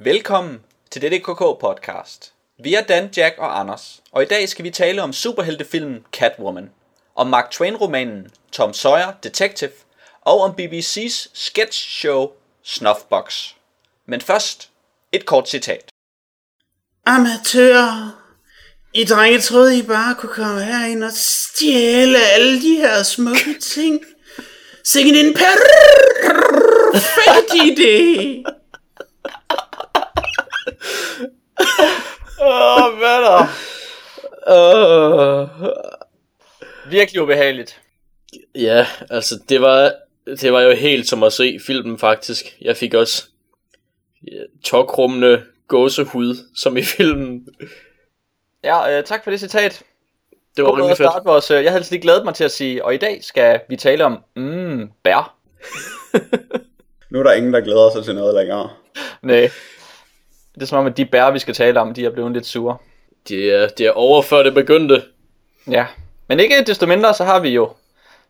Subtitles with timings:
[0.00, 0.60] Velkommen
[0.90, 2.32] til DDKK podcast.
[2.64, 6.70] Vi er Dan, Jack og Anders, og i dag skal vi tale om superheltefilmen Catwoman,
[7.14, 9.70] om Mark Twain-romanen Tom Sawyer Detective
[10.20, 12.30] og om BBC's sketch show
[12.62, 13.48] Snuffbox.
[14.06, 14.70] Men først
[15.12, 15.90] et kort citat.
[17.06, 18.22] Amatører.
[18.94, 24.04] I drenge troede, I bare kunne komme herind og stjæle alle de her smukke ting.
[24.84, 25.54] Sikke en perfekt
[27.54, 28.44] idé.
[32.40, 33.46] Åh, oh, hvad der?
[36.90, 37.80] Virkelig ubehageligt.
[38.54, 39.92] ja, altså det var,
[40.40, 42.56] det var jo helt som at se filmen faktisk.
[42.60, 43.24] Jeg fik også
[44.26, 47.46] ja, tokrummende gåsehud, som i filmen.
[48.64, 49.82] Ja, øh, tak for det citat.
[50.56, 51.10] Det var rimelig at fedt.
[51.10, 53.24] starte vores, øh, jeg havde altså lige glædet mig til at sige, og i dag
[53.24, 55.38] skal vi tale om, mm, bær.
[57.10, 58.70] Nu er der ingen, der glæder sig til noget længere.
[59.22, 59.50] Nej.
[60.58, 62.46] Det er som om, at de bær, vi skal tale om, de er blevet lidt
[62.46, 62.76] sure.
[63.28, 65.02] Det er, det er over før det begyndte.
[65.70, 65.86] Ja.
[66.28, 67.70] Men ikke desto mindre, så har vi jo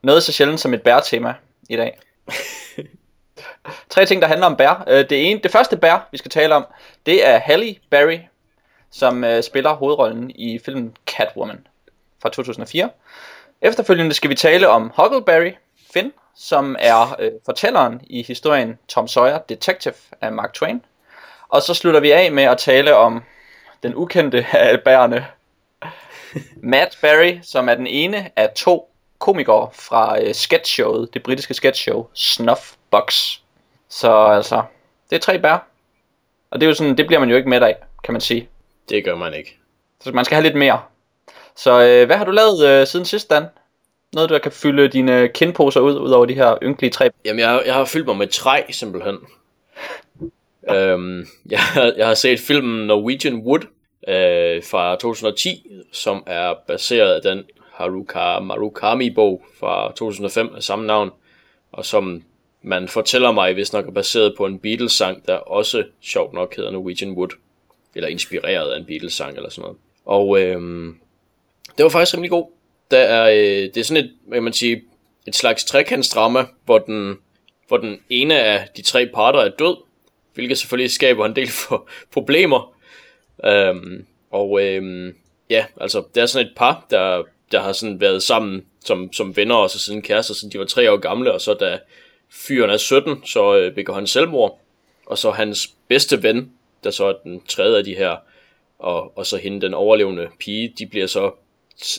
[0.03, 1.35] noget så sjældent som et bær-tema
[1.69, 1.99] i dag.
[3.91, 4.85] Tre ting, der handler om bær.
[4.89, 6.67] Øh, Det, ene, det første bær, vi skal tale om,
[7.07, 8.19] det er Halle Berry,
[8.91, 11.67] som øh, spiller hovedrollen i filmen Catwoman
[12.23, 12.91] fra 2004.
[13.63, 15.53] Efterfølgende skal vi tale om Huckleberry
[15.93, 20.83] Finn, som er øh, fortælleren i historien Tom Sawyer Detective af Mark Twain.
[21.49, 23.23] Og så slutter vi af med at tale om
[23.83, 25.27] den ukendte af bærerne,
[26.57, 32.07] Matt Berry, som er den ene af to komikere fra øh, sketchshowet, det britiske sketchshow
[32.15, 33.37] Snuffbox.
[33.89, 34.63] Så altså,
[35.11, 35.67] det er tre bær.
[36.51, 38.49] Og det er jo sådan, det bliver man jo ikke med af, kan man sige.
[38.89, 39.59] Det gør man ikke.
[40.01, 40.81] Så man skal have lidt mere.
[41.57, 43.47] Så øh, hvad har du lavet øh, siden sidst, Dan?
[44.13, 47.11] Noget, der kan fylde dine kindposer ud, ud over de her ynkelige tre.
[47.25, 49.19] Jamen, jeg, har- jeg har fyldt mig med træ, simpelthen
[50.77, 51.61] øhm, jeg,
[51.97, 53.61] jeg har set filmen Norwegian Wood
[54.09, 61.11] øh, fra 2010, som er baseret af den Haruka Marukami-bog fra 2005 af samme navn,
[61.73, 62.23] og som
[62.63, 66.71] man fortæller mig, hvis nok er baseret på en Beatles-sang, der også sjovt nok hedder
[66.71, 67.29] Norwegian Wood,
[67.95, 69.79] eller inspireret af en Beatles-sang eller sådan noget.
[70.05, 70.95] Og øh,
[71.77, 72.47] det var faktisk rimelig god.
[72.91, 74.83] Der er, øh, det er sådan et, kan man sige,
[75.27, 77.19] et slags trekantsdrama, hvor den,
[77.69, 79.77] hvor den ene af de tre parter er død,
[80.39, 82.75] hvilket selvfølgelig skaber en del for problemer.
[83.45, 85.15] Øhm, og øhm,
[85.51, 87.23] ja, altså det er sådan et par, der,
[87.53, 90.65] der har sådan været sammen som, som venner og så siden kærester, siden de var
[90.65, 91.79] tre år gamle, og så da
[92.31, 94.61] fyren er 17, så øh, begår han selvmord,
[95.07, 96.53] og så hans bedste ven,
[96.85, 98.17] der så er den tredje af de her,
[98.79, 101.33] og, og så hende, den overlevende pige, de bliver så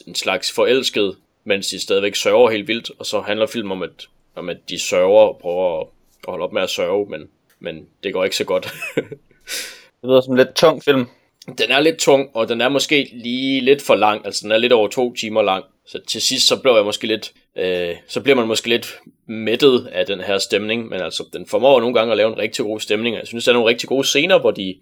[0.08, 4.08] en slags forelsket, mens de stadigvæk sørger helt vildt, og så handler filmen om, at,
[4.36, 5.88] om at de sørger og prøver at,
[6.28, 7.30] at holde op med at sørge, men,
[7.62, 8.74] men det går ikke så godt.
[10.02, 11.06] Det lyder som en lidt tung film.
[11.58, 14.58] den er lidt tung, og den er måske lige lidt for lang, altså den er
[14.58, 18.22] lidt over to timer lang, så til sidst så blev jeg måske lidt, øh, så
[18.22, 22.12] bliver man måske lidt mættet af den her stemning, men altså den formår nogle gange
[22.12, 24.52] at lave en rigtig god stemning, jeg synes der er nogle rigtig gode scener, hvor
[24.52, 24.76] de,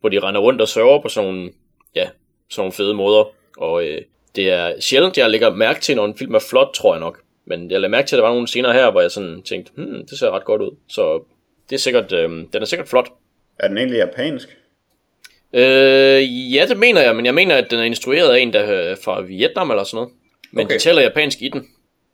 [0.00, 1.50] hvor de render rundt og sørger på sådan nogle,
[1.94, 2.08] ja,
[2.50, 3.24] sådan nogle fede måder,
[3.56, 4.02] og øh,
[4.36, 7.20] det er sjældent, jeg lægger mærke til, når en film er flot, tror jeg nok,
[7.46, 9.72] men jeg lagde mærke til, at der var nogle scener her, hvor jeg sådan tænkte,
[9.76, 11.24] hmm, det ser ret godt ud, så
[11.70, 13.08] det er sikkert, øh, den er sikkert flot.
[13.58, 14.56] Er den egentlig japansk?
[15.52, 18.60] Øh, ja, det mener jeg, men jeg mener, at den er instrueret af en, der
[18.60, 20.12] er fra Vietnam eller sådan noget.
[20.52, 20.74] Men okay.
[20.74, 21.66] De taler japansk i den.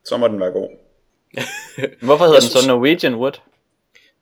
[0.04, 0.68] Så må den være god.
[2.06, 3.32] Hvorfor hedder den så Norwegian Wood?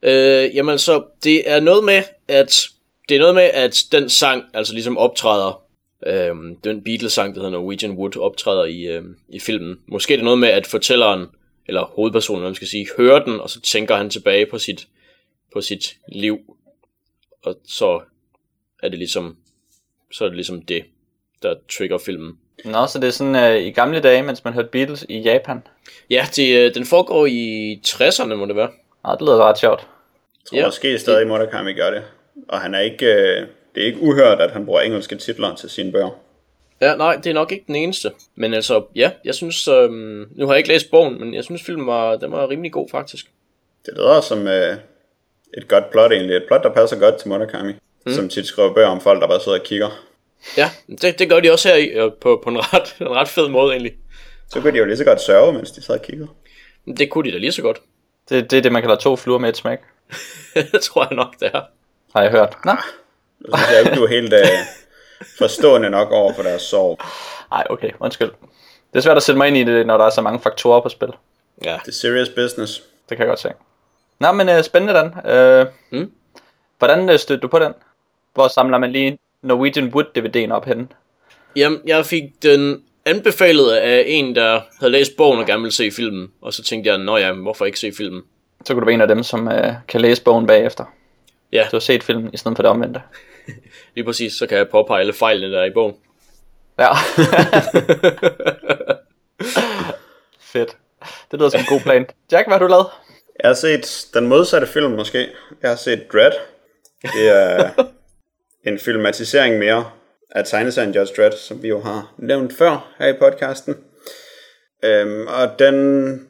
[0.02, 2.62] Øh, jamen så, det er noget med, at
[3.08, 5.62] det er noget med, at den sang altså ligesom optræder,
[6.06, 6.34] øh,
[6.64, 9.78] den Beatles-sang, der hedder Norwegian Wood, optræder i, øh, i filmen.
[9.86, 11.26] Måske er det noget med, at fortælleren,
[11.68, 14.86] eller hovedpersonen, man skal sige, hører den, og så tænker han tilbage på sit,
[15.52, 16.38] på sit liv.
[17.42, 18.00] Og så
[18.82, 19.36] er det ligesom,
[20.12, 20.84] så er det ligesom det,
[21.42, 22.38] der trigger filmen.
[22.64, 25.62] Nå, så det er sådan øh, i gamle dage, mens man hørte Beatles i Japan.
[26.10, 28.70] Ja, det, øh, den foregår i 60'erne, må det være.
[29.04, 29.80] Nå, det lyder ret sjovt.
[29.80, 30.66] Jeg tror Ja.
[30.66, 32.02] måske stadig Murakami gør det.
[32.48, 35.70] Og han er ikke, øh, det er ikke uhørt, at han bruger engelske titler til
[35.70, 36.10] sine bøger.
[36.80, 38.12] Ja, nej, det er nok ikke den eneste.
[38.34, 41.62] Men altså, ja, jeg synes, øhm, nu har jeg ikke læst bogen, men jeg synes
[41.62, 43.26] filmen var, den var rimelig god faktisk.
[43.86, 44.76] Det lyder som øh,
[45.56, 46.36] et godt plot egentlig.
[46.36, 47.72] Et plot, der passer godt til Murakami.
[48.06, 48.12] Mm.
[48.12, 49.88] Som tit skriver bøger om folk, der bare sidder og kigger.
[50.56, 50.70] Ja,
[51.02, 53.48] det, det gør de også her i, og på, på en, ret, en ret fed
[53.48, 53.92] måde egentlig.
[54.48, 56.28] Så kunne de jo lige så godt sørge, mens de sad og kiggede.
[56.98, 57.78] Det kunne de da lige så godt.
[58.28, 59.78] Det, det er det, man kalder to fluer med et smæk.
[60.72, 61.60] det tror jeg nok, det er.
[62.16, 62.56] Har jeg hørt.
[62.64, 62.72] Nå,
[63.40, 64.40] Så synes jeg ikke, du er helt øh,
[65.38, 66.98] forstående nok over for deres sorg.
[67.50, 68.30] nej, okay, undskyld.
[68.92, 70.80] Det er svært at sætte mig ind i det, når der er så mange faktorer
[70.80, 71.08] på spil.
[71.64, 72.82] Ja, Det er serious business.
[73.08, 73.48] Det kan jeg godt se.
[74.20, 75.30] Nå, men øh, spændende, Dan.
[75.30, 76.10] Øh, Mm.
[76.78, 77.72] Hvordan øh, stødte du på den?
[78.34, 80.88] Hvor samler man lige Norwegian Wood DVD'en op henne?
[81.56, 85.90] Jamen, jeg fik den anbefalet af en, der havde læst bogen og gerne ville se
[85.90, 86.28] filmen.
[86.42, 88.22] Og så tænkte jeg, nå ja, hvorfor ikke se filmen?
[88.64, 90.84] Så kunne du være en af dem, som øh, kan læse bogen bagefter.
[91.52, 93.02] Ja, Du har set filmen i stedet for det omvendte.
[93.94, 95.94] lige præcis, så kan jeg påpege alle fejlene, der er i bogen.
[96.78, 96.88] Ja.
[100.40, 100.76] Fedt.
[101.30, 102.06] Det lyder som en god plan.
[102.32, 102.86] Jack, hvad har du lavet?
[103.42, 105.28] Jeg har set den modsatte film måske.
[105.62, 106.32] Jeg har set Dread.
[107.02, 107.70] Det er
[108.68, 109.90] en filmatisering mere
[110.30, 113.76] af tegneserien Judge Dredd, som vi jo har nævnt før her i podcasten.
[114.84, 116.28] Øhm, og den...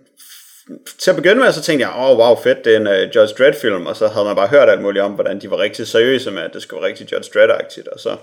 [0.99, 3.17] Til at begynde med, så tænkte jeg, åh, oh, wow, fedt, det er en uh,
[3.17, 5.87] Judge Dredd-film, og så havde man bare hørt alt muligt om, hvordan de var rigtig
[5.87, 8.17] seriøse med, at det skulle være rigtig Judge Dredd-agtigt, og så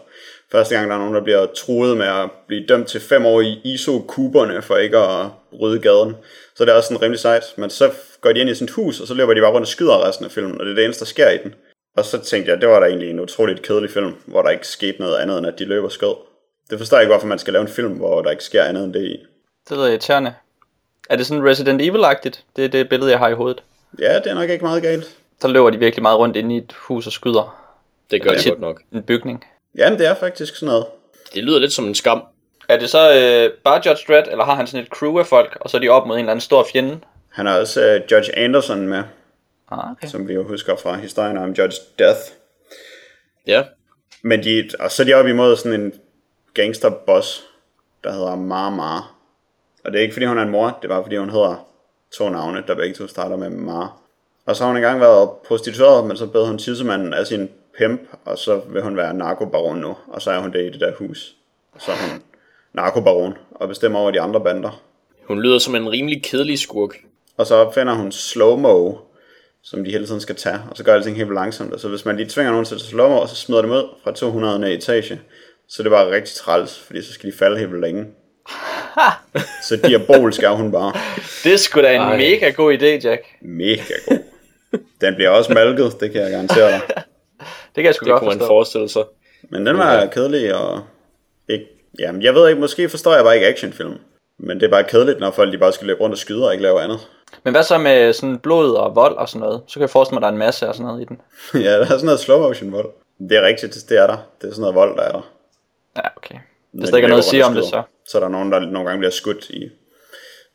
[0.52, 3.42] første gang, der er nogen, der bliver truet med at blive dømt til fem år
[3.42, 5.26] i ISO-kuberne for ikke at
[5.62, 6.16] rydde gaden,
[6.56, 8.72] så det er også sådan rimelig sejt, men så går de ind i sådan et
[8.72, 10.76] hus, og så løber de bare rundt og skyder resten af filmen, og det er
[10.76, 11.54] det eneste, der sker i den.
[11.98, 14.68] Og så tænkte jeg, det var da egentlig en utroligt kedelig film, hvor der ikke
[14.68, 16.16] skete noget andet, end at de løber skød.
[16.70, 18.84] Det forstår jeg ikke, hvorfor man skal lave en film, hvor der ikke sker andet
[18.84, 19.18] end det i.
[19.70, 20.34] Det lyder irriterende.
[21.10, 22.44] Er det sådan Resident Evil-agtigt?
[22.56, 23.64] Det er det billede, jeg har i hovedet.
[24.00, 25.16] Ja, det er nok ikke meget galt.
[25.42, 27.72] Så løber de virkelig meget rundt inde i et hus og skyder
[28.12, 28.82] Det gør de godt nok.
[28.94, 29.46] en bygning.
[29.78, 30.86] Jamen, det er faktisk sådan noget.
[31.34, 32.24] Det lyder lidt som en skam.
[32.70, 35.58] Er det så øh, bare Judge Dredd, eller har han sådan et crew af folk,
[35.62, 37.00] og så er de op mod en eller anden stor fjende?
[37.30, 39.04] Han har også uh, Judge Anderson med,
[39.72, 40.08] Ah, okay.
[40.08, 42.20] som vi jo husker fra historien om Judge Death.
[43.48, 43.64] Ja,
[44.22, 45.94] Men de, og så er de oppe imod sådan en
[46.54, 47.44] gangsterboss,
[48.04, 49.16] der hedder Mar
[49.84, 51.68] Og det er ikke fordi hun er en mor, det er bare fordi hun hedder
[52.18, 53.98] to navne, der begge to starter med Mar.
[54.46, 58.02] Og så har hun engang været prostitueret, men så bed hun tissemanden af sin pimp,
[58.26, 60.92] og så vil hun være narkobaron nu, og så er hun det i det der
[60.96, 61.36] hus.
[61.74, 62.22] Og så er hun
[62.74, 64.82] narkobaron, og bestemmer over de andre bander.
[65.28, 66.96] hun lyder som en rimelig kedelig skurk.
[67.38, 68.94] Og så opfinder hun slow-mo,
[69.64, 71.74] som de hele tiden skal tage, og så gør alting helt langsomt.
[71.74, 73.84] Og så hvis man lige tvinger nogen til at slow-mo, og så smider dem ud
[74.04, 75.22] fra 200 etage,
[75.68, 78.06] så er det bare rigtig træls, fordi så skal de falde helt længe.
[79.70, 80.94] så diabolsk er hun bare
[81.44, 82.18] Det er sgu da en Ej.
[82.18, 83.22] mega god idé, Jack.
[83.42, 84.18] mega god.
[85.02, 86.82] Den bliver også malket, det kan jeg garantere dig.
[87.76, 88.48] Det kan jeg sgu Det godt kunne man forstå.
[88.48, 89.04] forestille sig.
[89.50, 90.82] Men den var kedelig, og
[91.50, 91.66] ikke,
[92.00, 93.98] jamen, jeg ved ikke, måske forstår jeg bare ikke actionfilm.
[94.40, 96.52] Men det er bare kedeligt, når folk de bare skal løbe rundt og skyde og
[96.54, 97.00] ikke lave andet.
[97.44, 99.62] Men hvad så med sådan blod og vold og sådan noget?
[99.68, 101.22] Så kan jeg forestille mig, at der er en masse af sådan noget i den.
[101.66, 102.90] ja, der er sådan noget slow motion vold.
[103.30, 104.18] Det er rigtigt, det er der.
[104.42, 105.32] Det er sådan noget vold, der er der.
[105.98, 106.36] Ja, okay.
[106.72, 107.82] Hvis de der ikke er noget at sige om og det, så.
[108.08, 109.70] Så er der nogen, der nogle gange bliver skudt i,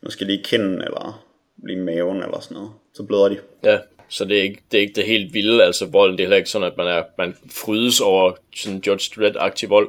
[0.02, 1.24] måske lige kinden, eller
[1.68, 2.70] lige maven, eller sådan noget.
[2.94, 3.38] Så bløder de.
[3.64, 3.78] Ja,
[4.10, 6.36] så det er ikke det, er ikke det helt vilde, altså volden, det er heller
[6.36, 9.88] ikke sådan, at man, er, man frydes over sådan Judge Dredd-aktiv vold.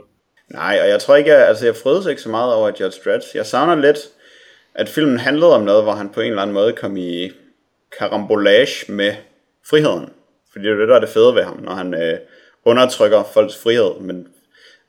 [0.50, 3.24] Nej, og jeg tror ikke, jeg, altså jeg frødes ikke så meget over Judge Dredd.
[3.34, 3.98] Jeg savner lidt,
[4.76, 7.32] at filmen handlede om noget, hvor han på en eller anden måde kom i
[8.00, 9.14] karambolage med
[9.70, 10.10] friheden.
[10.52, 12.20] Fordi det er det, der er det fede ved ham, når han øh,
[12.66, 14.00] undertrykker folks frihed.
[14.00, 14.28] Men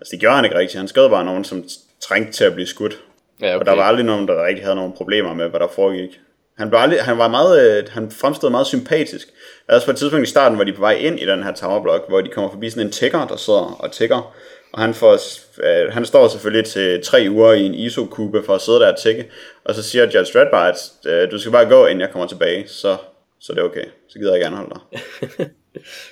[0.00, 0.78] altså, det gjorde han ikke rigtigt.
[0.78, 1.64] Han skød bare nogen, som
[2.08, 2.98] trængte til at blive skudt.
[3.40, 3.58] Ja, Okay.
[3.60, 6.20] Og der var aldrig nogen, der rigtig havde nogen problemer med, hvad der foregik.
[6.58, 9.28] Han, var aldrig, han, var meget, øh, han fremstod meget sympatisk.
[9.68, 11.52] Også på et tidspunkt i starten, hvor de er på vej ind i den her
[11.54, 14.34] towerblok, hvor de kommer forbi sådan en tigger, der sidder og tigger.
[14.72, 15.18] Og han, får,
[15.62, 18.98] øh, han står selvfølgelig til tre uger i en ISO-kube for at sidde der og
[18.98, 19.30] tigge.
[19.64, 20.76] Og så siger Judge Dredd bare, at
[21.06, 22.68] øh, du skal bare gå, inden jeg kommer tilbage.
[22.68, 22.96] Så,
[23.40, 23.84] så det er okay.
[24.08, 25.50] Så gider jeg gerne holde dig.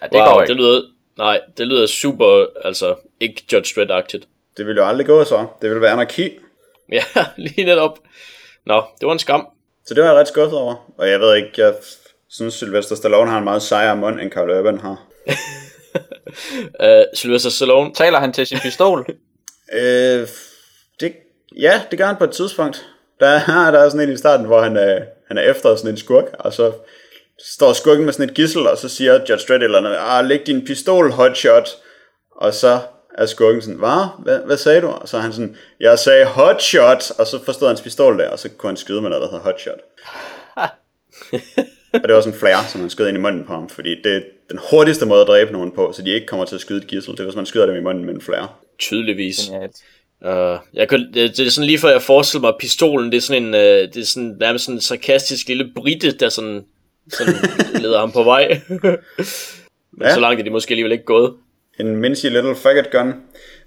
[0.03, 0.63] Ja, det wow, går det ikke.
[0.63, 0.83] lyder,
[1.19, 4.29] nej, det lyder super, altså ikke Judge Dredd-agtigt.
[4.57, 5.47] Det vil jo aldrig gå så.
[5.63, 6.39] Det vil være anarki.
[6.93, 7.03] Ja,
[7.37, 7.99] lige netop.
[8.67, 9.47] Nå, det var en skam.
[9.91, 10.91] Så det var jeg ret skuffet over.
[10.99, 11.75] Og jeg ved ikke, jeg
[12.29, 15.07] synes Sylvester Stallone har en meget sejere mund, end Carl Urban har.
[16.81, 19.07] Uh, Sylvester Stallone, Taler han til sin pistol?
[19.73, 20.29] Øh,
[21.01, 21.13] det,
[21.57, 22.87] ja, det gør han på et tidspunkt.
[23.21, 25.91] Der er, der er sådan en i starten, hvor han, øh, han er efter sådan
[25.91, 26.73] en skurk, og så
[27.45, 30.47] står skurken med sådan et gissel, og så siger Judge Dredd eller andet, ah, læg
[30.47, 31.69] din pistol, hotshot.
[32.37, 32.79] Og så
[33.21, 34.07] er skurken sådan, hvad?
[34.19, 34.39] hvad?
[34.47, 34.87] Hvad sagde du?
[34.87, 38.39] Og så er han sådan, jeg sagde hotshot, og så forstod hans pistol der, og
[38.39, 39.79] så kunne han skyde med noget, der hedder hotshot.
[41.93, 44.03] og det var sådan en flare, som han skød ind i munden på ham, fordi
[44.05, 46.61] det er den hurtigste måde at dræbe nogen på, så de ikke kommer til at
[46.61, 48.49] skyde et gissel, det er, hvis man skyder dem i munden med en flare.
[48.79, 49.51] tydeligvis.
[50.25, 53.17] Uh, jeg kan, det, det er sådan lige før jeg forestiller mig, at pistolen, det
[53.17, 56.65] er sådan en, uh, det er sådan, nærmest sådan en sarkastisk lille britte, der sådan,
[57.13, 57.35] sådan
[57.83, 58.61] leder ham på vej.
[59.93, 60.15] Men Ja.
[60.15, 61.33] så langt er de måske alligevel ikke gået.
[61.81, 63.15] En mincy little faggot gun.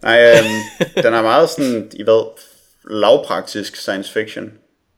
[0.02, 2.24] Nej, øhm, den er meget sådan, I ved,
[2.90, 4.46] lavpraktisk science fiction.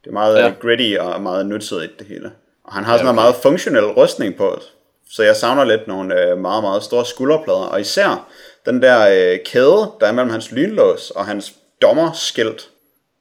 [0.03, 0.45] Det er meget Ja.
[0.45, 0.53] ja.
[0.62, 2.31] gritty og meget nutidigt det hele.
[2.63, 4.60] Og han har sådan noget meget funktionel rustning på.
[5.12, 7.60] Så jeg savner lidt nogle øh, meget, meget store skulderplader.
[7.60, 8.27] Og især
[8.65, 12.69] den der øh, kæde, der er mellem hans lynlås og hans dommerskilt,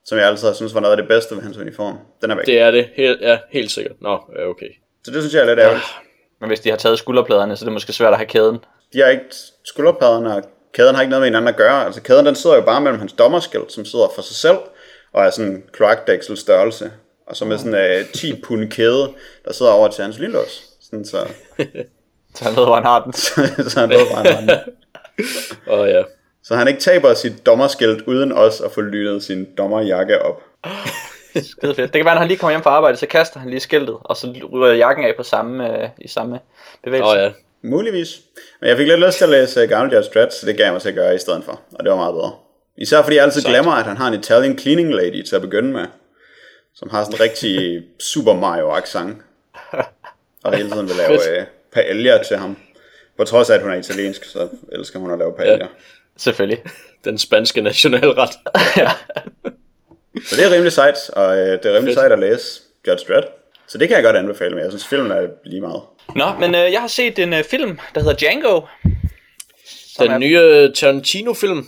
[0.05, 1.97] som jeg altid har synes var noget af det bedste ved hans uniform.
[2.21, 2.45] Den er væk.
[2.45, 2.59] Det...
[2.59, 3.95] Er det, helt, ja, helt sikkert.
[4.01, 4.69] Nå, ja, okay.
[5.05, 5.85] Så det synes jeg er lidt ærgerligt.
[6.41, 8.57] Men hvis de har taget skulderpladerne, så er det måske svært at have kæden.
[8.95, 9.25] De har ikke
[9.63, 11.85] skulderpaderne, og kæden har ikke noget med hinanden at gøre.
[11.85, 14.57] Altså kæden den sidder jo bare mellem hans dommerskilt, som sidder for sig selv,
[15.13, 16.91] og er sådan en kloakdæksel størrelse.
[17.27, 19.13] Og så med sådan en uh, 10 pund kæde,
[19.45, 20.63] der sidder over til hans lynlås.
[20.81, 21.27] Sådan så,
[22.35, 23.13] Så han ved, hvor han har den.
[23.69, 24.49] så han ved, hvor han har den.
[25.79, 26.03] Og ja,
[26.43, 30.43] Så han ikke taber sit dommerskilt uden også at få lynet sin dommerjakke op.
[31.51, 31.93] Skide fedt.
[31.93, 33.97] Det kan være, når han lige kommer hjem fra arbejde, så kaster han lige skiltet,
[34.01, 36.39] og så ryger jakken af på samme, øh, i samme
[36.83, 37.09] bevægelse.
[37.09, 37.31] og ja.
[37.65, 38.21] Muligvis.
[38.61, 40.65] Men jeg fik lidt lyst til at læse uh, Gamle Judge Dredd, så det gav
[40.65, 41.61] jeg mig til at gøre i stedet for.
[41.73, 42.31] Og det var meget bedre.
[42.77, 43.51] Især fordi jeg altid Sejt.
[43.53, 45.85] glemmer, at han har en Italian cleaning lady til at begynde med.
[46.75, 49.17] Som har sådan en rigtig Super Mario-accent.
[50.43, 52.57] Og hele tiden vil lave uh, paella til ham.
[53.17, 55.57] På trods af, at hun er italiensk, så elsker hun at lave paella.
[55.65, 55.67] Ja.
[56.17, 56.63] Selvfølgelig.
[57.05, 58.29] Den spanske nationalret.
[60.27, 61.93] Så det er rimelig sejt, og uh, det er rimelig Fedt.
[61.93, 63.27] sejt at læse Judge Dredd.
[63.67, 65.81] Så det kan jeg godt anbefale, men jeg synes, filmen er lige meget.
[66.15, 68.61] Nå, men øh, jeg har set en øh, film, der hedder Django.
[69.95, 71.65] Som er- Den nye Tarantino-film.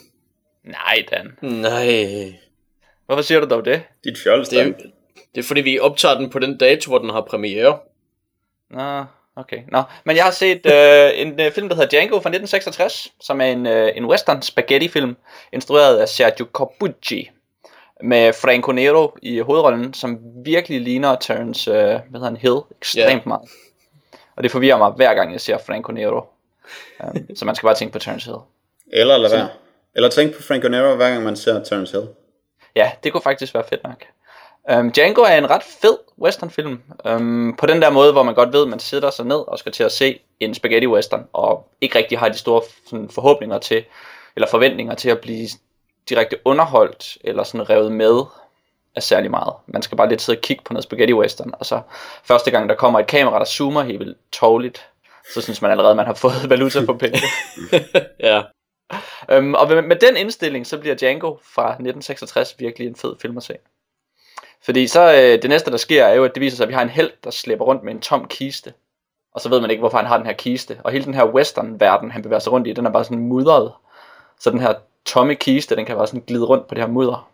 [0.63, 1.37] Nej, Dan.
[1.61, 2.33] Nej.
[3.05, 3.81] Hvorfor siger du dog det?
[4.03, 4.65] Dit fjols, Det er,
[5.35, 7.77] det er fordi, vi optager den på den dato, hvor den har premiere.
[8.71, 9.03] Nå,
[9.35, 9.57] okay.
[9.71, 13.41] Nå, men jeg har set øh, en øh, film, der hedder Django fra 1966, som
[13.41, 15.15] er en, øh, en western spaghetti film,
[15.53, 17.29] instrueret af Sergio Corbucci,
[18.03, 23.09] med Franco Nero i hovedrollen, som virkelig ligner Terence, øh, hvad hedder han, Hill, ekstremt
[23.09, 23.19] Ja.
[23.25, 23.41] meget.
[24.37, 26.21] Og det forvirrer mig hver gang, jeg ser Franco Nero.
[27.03, 28.37] Um, så man skal bare tænke på Terence Hill.
[28.93, 29.49] Eller lad være.
[29.95, 32.07] Eller tænk på Franco Nero, hver gang man ser Terence Hill.
[32.75, 34.03] Ja, det kunne faktisk være fedt nok.
[34.73, 36.81] Um, Django er en ret fed westernfilm.
[37.05, 39.59] Um, på den der måde, hvor man godt ved, at man sidder sig ned og
[39.59, 43.59] skal til at se en spaghetti western, og ikke rigtig har de store sådan, forhåbninger
[43.59, 43.83] til,
[44.35, 45.47] eller forventninger til at blive
[46.09, 48.21] direkte underholdt, eller sådan revet med
[48.97, 49.53] af særlig meget.
[49.67, 51.81] Man skal bare lidt sidde og kigge på noget spaghetti western, og så
[52.23, 54.89] første gang der kommer et kamera, der zoomer helt vildt tårligt,
[55.33, 57.19] så synes man allerede, at man har fået valuta for penge.
[58.19, 58.41] Ja.
[59.31, 63.37] Øhm, og med, med den indstilling, så bliver Django fra 1966 virkelig en fed film
[63.37, 63.53] at se.
[64.65, 66.73] Fordi så øh, det næste, der sker, er jo, at det viser sig, at vi
[66.73, 68.73] har en held, der slæber rundt med en tom kiste.
[69.33, 70.77] Og så ved man ikke, hvorfor han har den her kiste.
[70.83, 73.73] Og hele den her western-verden, han bevæger sig rundt i, den er bare sådan mudret.
[74.39, 74.73] Så den her
[75.05, 77.29] tomme kiste, den kan bare sådan glide rundt på det her mudder.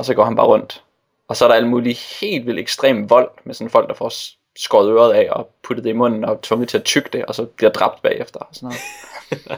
[0.00, 0.82] Og så går han bare rundt.
[1.28, 4.12] Og så er der alt muligt helt vildt ekstrem vold, med sådan folk, der får
[4.58, 7.34] skåret øret af og puttet det i munden og tvunget til at tygge det, og
[7.34, 8.40] så bliver dræbt bagefter.
[8.40, 8.80] Og sådan noget.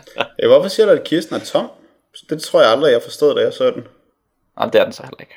[0.38, 1.68] Ja, hvorfor siger du, at kisten er tom?
[2.30, 3.86] Det tror jeg aldrig, jeg forstod, da jeg så den.
[4.60, 5.34] Jamen, det er den så heller ikke.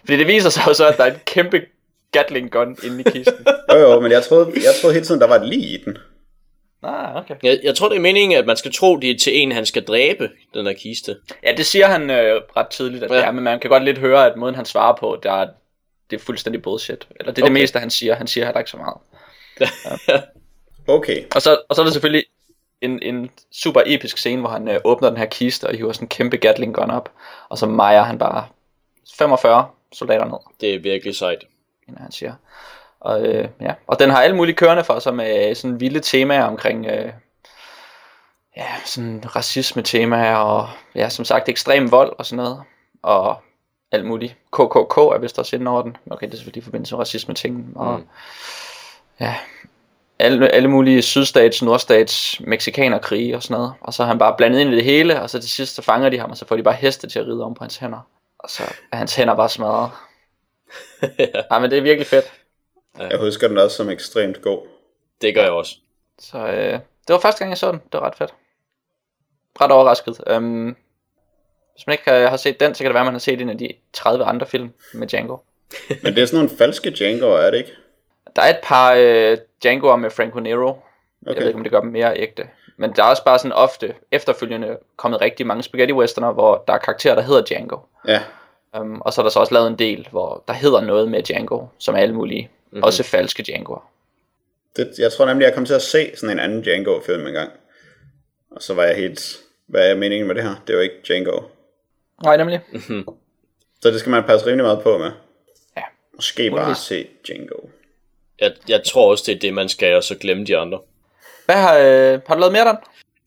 [0.00, 1.60] Fordi det viser sig jo så, at der er et kæmpe
[2.12, 3.46] Gatling gun inde i kisten.
[3.72, 5.98] Jo jo, men jeg troede, jeg troede hele tiden, der var et lig i den.
[6.82, 7.34] Ah, okay.
[7.42, 9.66] Jeg, jeg tror, det er meningen, at man skal tro, det er til en, han
[9.66, 11.16] skal dræbe, den der kiste.
[11.44, 13.14] Ja, det siger han øh, ret tydeligt, at ja.
[13.14, 13.20] Ja.
[13.20, 15.48] det er, men man kan godt lidt høre, at måden han svarer på, der er,
[16.10, 17.08] det er fuldstændig bullshit.
[17.20, 17.54] Eller det er okay.
[17.54, 18.14] det meste, han siger.
[18.14, 18.96] Han siger heller ikke så meget.
[20.88, 21.24] Okay.
[21.34, 22.24] Og så, og så er der selvfølgelig
[22.80, 26.04] en, en super episk scene, hvor han øh, åbner den her kiste og hiver sådan
[26.04, 27.12] en kæmpe Gatling gun op.
[27.48, 28.46] Og så mejer han bare
[29.18, 30.38] 45 soldater ned.
[30.60, 31.44] Det er virkelig sejt.
[31.88, 32.34] end han siger.
[33.02, 33.74] Og, øh, ja.
[33.86, 37.12] og den har alle mulige kørende for sig med sådan vilde temaer omkring øh,
[38.56, 42.62] ja, sådan racisme temaer og ja, som sagt ekstrem vold og sådan noget.
[43.02, 43.36] Og
[43.92, 44.36] alt muligt.
[44.52, 45.96] KKK er vist også inde over den.
[46.10, 47.72] Okay, det er selvfølgelig i forbindelse med racisme ting.
[47.76, 48.06] Og Mm.
[49.20, 49.34] ja,
[50.18, 53.72] alle, alle mulige sydstats, nordstats, mexikanerkrige og sådan noget.
[53.80, 55.82] Og så er han bare blandet ind i det hele, og så til sidst så
[55.82, 57.76] fanger de ham, og så får de bare heste til at ride om på hans
[57.76, 58.06] hænder.
[58.38, 59.90] Og så er hans hænder bare smadret.
[61.50, 62.32] ja, men det er virkelig fedt.
[62.98, 64.66] Jeg husker den også som ekstremt god.
[65.22, 65.76] Det gør jeg også.
[66.18, 66.72] Så øh,
[67.08, 67.82] det var første gang, jeg så den.
[67.92, 68.34] Det var ret fedt.
[69.60, 70.20] Ret overrasket.
[70.36, 70.76] Um,
[71.74, 73.40] hvis man ikke øh, har set den, så kan det være, at man har set
[73.40, 75.36] en af de 30 andre film med Django.
[76.02, 77.72] Men det er sådan nogle falske Django'er, er det ikke?
[78.36, 80.68] Der er et par øh, Django'er med Franco Nero.
[80.68, 80.80] Okay.
[81.26, 82.48] Jeg ved ikke, om det gør dem mere ægte.
[82.76, 86.72] Men der er også bare sådan ofte efterfølgende kommet rigtig mange spaghetti westerner, hvor der
[86.72, 87.78] er karakterer, der hedder Django.
[88.08, 88.20] Ja.
[88.80, 91.22] Um, og så er der så også lavet en del, hvor der hedder noget med
[91.22, 92.50] Django, som er alle mulige.
[92.72, 92.82] Mm-hmm.
[92.82, 93.90] Også falske Djangoer.
[94.76, 97.50] Det, jeg tror nemlig, jeg kom til at se sådan en anden Django-film engang.
[98.50, 99.40] Og så var jeg helt...
[99.66, 100.54] Hvad er meningen med det her?
[100.66, 101.40] Det er jo ikke Django.
[102.24, 102.60] Nej, nemlig.
[103.82, 105.10] Så det skal man passe rimelig meget på med.
[105.76, 105.82] Ja.
[106.14, 106.78] Måske bare Muligvis.
[106.78, 107.56] se Django.
[108.40, 110.80] Jeg, jeg tror også, det er det, man skal, og så glemme de andre.
[111.46, 112.76] Hvad har, øh, har du lavet mere, Dan?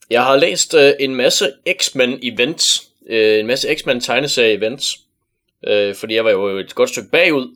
[0.09, 4.99] Jeg har læst øh, en masse X-Men events, øh, en masse X-Men tegneserie events,
[5.67, 7.55] øh, fordi jeg var jo et godt stykke bagud,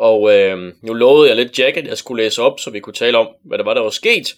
[0.00, 2.94] og øh, nu lovede jeg lidt Jack, at jeg skulle læse op, så vi kunne
[2.94, 4.36] tale om, hvad der var, der var sket.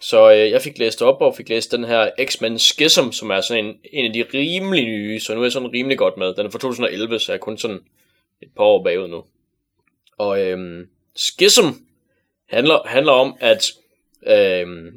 [0.00, 3.40] Så øh, jeg fik læst op og fik læst den her X-Men Schism, som er
[3.40, 6.34] sådan en, en af de rimelig nye, så nu er jeg sådan rimelig godt med.
[6.34, 7.80] Den er fra 2011, så jeg er kun sådan
[8.42, 9.24] et par år bagud nu.
[10.18, 10.86] Og øh,
[11.16, 11.66] Schism
[12.46, 13.72] handler, handler om, at
[14.26, 14.92] øh,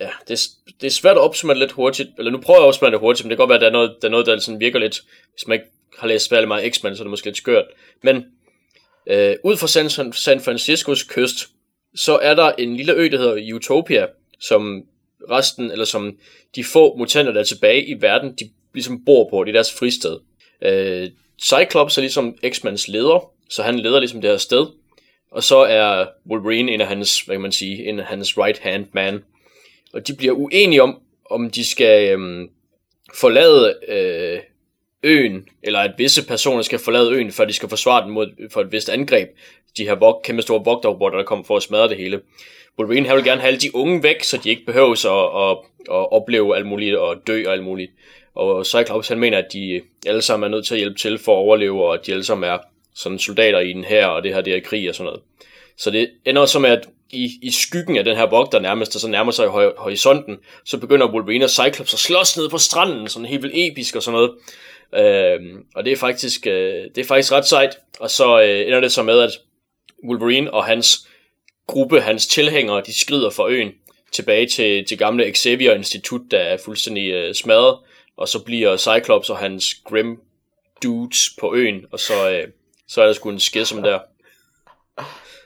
[0.00, 0.40] ja, det,
[0.80, 3.24] det er svært at opsummere lidt hurtigt, eller nu prøver jeg at opsummere det hurtigt,
[3.24, 4.78] men det kan godt være, at der er noget, der, er noget, der sådan virker
[4.78, 5.00] lidt,
[5.32, 7.64] hvis man ikke har læst særlig meget X-Men, så er det måske lidt skørt.
[8.02, 8.24] Men
[9.06, 11.48] øh, ud fra San, San Franciscos kyst,
[11.94, 14.06] så er der en lille ø, der hedder Utopia,
[14.40, 14.82] som
[15.30, 16.16] resten, eller som
[16.56, 19.72] de få mutanter, der er tilbage i verden, de ligesom bor på, det er deres
[19.72, 20.18] fristed.
[20.62, 21.10] Øh,
[21.42, 24.66] Cyclops er ligesom X-Mans leder, så han leder ligesom det her sted,
[25.30, 28.58] og så er Wolverine en af hans, hvad kan man sige, en af hans right
[28.58, 29.22] hand man.
[29.92, 32.48] Og de bliver uenige om, om de skal øhm,
[33.14, 34.40] forlade øh,
[35.02, 38.60] øen, eller at visse personer skal forlade øen, for de skal forsvare den mod for
[38.60, 39.28] et vist angreb.
[39.76, 42.20] De her vog, kæmpe store vogterrobotter, der kommer for at smadre det hele.
[42.78, 45.58] Wolverine han vil gerne have alle de unge væk, så de ikke behøver at, at,
[45.96, 47.92] at opleve alt muligt og dø og alt muligt.
[48.34, 51.32] Og Cyclops han mener, at de alle sammen er nødt til at hjælpe til for
[51.32, 52.58] at overleve, og at de alle sammen er
[52.94, 55.20] sådan soldater i den her, og det her det er krig og sådan noget.
[55.76, 58.98] Så det ender så med, at i, i skyggen af den her vogter nærmest, der
[58.98, 63.26] så nærmer sig horisonten, så begynder Wolverine og Cyclops at slås ned på stranden, sådan
[63.26, 64.32] helt vildt episk og sådan noget.
[64.94, 67.78] Øhm, og det er faktisk øh, det er faktisk ret sejt.
[68.00, 69.30] Og så øh, ender det så med, at
[70.08, 71.08] Wolverine og hans
[71.66, 73.72] gruppe, hans tilhængere, de skrider fra øen
[74.12, 77.78] tilbage til, til gamle Xavier Institut, der er fuldstændig øh, smadret.
[78.16, 80.20] Og så bliver Cyclops og hans Grim
[80.82, 82.48] dudes på øen, og så, øh,
[82.88, 83.98] så er der sgu en skism der.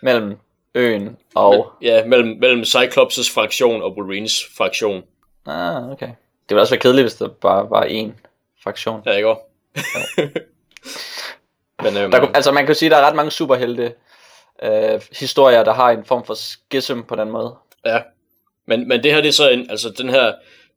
[0.03, 0.37] Mellem
[0.75, 1.73] øen og...
[1.83, 5.03] Ja, mellem, mellem Cyclops' fraktion og Wolverines fraktion.
[5.47, 6.07] Ah, okay.
[6.07, 8.26] Det ville også være kedeligt, hvis der bare var én
[8.67, 9.03] fraktion.
[9.07, 9.29] Ja, ikke?
[11.83, 13.95] Men øhm, Der, kunne- altså man kan sige, at der er ret mange superhelte
[14.63, 17.55] øh, historier, der har en form for schism på den måde.
[17.87, 17.99] Ja,
[18.67, 20.35] men, men det her det er så en, altså den her,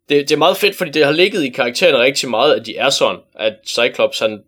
[0.10, 2.78] det, det er meget fedt, fordi det har ligget i karaktererne rigtig meget, at de
[2.78, 4.44] er sådan, at Cyclops han,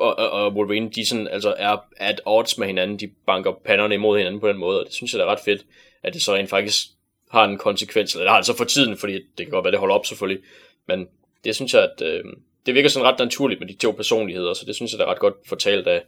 [0.00, 3.94] og, og, og Wolverine, de sådan, altså er at odds med hinanden, de banker panderne
[3.94, 5.62] imod hinanden på den måde, og det synes jeg det er ret fedt,
[6.02, 6.86] at det så rent faktisk
[7.30, 9.72] har en konsekvens, eller det har det så for tiden, fordi det kan godt være,
[9.72, 10.42] det holder op selvfølgelig,
[10.88, 11.08] men
[11.44, 12.24] det synes jeg, at øh,
[12.66, 15.10] det virker sådan ret naturligt med de to personligheder, så det synes jeg, det er
[15.10, 16.02] ret godt fortalt af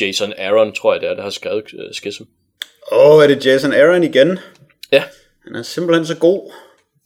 [0.00, 2.22] Jason Aaron, tror jeg det er, der har skrevet øh, Schism.
[2.92, 4.38] Åh, oh, er det Jason Aaron igen?
[4.92, 5.04] Ja,
[5.44, 6.52] Han er simpelthen så god.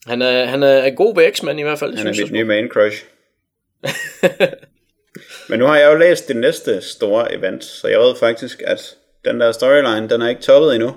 [0.06, 1.96] han er, han er god ved X-Men i hvert fald.
[1.96, 3.04] Han er mit nye main crush.
[5.48, 8.96] Men nu har jeg jo læst det næste store event, så jeg ved faktisk, at
[9.24, 10.94] den der storyline, den er ikke toppet endnu.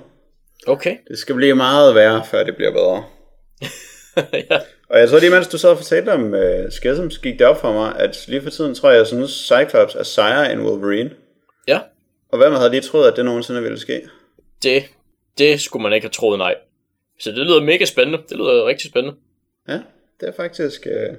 [0.68, 0.98] Okay.
[1.08, 3.04] Det skal blive meget værre, før det bliver bedre.
[4.52, 4.60] ja.
[4.90, 7.48] Og jeg tror lige, mens du sad og fortalte om uh, Schism, så gik det
[7.48, 10.62] op for mig, at lige for tiden tror jeg, jeg synes, Cyclops er sejere end
[10.62, 11.12] Wolverine.
[11.68, 11.80] ja,
[12.32, 14.02] Og hvem havde lige troet, at det nogensinde ville ske?
[14.64, 14.84] det,
[15.38, 16.56] det skulle man ikke have troet nej.
[17.20, 18.20] Så det lyder mega spændende.
[18.30, 19.18] Det lyder rigtig spændende.
[19.68, 19.80] Ja,
[20.20, 21.16] det er faktisk, uh,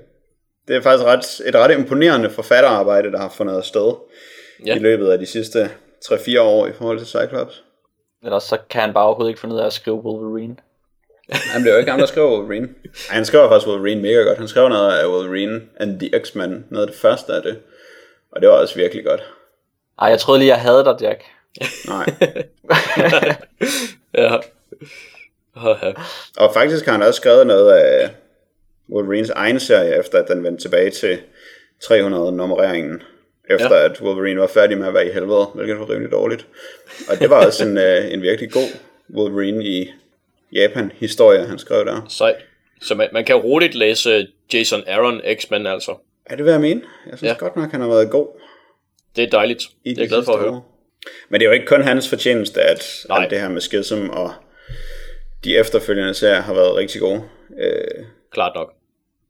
[0.68, 3.94] det er faktisk ret, et ret imponerende forfatterarbejde, der har fundet sted
[4.66, 4.76] Ja.
[4.76, 5.70] i løbet af de sidste
[6.04, 7.62] 3-4 år i forhold til Cyclops.
[8.24, 10.56] Ellers så kan han bare overhovedet ikke finde ud af at skrive Wolverine.
[11.28, 12.68] Jamen, det er jo ikke ham, der skriver Wolverine.
[13.08, 14.38] Ej, han skriver faktisk Wolverine mega godt.
[14.38, 17.58] Han skrev noget af Wolverine and the X-Men, noget af det første af det.
[18.32, 19.22] Og det var også virkelig godt.
[19.98, 21.22] Ej, jeg troede lige, jeg havde dig, Jack.
[21.88, 22.06] Nej.
[24.14, 24.36] Ja.
[25.56, 25.92] Haha.
[26.36, 28.10] Og faktisk har han også skrevet noget af
[28.92, 31.18] Wolverines egen serie, efter at den vendte tilbage til
[31.84, 33.02] 300-nummereringen.
[33.50, 33.84] Efter Ja.
[33.84, 36.46] at Wolverine var færdig med at være i helvede, hvilket var rimelig dårligt.
[37.10, 38.68] Og det var også en, uh, en virkelig god
[39.14, 39.92] Wolverine i
[40.52, 42.06] Japan-historie, han skrev der.
[42.08, 42.36] Sejt.
[42.82, 45.94] Så man, man kan roligt læse Jason Aaron X-Men altså.
[46.26, 46.80] Er det, hvad jeg mener?
[47.10, 47.36] Jeg synes Ja.
[47.38, 48.40] godt nok, han har været god.
[49.16, 49.62] Det er dejligt.
[49.84, 50.50] i Det er jeg glad for at høre.
[50.50, 50.72] år.
[51.28, 53.22] Men det er jo ikke kun hans fortjeneste, at Nej.
[53.22, 54.32] alt det her med Schism og
[55.44, 57.22] de efterfølgende serier har været rigtig gode.
[57.60, 58.72] Øh, Klart nok.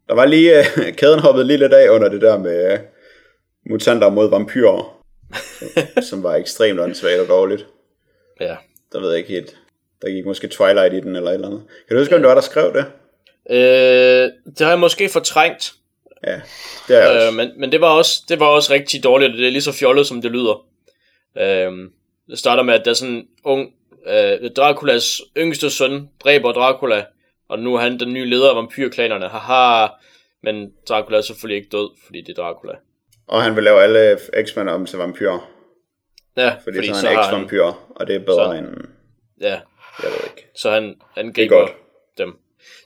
[0.08, 0.64] der var lige, øh,
[0.98, 2.78] kæden hoppede lige lidt af under det der med øh,
[3.70, 5.02] mutanter mod vampyrer,
[5.58, 7.66] som, som var ekstremt åndssvagt og dårligt.
[8.40, 8.56] Ja.
[8.92, 9.56] Der ved jeg ikke helt.
[10.02, 11.62] Der gik måske Twilight i den eller et eller andet.
[11.88, 12.84] Kan du huske, om det var, der skrev det?
[13.50, 15.72] Øh, det har jeg måske fortrængt.
[16.26, 16.40] Ja,
[16.88, 17.26] det er jeg også.
[17.28, 19.62] Øh, men, men det var også det var også rigtig dårligt, og det er lige
[19.62, 20.66] så fjollet, som det lyder.
[21.38, 21.72] Øh,
[22.30, 23.72] det starter med, at der er sådan en ung...
[24.08, 27.04] Øh, Draculas yngste søn dræber Dracula,
[27.48, 29.28] og nu er han den nye leder af vampyrklanerne.
[29.28, 29.86] Haha.
[30.42, 32.72] Men Dracula er selvfølgelig ikke død, fordi det er Dracula.
[33.28, 35.50] Og han vil lave alle X-Men om til vampyrer.
[36.36, 37.62] Ja, Fordi, fordi så er har han, X-vampyr,
[37.96, 38.66] og det er bedre Så- end...
[39.40, 39.60] ja,
[40.02, 40.48] Jeg ved ikke.
[40.56, 41.72] så han, han Det er griber godt.
[42.18, 42.32] dem.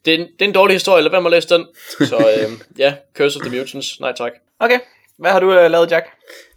[0.05, 1.67] Det er, en, det er en dårlig historie, lad være med at læse den.
[2.07, 4.33] Så øh, ja, Curse of the Mutants, nej tak.
[4.59, 4.79] Okay,
[5.19, 6.07] hvad har du uh, lavet, Jack?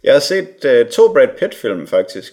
[0.04, 2.32] Jeg har set uh, to Brad Pitt-film, faktisk.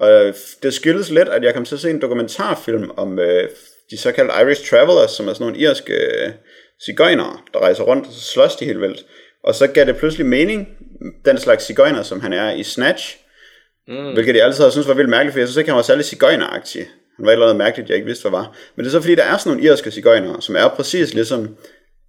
[0.00, 3.24] Og øh, det skyldes lidt, at jeg kom til at se en dokumentarfilm om uh,
[3.90, 5.92] de såkaldte Irish Travelers, som er sådan nogle irske
[6.26, 6.32] uh,
[6.86, 9.06] cigøjnere, der rejser rundt, og så slås de helt vildt.
[9.44, 10.68] Og så gav det pludselig mening,
[11.24, 13.16] den slags cigøjner, som han er i Snatch,
[13.88, 14.12] mm.
[14.12, 16.04] hvilket jeg altid har syntes var vildt mærkeligt, for jeg synes ikke, han var særlig
[16.04, 16.86] cigøjneragtig.
[17.16, 18.56] Han var et eller andet mærkeligt, jeg ikke vidste, hvad var.
[18.76, 21.56] Men det er så fordi, der er sådan nogle irske cigøjnere, som er præcis ligesom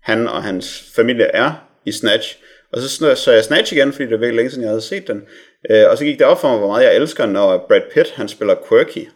[0.02, 1.52] han og hans familie er
[1.86, 2.38] i Snatch.
[2.74, 5.22] Og så så, jeg Snatch igen, fordi det var længe siden, jeg havde set den.
[5.70, 8.12] Øh, og så gik det op for mig, hvor meget jeg elsker, når Brad Pitt
[8.12, 9.10] han spiller quirky.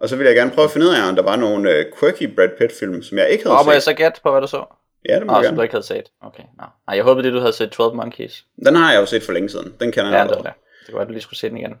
[0.00, 1.84] Og så ville jeg gerne prøve at finde ud af, om der var nogle øh,
[2.00, 3.84] quirky Brad Pitt-film, som jeg ikke havde Og må jeg set.
[3.84, 4.64] så gætte på, hvad du så?
[5.08, 5.64] Ja, det må Nå, jeg som du gerne.
[5.64, 6.04] ikke havde set.
[6.22, 6.64] Okay, nå.
[6.88, 8.44] Nej, jeg håbede det, du havde set 12 Monkeys.
[8.66, 9.74] Den har jeg jo set for længe siden.
[9.80, 10.44] Den kender jeg Ja, det allerede.
[10.44, 10.60] var det.
[10.86, 11.74] Det kunne være, du lige skulle se den igen.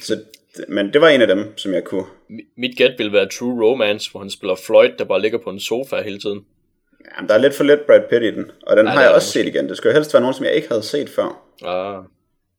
[0.00, 0.20] Så,
[0.68, 2.04] men det var en af dem, som jeg kunne.
[2.30, 5.50] Mi- Mit gæt vil være True Romance, hvor han spiller Floyd, der bare ligger på
[5.50, 6.44] en sofa hele tiden.
[7.16, 9.10] Jamen, der er lidt for lidt Brad Pitt i den, og den Ja, har jeg
[9.10, 9.68] også set igen.
[9.68, 11.42] Det skulle jo helst være nogen, som jeg ikke havde set før.
[11.64, 12.04] Ah.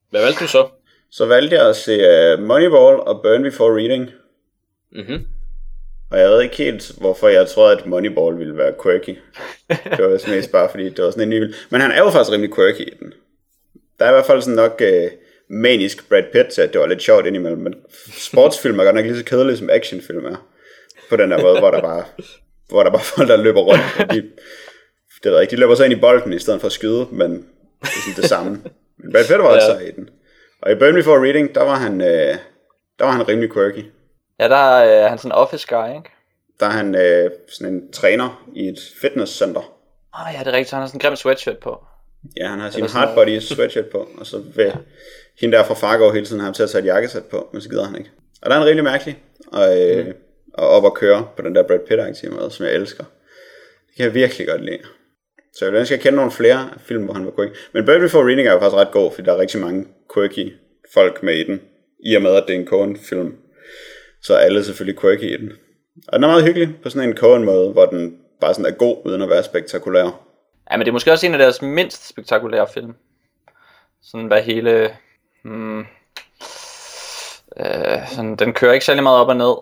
[0.09, 0.67] Hvad valgte du så?
[1.11, 1.97] Så valgte jeg at se
[2.33, 4.09] uh, Moneyball og Burn Before Reading.
[4.91, 5.25] Mhm.
[6.11, 9.09] Og jeg ved ikke helt, hvorfor jeg troede, at Moneyball ville være quirky.
[9.97, 11.53] Det var mest bare fordi, det var sådan en ny...
[11.69, 13.13] Men han er jo faktisk rimelig quirky i den.
[13.99, 15.11] Der er i hvert fald sådan nok uh,
[15.51, 17.61] manisk Brad Pitt til, at det var lidt sjovt indimellem.
[17.61, 17.73] Men
[18.13, 20.47] sportsfilm er godt nok lige så kedelige, som actionfilm er.
[21.09, 22.03] På den der måde, hvor der bare,
[22.69, 23.81] hvor der bare folk, der løber rundt.
[23.99, 24.21] Og de,
[25.23, 27.07] det ved jeg ikke, de løber så ind i bolden, i stedet for at skyde,
[27.11, 27.43] men det
[27.81, 28.51] er sådan det samme.
[28.97, 29.87] Men Brad Pitt var også Ja.
[29.87, 30.09] i den.
[30.61, 32.35] Og i Burn Before Reading, der var han, øh,
[32.99, 33.85] der var han rimelig quirky.
[34.39, 36.09] Ja, der er øh, han sådan en office guy, ikke?
[36.59, 39.59] Der er han øh, sådan en træner i et fitnesscenter.
[40.13, 40.71] Åh oh, ja, det er rigtigt.
[40.71, 41.83] Han har sådan en grim sweatshirt på.
[42.37, 44.73] Ja, han har sin hardbody sweatshirt på, og så vil
[45.41, 47.69] hende der fra Fargo hele tiden ham til at tage et jakkesæt på, men så
[47.69, 48.09] gider han ikke.
[48.41, 50.13] Og der er en rimelig mærkelig, og, øh, Mm.
[50.53, 53.03] og op og køre på den der Brad Pitt-aktive måde, som jeg elsker.
[53.87, 54.79] Det kan jeg virkelig godt lide.
[55.53, 57.55] Så jeg vil ønske, at jeg kende nogle flere film, hvor han var quirky.
[57.73, 60.53] Men Bird Before Reading er jo faktisk ret god, fordi der er rigtig mange quirky
[60.93, 61.61] folk med i den,
[62.05, 63.35] i og med, at det er en Coen-film.
[64.21, 65.51] Så er alle selvfølgelig quirky i den.
[66.07, 68.97] Og den er meget hyggelig på sådan en Coen-måde, hvor den bare sådan er god,
[69.05, 70.03] uden at være spektakulær.
[70.71, 72.93] Ja, men det er måske også en af deres mindst spektakulære film.
[74.03, 74.89] Sådan hvad hele...
[75.43, 75.79] Hmm,
[77.57, 79.55] øh, sådan, den kører ikke særlig meget op og ned.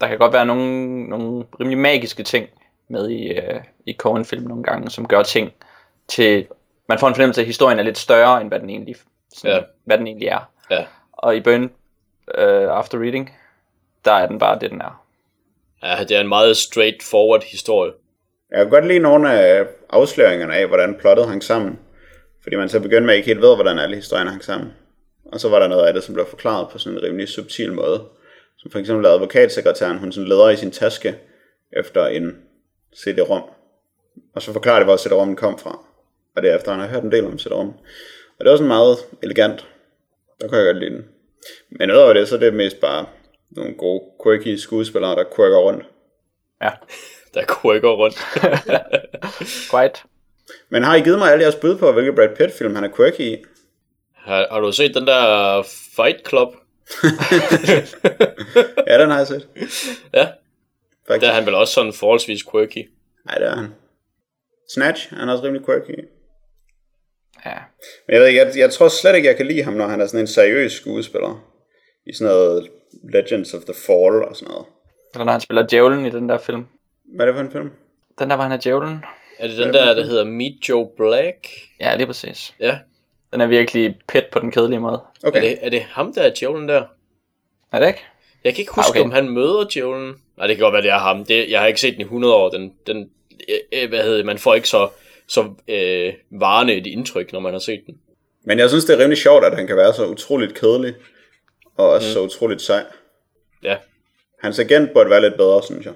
[0.00, 2.48] Der kan godt være nogle, nogle rimelig magiske ting
[2.88, 5.52] med i, øh, i Coen-film nogle gange, som gør ting
[6.08, 6.46] til...
[6.88, 8.96] Man får en fornemmelse af, at historien er lidt større, end hvad den egentlig,
[9.34, 9.62] sådan, Ja.
[9.84, 10.50] hvad den egentlig er.
[10.70, 10.84] Ja.
[11.12, 11.62] Og i Burn
[12.34, 13.30] øh, After Reading,
[14.04, 15.04] der er den bare det, den er.
[15.82, 17.92] Ja, det er en meget straightforward historie.
[18.50, 21.78] Jeg kan godt lide nogle af afsløringerne af, hvordan plottet hang sammen.
[22.42, 24.72] Fordi man så begyndte med at ikke helt ved, hvordan alle historierne hang sammen.
[25.32, 27.72] Og så var der noget af det, som blev forklaret på sådan en rimelig subtil
[27.72, 28.04] måde.
[28.58, 31.18] Som for eksempel at advokatsekretæren, hun sådan leder i sin taske
[31.72, 32.36] efter en
[32.96, 33.42] CD-rom.
[34.34, 35.84] Og så forklarer det, hvor CD-rommen kom fra.
[36.36, 37.74] Og derefter han har hørt en del om CD-rommen.
[38.38, 39.68] Og det var sådan meget elegant.
[40.40, 41.04] Der kunne jeg godt lide den.
[41.70, 43.06] Men udover det, så er det mest bare
[43.50, 45.84] nogle gode, quirky skuespillere, der quirker rundt.
[46.62, 46.70] Ja,
[47.34, 48.16] Der quirker rundt.
[49.70, 50.00] quite.
[50.68, 53.20] Men har I givet mig alle jeres bud på, hvilke Brad Pitt-film han er quirky
[53.20, 53.44] i?
[54.24, 55.62] Har, har du set den der
[55.96, 56.48] Fight Club?
[58.86, 59.48] Ja, den har jeg set.
[60.14, 60.28] Ja,
[61.06, 61.22] Faktisk.
[61.22, 62.90] der er han vel også sådan forholdsvis quirky.
[63.26, 63.74] Nej, det er han.
[64.74, 66.04] Snatch, han er også rimelig quirky.
[67.46, 67.54] Ja.
[68.06, 70.00] Men jeg, ved ikke, jeg, jeg tror slet ikke, jeg kan lide ham, når han
[70.00, 71.44] er sådan en seriøs skuespiller.
[72.06, 72.70] I sådan noget
[73.12, 74.66] Legends of the Fall og sådan noget.
[75.14, 76.66] Eller når han spiller djævlen i den der film.
[77.16, 77.70] Hvad er det for en film?
[78.18, 79.04] Den der, hvor han er djævlen.
[79.38, 81.48] Er det den der, der hedder Meet Joe Black?
[81.80, 82.54] Ja, lige præcis.
[82.60, 82.78] Ja.
[83.32, 85.02] Den er virkelig pet på den kedelige måde.
[85.24, 85.38] Okay.
[85.38, 86.84] Er, det, er det ham, der er djævlen der?
[87.72, 88.00] Er det ikke?
[88.44, 89.00] Jeg kan ikke huske, Ah, okay.
[89.00, 90.14] om han møder djævlen.
[90.36, 91.24] Nej, det kan godt være, det er ham.
[91.24, 92.50] Det, jeg har ikke set den i 100 år.
[92.50, 93.10] Den, den,
[93.72, 94.88] øh, hvad hedder det, man får ikke så,
[95.28, 97.94] så øh, varende et indtryk, når man har set den.
[98.44, 100.94] Men jeg synes, det er rimelig sjovt, at han kan være så utroligt kedelig.
[101.76, 102.12] Og også mm.
[102.12, 102.84] så utroligt sej.
[103.62, 103.76] Ja.
[104.40, 105.94] Hans agent burde være lidt bedre, synes jeg.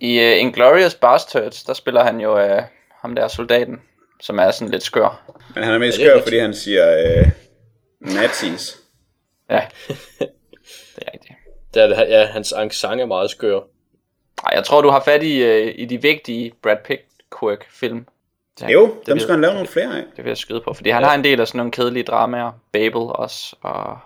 [0.00, 2.62] I uh, Inglourious Basterds, der spiller han jo uh,
[3.00, 3.80] ham der soldaten,
[4.20, 5.32] som er sådan lidt skør.
[5.54, 6.24] Men han er mest Ja, det skør, rigtigt.
[6.24, 7.30] fordi han siger øh,
[8.00, 8.76] nazis.
[9.50, 9.60] Ja,
[10.96, 11.34] det er rigtigt.
[11.74, 13.60] Der er det, ja, hans accent er meget skør.
[14.44, 17.02] Ej, jeg tror, du har fat i, uh, i de vigtige Brad Pitt
[17.40, 18.06] quirk film.
[18.60, 20.04] Det, Jo, det dem skal han lave nogle flere af.
[20.16, 22.52] Det vil jeg skyde på, fordi han har en del af sådan nogle kedelige dramaer.
[22.72, 23.98] Babel også, og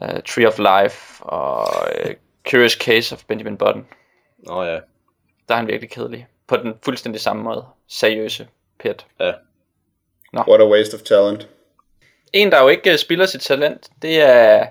[0.00, 1.60] uh, Tree of Life, og
[2.04, 2.10] uh,
[2.50, 3.86] Curious Case of Benjamin Button.
[4.38, 4.78] Nå ja.
[5.48, 6.26] Der er han virkelig kedelig.
[6.48, 7.64] På den fuldstændig samme måde.
[7.88, 8.48] Seriøse
[8.82, 9.06] Pitt.
[9.20, 9.32] ja.
[10.48, 11.48] What a waste of talent.
[12.32, 14.66] En, der jo ikke uh, spilder sit talent, det er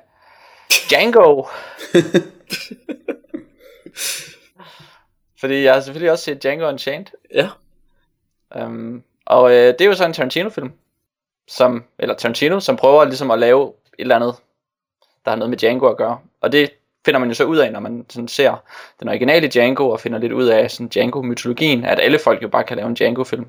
[0.90, 1.44] Django.
[5.40, 7.06] Fordi jeg har selvfølgelig også set Django Unchained.
[7.34, 7.50] Ja.
[8.56, 10.72] Um, og øh, det er jo så en Tarantino-film,
[11.48, 14.36] som, eller Tarantino, som prøver ligesom at lave et eller andet,
[15.26, 16.20] der har noget med Django at gøre.
[16.42, 16.70] Og det
[17.06, 18.64] finder man jo så ud af, når man sådan ser
[19.00, 22.64] den originale Django, og finder lidt ud af sådan Django-mytologien, at alle folk jo bare
[22.64, 23.48] kan lave en Django-film.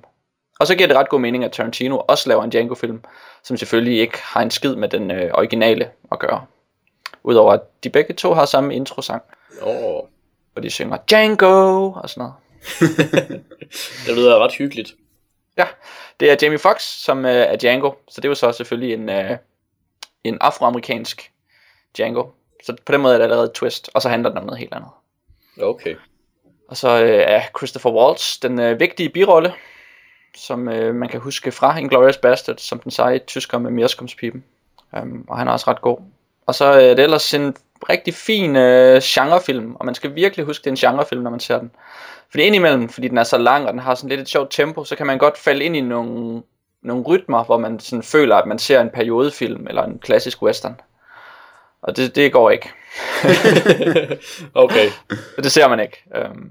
[0.63, 3.05] Og så giver det ret god mening, at Tarantino også laver en Django-film,
[3.43, 6.47] som selvfølgelig ikke har en skid med den øh, originale at gøre.
[7.23, 9.23] Udover at de begge to har samme intro-sang.
[9.63, 10.03] Oh,
[10.53, 12.35] hvor de synger Django og sådan noget.
[14.07, 14.95] det lyder ret hyggeligt.
[15.59, 15.67] Ja,
[16.21, 19.09] det er Jamie Foxx, som øh, er Django, så det er jo så selvfølgelig en,
[19.09, 19.37] øh,
[20.25, 21.33] en afroamerikansk
[21.97, 22.25] Django.
[22.65, 24.59] Så på den måde er det allerede et twist, og så handler den om noget
[24.59, 24.91] helt andet.
[25.63, 25.97] Okay.
[26.69, 29.53] Og så øh, er Christopher Waltz den øh, vigtige birolle,
[30.37, 34.45] som øh, man kan huske fra Inglourious Bastard, som den seje tysker med Merskumspipen.
[35.03, 35.99] Um, og han er også ret god.
[36.47, 37.57] Og så øh, er det ellers en
[37.89, 41.41] rigtig fin øh, genrefilm, og man skal virkelig huske, det er en genrefilm, når man
[41.41, 41.71] ser den.
[42.31, 44.85] Fordi indimellem, fordi den er så lang, og den har sådan lidt et sjovt tempo,
[44.85, 46.43] så kan man godt falde ind i nogle,
[46.83, 50.81] nogle rytmer, hvor man sådan føler, at man ser en periodefilm, eller en klassisk western.
[51.83, 52.71] Og det, det går ikke.
[54.55, 54.89] okay.
[55.45, 56.05] Det ser man ikke.
[56.31, 56.51] Um,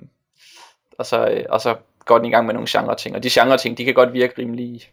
[0.98, 1.76] og, så, øh, og så
[2.08, 3.16] den i gang med nogle genre ting.
[3.16, 4.90] Og de genre ting, de kan godt virke rimelig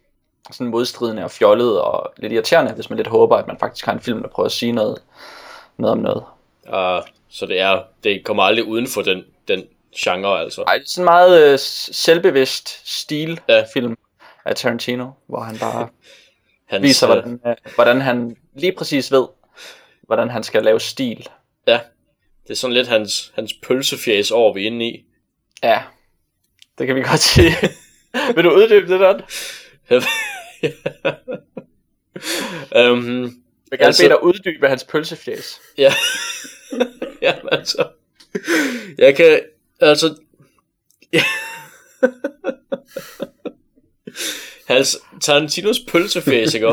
[0.52, 3.92] sådan modstridende og fjollet og lidt irriterende, hvis man lidt håber, at man faktisk har
[3.92, 5.02] en film, der prøver at sige noget,
[5.76, 6.24] noget om noget.
[6.66, 9.64] Uh, så det er, det kommer aldrig uden for den, den
[9.96, 10.62] genre, altså.
[10.62, 11.58] Ej, sådan meget øh,
[11.92, 13.64] selvbevidst stil Ja.
[13.72, 13.96] film
[14.44, 15.88] af Tarantino, hvor han bare
[16.70, 19.26] Hans, viser, øh, hvordan, øh, hvordan han lige præcis ved,
[20.02, 21.28] hvordan han skal lave stil.
[21.66, 21.80] Ja,
[22.42, 25.04] det er sådan lidt hans, hans pølsefjæs over, vi er inde i.
[25.62, 25.82] Ja,
[26.78, 27.50] det kan vi godt sige.
[28.34, 29.14] Vil du uddybe det der?
[32.90, 33.22] um,
[33.70, 35.60] Jeg vil gerne Altså- bede dig uddybe hans pølsefjæs.
[35.78, 35.94] ja.
[37.22, 37.88] ja, altså.
[38.98, 39.40] Jeg kan,
[39.80, 40.14] altså...
[44.66, 46.66] Hans Tarantinos pølsefjæs, ikke?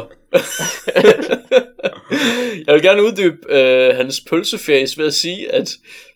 [2.67, 5.71] Jeg vil gerne uddybe øh, hans pølsefjæs ved at sige, at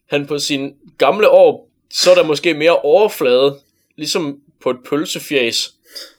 [0.10, 3.60] han på sin gamle år, så er der måske mere overflade,
[4.00, 5.72] ligesom på et pølsefjæs.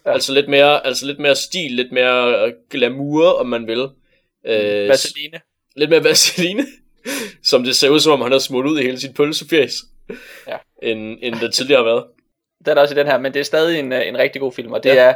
[0.05, 3.89] Altså lidt mere, altså lidt mere stil, lidt mere øh, glamour, om man vil.
[4.47, 5.41] Øh, Vaseline.
[5.77, 6.67] lidt mere vaseline,
[7.45, 9.73] som det ser ud som om han har smurt ud i hele sit pølsefjæs,
[10.49, 10.57] Ja.
[10.83, 12.05] end, end det tidligere har været.
[12.59, 14.41] Det er der også i den her, men det er stadig en, øh, en rigtig
[14.41, 14.95] god film, og det Ja.
[14.95, 15.01] ja.
[15.11, 15.15] er,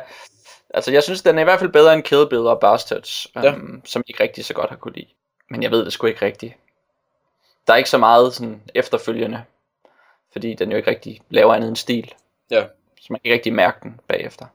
[0.75, 3.43] altså jeg synes, den er i hvert fald bedre end Kill Bill og Bastards, um,
[3.43, 3.49] Ja.
[3.51, 3.57] ja.
[3.85, 5.07] som jeg ikke rigtig så godt har kunne lide.
[5.51, 6.55] Men jeg ved det sgu ikke rigtigt.
[7.67, 9.43] Der er ikke så meget sådan efterfølgende,
[10.33, 12.13] fordi den jo ikke rigtig laver andet end stil,
[12.51, 12.65] Ja,
[13.01, 14.47] så man kan ikke rigtig mærke den bagefter.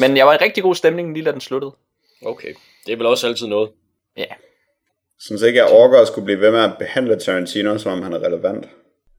[0.00, 1.72] Men jeg var i rigtig god stemning lige da den sluttede.
[2.26, 2.54] okay.
[2.86, 3.70] Det er vel også altid noget.
[4.16, 4.24] Ja,
[5.20, 8.12] Synes ikke, jeg overgår at skulle blive ved med at behandle Tarantino, som om han
[8.12, 8.68] er relevant.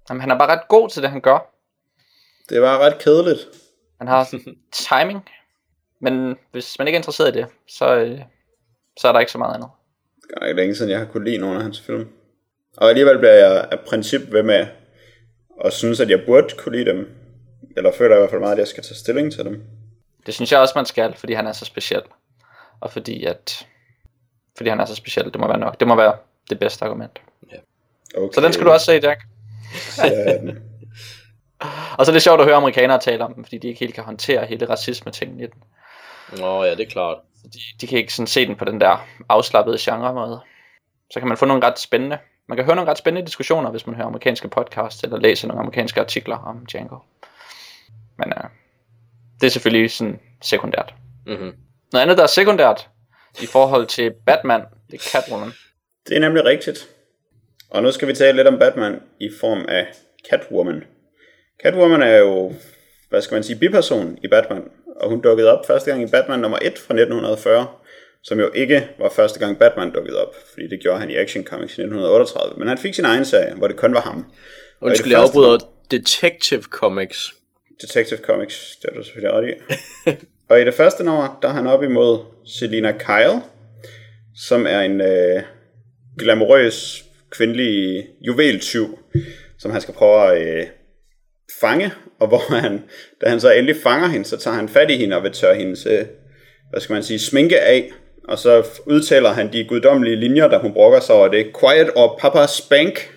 [0.09, 1.53] Jamen, han er bare ret god til det, han gør.
[2.49, 3.47] Det var ret kedeligt.
[3.97, 4.33] Han har
[4.89, 5.29] timing,
[6.01, 8.19] men hvis man ikke er interesseret i det, så, øh,
[8.99, 9.69] så er der ikke så meget andet.
[10.27, 12.07] Det er ikke længe siden, jeg har kunne lide nogle af hans film.
[12.77, 14.67] Og alligevel bliver jeg af princip ved med
[15.65, 17.09] at synes, at jeg burde kunne lide dem.
[17.77, 19.63] Eller føler i hvert fald meget, at jeg skal tage stilling til dem.
[20.25, 22.01] Det synes jeg også, man skal, fordi han er så speciel.
[22.79, 23.67] Og fordi at...
[24.57, 25.79] Fordi han er så speciel, det må være nok.
[25.79, 26.15] Det må være
[26.49, 27.21] det bedste argument.
[28.17, 28.33] Okay.
[28.33, 29.21] Så den skal du også se, Jack.
[31.97, 33.95] Og så er det sjovt at høre amerikanere tale om den, fordi de ikke helt
[33.95, 35.63] kan håndtere hele racisme-tingen i den.
[36.39, 37.17] Nå ja, det er klart.
[37.43, 40.39] De, de kan ikke sådan se den på den der afslappede genre-måde.
[41.11, 42.17] Så kan man få nogle ret spændende...
[42.47, 45.61] Man kan høre nogle ret spændende diskussioner, hvis man hører amerikanske podcasts, eller læser nogle
[45.61, 46.97] amerikanske artikler om Django.
[48.19, 48.49] Men uh,
[49.39, 50.93] det er selvfølgelig sådan sekundært.
[51.27, 51.51] Mm-hmm.
[51.91, 52.89] Noget andet, der er sekundært
[53.41, 55.51] i forhold til Batman, det er Catwoman.
[56.07, 56.89] Det er nemlig rigtigt.
[57.69, 59.87] Og nu skal vi tale lidt om Batman i form af
[60.29, 60.83] Catwoman.
[61.63, 62.53] Catwoman er jo,
[63.09, 64.63] hvad skal man sige, biperson i Batman.
[64.95, 67.67] Og hun dukkede op første gang i Batman nummer 1 fra 1940,
[68.23, 71.43] som jo ikke var første gang Batman dukkede op, fordi det gjorde han i Action
[71.43, 72.59] Comics i 1938.
[72.59, 74.25] Men han fik sin egen serie, hvor det kun var ham.
[74.81, 75.57] Undskyld, jeg afbryder
[75.91, 77.33] Detective Comics.
[77.81, 79.53] Detective Comics, det er du selvfølgelig ret i.
[80.49, 83.41] og i det første nummer, der er han op imod Selina Kyle,
[84.35, 85.43] som er en øh,
[86.19, 88.99] glamourøs kvindelig juveltyv,
[89.59, 90.67] som han skal prøve at øh,
[91.61, 92.83] fange, og hvor han,
[93.21, 95.55] da han så endelig fanger hende, så tager han fat i hende og vil tørre
[95.55, 96.05] hendes, øh,
[96.69, 97.91] hvad skal man sige, sminke af,
[98.27, 101.51] og så udtaler han de guddommelige linjer, der hun brokker sig over det.
[101.59, 103.11] Quiet or Papa Spank.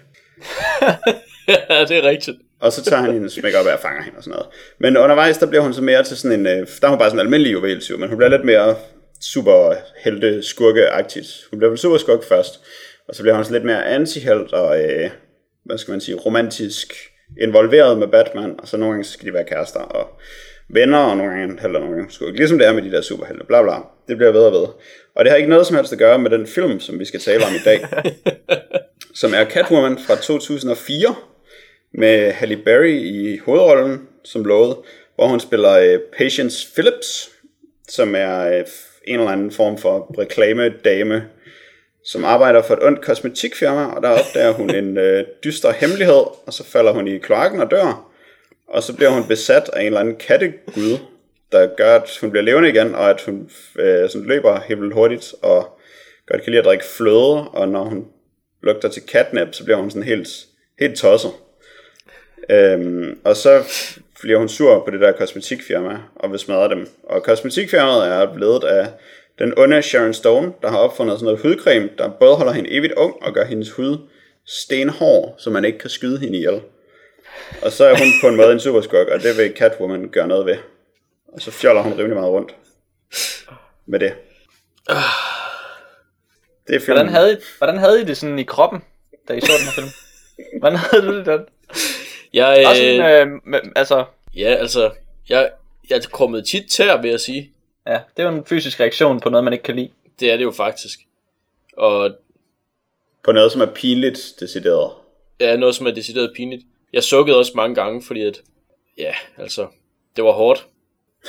[1.49, 2.37] ja, det er rigtigt.
[2.61, 4.49] Og så tager han hendes make og fanger hende og sådan noget.
[4.81, 6.47] Men undervejs, der bliver hun så mere til sådan en...
[6.47, 8.77] øh, Der er hun bare sådan en almindelig juveltyv, men hun bliver lidt mere
[9.21, 11.51] super helte skurke -agtigt.
[11.51, 12.61] Hun bliver vel super skurk først,
[13.09, 15.11] og så bliver hun sådan lidt mere antihelt og, øh,
[15.65, 16.93] hvad skal man sige, romantisk
[17.41, 20.09] involveret med Batman, og så nogle gange så skal de være kærester og
[20.71, 22.37] venner, og nogle gange heller nogle gange skurke.
[22.37, 23.75] Ligesom det er med de der superhelte, bla bla.
[24.09, 24.67] Det bliver ved og ved.
[25.17, 27.21] Og det har ikke noget som helst at gøre med den film, som vi skal
[27.21, 27.87] tale om i dag,
[29.21, 31.15] som er Catwoman fra 2004,
[31.95, 34.77] med Halle Berry i hovedrollen, som lovet,
[35.15, 37.31] hvor hun spiller øh, Patience Phillips,
[37.89, 38.65] som er øh,
[39.07, 41.25] en eller anden form for reklamedame,
[42.05, 46.53] som arbejder for et ondt kosmetikfirma, og der opdager hun en øh, dyster hemmelighed, og
[46.53, 48.11] så falder hun i kloakken og dør.
[48.69, 50.99] Og så bliver hun besat af en eller anden kattegud,
[51.53, 54.95] der gør, at hun bliver levende igen, og at hun øh, sådan løber helt vildt
[54.95, 55.79] hurtigt, og
[56.27, 58.07] godt kan lide at drikke fløde, og når hun
[58.63, 60.29] lugter til catnap, så bliver hun sådan helt,
[60.79, 61.31] helt tosset.
[62.51, 63.63] Øhm, og så
[64.21, 66.89] bliver hun sur på det der kosmetikfirma, og vil smadre dem.
[67.03, 68.87] Og kosmetikfirmaet er blevet af
[69.39, 72.93] den onde Sharon Stone, der har opfundet sådan noget hudcreme, der både holder hende evigt
[72.93, 73.99] ung og gør hendes hud
[74.47, 76.61] stenhård, så man ikke kan skyde hende ihjel.
[77.63, 80.47] Og så er hun på en måde en superskok, og det vil Catwoman gøre noget
[80.47, 80.57] ved.
[81.33, 82.55] Og så fjoller hun rimelig meget rundt
[83.87, 84.15] med det.
[86.67, 86.97] Det er filmen.
[86.97, 88.83] Hvordan havde, I, hvordan havde I det sådan i kroppen,
[89.29, 89.89] da I så den her film?
[90.61, 91.41] Hvordan havde du det den?
[92.33, 94.05] Jeg, Også en, øh, øh, med- altså,
[94.37, 94.91] ja, altså,
[95.29, 95.51] jeg,
[95.91, 97.53] jeg er kommet tit tær, vil jeg sige.
[97.87, 99.91] ja, det er jo en fysisk reaktion på noget, man ikke kan lide.
[100.21, 100.99] Det er det jo faktisk.
[101.77, 102.11] Og
[103.25, 104.93] På noget, som er pinligt decideret.
[105.41, 106.63] ja, noget, som er decideret pinligt.
[106.93, 108.41] Jeg sukkede også mange gange, fordi at,
[108.99, 109.67] ja, altså,
[110.17, 110.67] det var hårdt.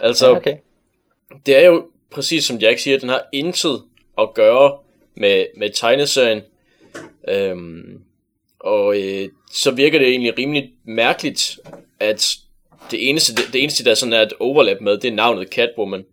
[0.00, 0.56] altså, Ja, okay.
[1.46, 3.82] det er jo præcis som Jack siger, den har intet
[4.18, 4.78] at gøre
[5.14, 6.42] med, med tegneserien.
[7.28, 8.00] Øhm,
[8.60, 11.58] og øh, så virker det egentlig rimelig mærkeligt,
[12.00, 12.36] at
[12.90, 16.04] det eneste, det, det eneste der sådan er et overlap med, det er navnet Catwoman.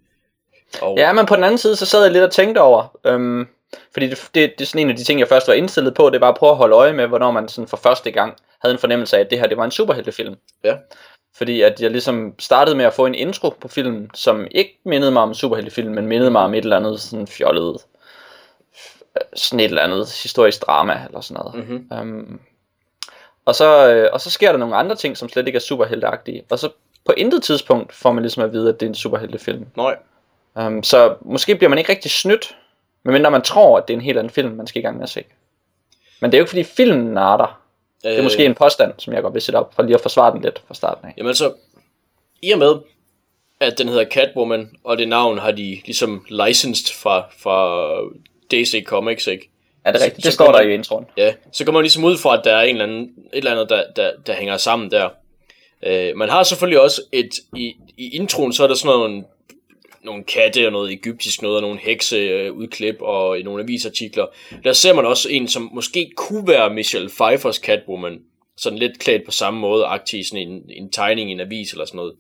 [0.82, 3.48] Og, Ja, men på den anden side, så sad jeg lidt og tænkte over, øhm,
[3.93, 6.10] fordi det, det, det er sådan en af de ting, jeg først var indstillet på,
[6.10, 8.74] det var at prøve at holde øje med, hvornår man sådan for første gang havde
[8.74, 10.36] en fornemmelse af, at det her det var en superheltefilm.
[10.63, 10.76] Ja.
[11.36, 15.12] Fordi at jeg ligesom startede med at få en intro på filmen, som ikke mindede
[15.12, 17.78] mig om en superheltefilm, men mindede mig om et eller andet sådan fjollet,
[19.34, 21.67] sådan et eller andet historisk drama eller sådan noget.
[21.67, 21.88] Mhm.
[22.02, 22.39] Um,
[23.45, 26.43] og, så, øh, og så sker der nogle andre ting, som slet ikke er superhelteagtige.
[26.49, 26.69] Og så
[27.06, 29.65] på intet tidspunkt får man ligesom at vide, at det er en superheltefilm.
[29.76, 29.95] Nej,
[30.56, 32.58] Um, så måske bliver man ikke rigtig snydt,
[33.04, 35.04] medmindre man tror, at det er en helt anden film, man skal i gang med
[35.04, 35.23] at se.
[36.21, 37.62] Men det er jo ikke fordi filmen narter.
[38.04, 40.34] Det er måske en påstand, som jeg godt vil sætte op, for lige at forsvare
[40.34, 41.13] den lidt fra starten af.
[41.17, 41.54] Jamen altså,
[42.41, 42.76] i og med,
[43.60, 47.97] at den hedder Catwoman, og det navn har de ligesom licensed fra, fra
[48.51, 49.49] DC Comics, ikke?
[49.86, 50.23] Er det Så- rigtigt?
[50.23, 51.06] så Det står kommer- der i introen.
[51.17, 53.51] Ja, så kommer man ligesom ud fra, at der er en eller anden, et eller
[53.51, 55.10] andet, der, der, der hænger sammen der.
[55.86, 59.23] Øh, man har selvfølgelig også et, i, i introen, så er der sådan nogle,
[60.03, 64.25] nogle katte og noget egyptisk noget, og nogle hekse øh, udklip og i nogle avisartikler.
[64.63, 68.19] Der ser man også en, som måske kunne være Michelle Pfeiffers Catwoman.
[68.58, 71.86] Sådan lidt klædt på samme måde, aktiv sådan en, en tegning i en avis eller
[71.86, 72.13] sådan noget.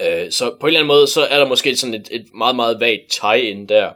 [0.00, 2.56] Øh, så på en eller anden måde, så er der måske sådan et, et meget,
[2.56, 3.90] meget vagt tie-in der.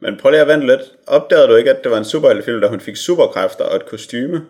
[0.00, 0.80] Men prøv lige at vente lidt.
[1.06, 4.40] Opdagede du ikke, at det var en superheltefilm, da hun fik superkræfter og et kostyme?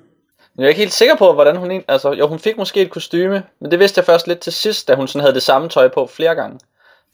[0.59, 1.85] Jeg er ikke helt sikker på, hvordan hun egentlig...
[1.89, 4.89] Altså, jo, hun fik måske et kostyme, men det vidste jeg først lidt til sidst,
[4.89, 6.59] da hun sådan havde det samme tøj på flere gange.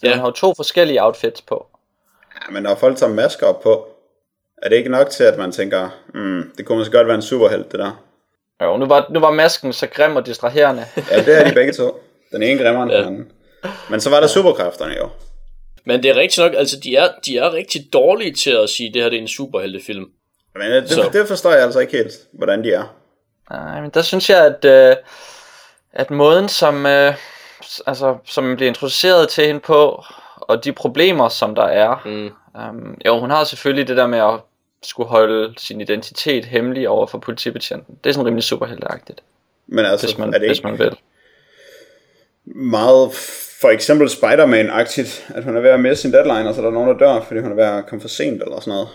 [0.01, 0.11] For Ja.
[0.13, 1.67] Hun har jo to forskellige outfits på.
[2.35, 3.87] Ja, men når folk tager masker op på,
[4.63, 7.23] er det ikke nok til, at man tænker, mm, det kunne måske godt være en
[7.23, 8.03] superhelt, det der?
[8.63, 10.85] Jo, nu var, nu var masken så grim og distraherende.
[11.11, 12.01] Ja, det er de begge to.
[12.33, 12.99] Den ene grimmere end Ja.
[12.99, 13.33] den anden.
[13.91, 15.09] Men så var der superkræfterne jo.
[15.85, 18.89] Men det er rigtigt nok, altså de er, de er rigtig dårlige til at sige,
[18.89, 20.07] at det her det er en superheltefilm.
[20.55, 21.11] Men det, Så.
[21.13, 22.95] det forstår jeg altså ikke helt, hvordan de er.
[23.51, 24.97] Nej, men der synes jeg, at, øh,
[25.93, 27.15] at måden, som, øh,
[27.87, 30.05] altså, som man bliver introduceret til hende på,
[30.37, 32.03] og de problemer, som der er.
[32.05, 32.31] Mm.
[32.55, 34.41] Um, jo, hun har selvfølgelig det der med at
[34.83, 37.99] skulle holde sin identitet hemmelig over for politibetjenten.
[38.05, 39.21] Det er sådan rimelig superhelteagtigt,
[39.67, 40.97] Men altså, hvis man, er det hvis ikke man vil.
[42.45, 43.11] meget
[43.61, 46.73] for eksempel Spider-Man-agtigt, at hun er ved at miste sin deadline, og så er der
[46.73, 48.89] nogen, der dør, fordi hun er ved at komme for sent eller sådan noget.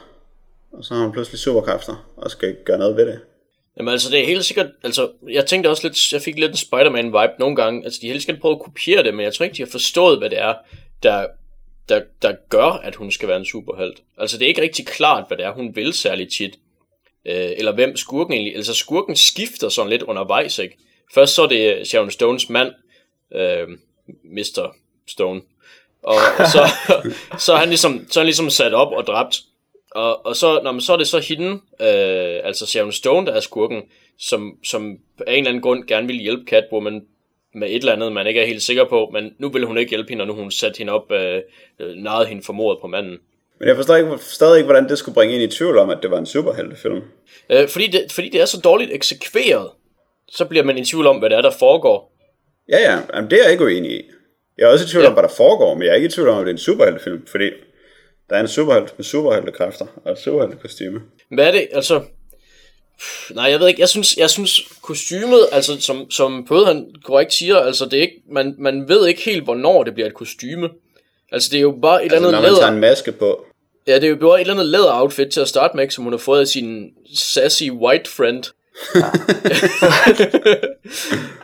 [0.73, 3.19] Og så har hun pludselig superkræfter, og skal ikke gøre noget ved det.
[3.77, 6.57] Jamen altså, det er helt sikkert, altså, jeg tænkte også lidt, jeg fik lidt en
[6.57, 9.55] Spider-Man-vibe nogle gange, altså de helt sikkert prøvet at kopiere det, men jeg tror ikke,
[9.55, 10.53] de har forstået, hvad det er,
[11.03, 11.27] der,
[11.89, 14.01] der, der gør, at hun skal være en superhelt.
[14.17, 16.55] Altså, det er ikke rigtig klart, hvad det er, hun vil særligt tit.
[17.25, 20.77] Øh, eller hvem skurken egentlig, altså skurken skifter sådan lidt undervejs, ikke?
[21.13, 22.71] Først så er det Sharon Stones mand,
[23.35, 23.67] øh,
[24.23, 24.75] Mr.
[25.07, 25.41] Stone,
[26.03, 26.69] og så,
[27.45, 29.41] så, er han ligesom, så er han ligesom sat op og dræbt,
[29.91, 33.33] og, og så, når man, så er det så hende, øh, altså Sharon Stone, der
[33.33, 33.81] er skurken,
[34.19, 34.97] som, som
[35.27, 37.01] af en eller anden grund gerne vil hjælpe Catwoman
[37.53, 39.89] med et eller andet, man ikke er helt sikker på, men nu vil hun ikke
[39.89, 41.41] hjælpe hende, og nu hun sat hende op, øh,
[41.79, 43.17] øh, narret hende for mordet på manden.
[43.59, 45.97] Men jeg forstår ikke, stadig ikke, hvordan det skulle bringe ind i tvivl om, at
[46.01, 47.01] det var en superheltefilm.
[47.49, 49.69] Øh, fordi, det, fordi det er så dårligt eksekveret,
[50.29, 52.14] så bliver man i tvivl om, hvad det er, der foregår.
[52.69, 54.01] Ja, ja, jamen, det er jeg ikke uenig i.
[54.57, 55.07] Jeg er også i tvivl Ja.
[55.07, 56.57] om, hvad der foregår, men jeg er ikke i tvivl om, at det er en
[56.57, 57.49] superheltefilm, fordi
[58.29, 61.01] der er en superhelt med superheltekræfter og et superheltekostyme.
[61.31, 61.67] Hvad er det?
[61.71, 62.01] Altså...
[62.99, 63.81] Pff, Nej, jeg ved ikke.
[63.81, 68.01] Jeg synes, jeg synes kostymet, altså som, som Pøde han korrekt siger, altså det er
[68.01, 70.69] ikke, man, man ved ikke helt, hvornår det bliver et kostyme.
[71.31, 72.73] Altså, det er jo bare et Altså, eller når andet man tager læder.
[72.75, 73.45] en maske på.
[73.87, 76.03] Ja, det er jo bare et eller andet læder outfit til at starte med, som
[76.03, 78.43] hun har fået af sin sassy white friend.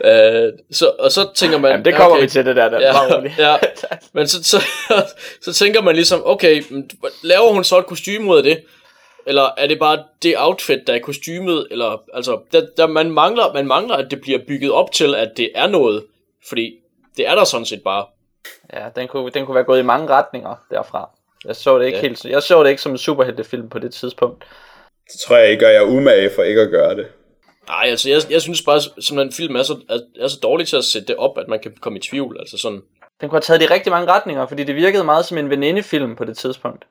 [0.04, 1.70] øh, så, og så tænker man...
[1.70, 2.92] Jamen, det kommer okay, vi til det der, der Ja,
[3.38, 3.56] ja.
[4.14, 4.62] Men så, så,
[5.42, 6.62] så tænker man ligesom, okay,
[7.22, 8.62] laver hun så et kostume ud af det?
[9.26, 11.66] Eller er det bare det outfit, der er kostymet?
[11.70, 15.30] Eller, altså, der, der, man, mangler, man mangler, at det bliver bygget op til, at
[15.36, 16.04] det er noget.
[16.48, 16.74] Fordi
[17.16, 18.06] det er der sådan set bare.
[18.72, 21.10] Ja, den kunne, den kunne være gået i mange retninger derfra.
[21.44, 22.02] Jeg så det ikke Ja.
[22.02, 22.08] ja.
[22.08, 24.44] helt, jeg så det ikke som en superheltefilm på det tidspunkt.
[25.10, 27.06] Så tror jeg, I gør jer umage for ikke at gøre det.
[27.68, 30.68] Nej, altså jeg, jeg synes bare, som en film er så, er, er så dårlig
[30.68, 32.36] til at sætte det op, at man kan komme i tvivl.
[32.40, 32.82] Altså sådan,
[33.20, 35.50] Den kunne have taget det i rigtig mange retninger, fordi det virkede meget som en
[35.50, 36.86] venindefilm på det tidspunkt.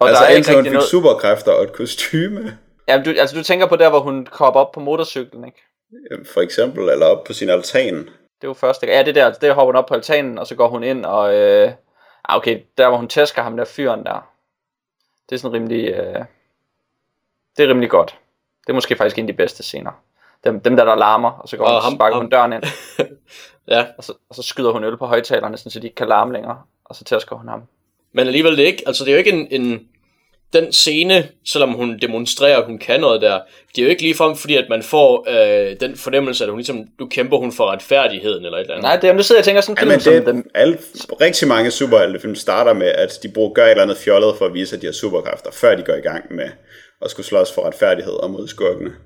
[0.00, 0.88] Og altså der er ikke hun rigtig fik noget...
[0.88, 4.72] superkræfter og et kostyme, Ja, du, altså du tænker på der, hvor hun kommer op
[4.72, 5.62] på motorcyklen, ikke?
[6.32, 8.08] for eksempel, eller op på sin altan.
[8.40, 10.68] Det var første Ja, det der, det hopper hun op på altanen, og så går
[10.68, 11.34] hun ind, og...
[11.34, 11.72] Øh...
[12.28, 14.30] Ah, okay, der hvor hun tæsker ham der fyren der.
[15.28, 15.88] Det er sådan rimelig...
[15.88, 16.24] Øh...
[17.56, 18.18] Det er rimelig godt.
[18.66, 19.90] Det er måske faktisk en af de bedste scener.
[20.44, 22.30] Dem, dem der, der larmer, og så går Og hun, og ham- sparker ham- hun
[22.30, 22.62] døren ind,
[23.74, 23.84] ja.
[23.98, 26.32] og så, og så skyder hun øl på højtalerne, sådan, så de ikke kan larme
[26.32, 27.62] længere, og så tæsker hun ham.
[28.12, 29.80] Men alligevel det ikke, altså det er jo ikke en, en
[30.52, 33.40] den scene, selvom hun demonstrerer, at hun kan noget der,
[33.74, 36.84] det er jo ikke ligefrem fordi, at man får øh, den fornemmelse, at hun ligesom,
[37.00, 38.82] nu kæmper hun for retfærdigheden eller et eller andet.
[38.82, 40.26] Nej, det er, nu sidder jeg og tænker sådan en Ja, film men som det,
[40.26, 40.50] dem.
[40.54, 40.78] alle,
[41.20, 44.54] rigtig mange superheltefilm starter med, at de bruger, gør et eller andet fjollet for at
[44.54, 46.48] vise, at de har superkræfter, før de går i gang med
[47.02, 48.96] at skulle slås for retfærdighed og mod skurkene.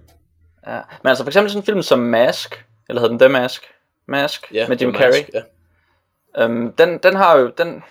[0.66, 0.80] Ja.
[1.02, 3.62] Men altså for eksempel sådan en film som Mask, eller hedder den The Mask?
[4.06, 5.08] Mask Ja, med Jim Carrey.
[5.10, 6.44] Mask, Ja.
[6.44, 7.82] Øhm, den, den har jo, den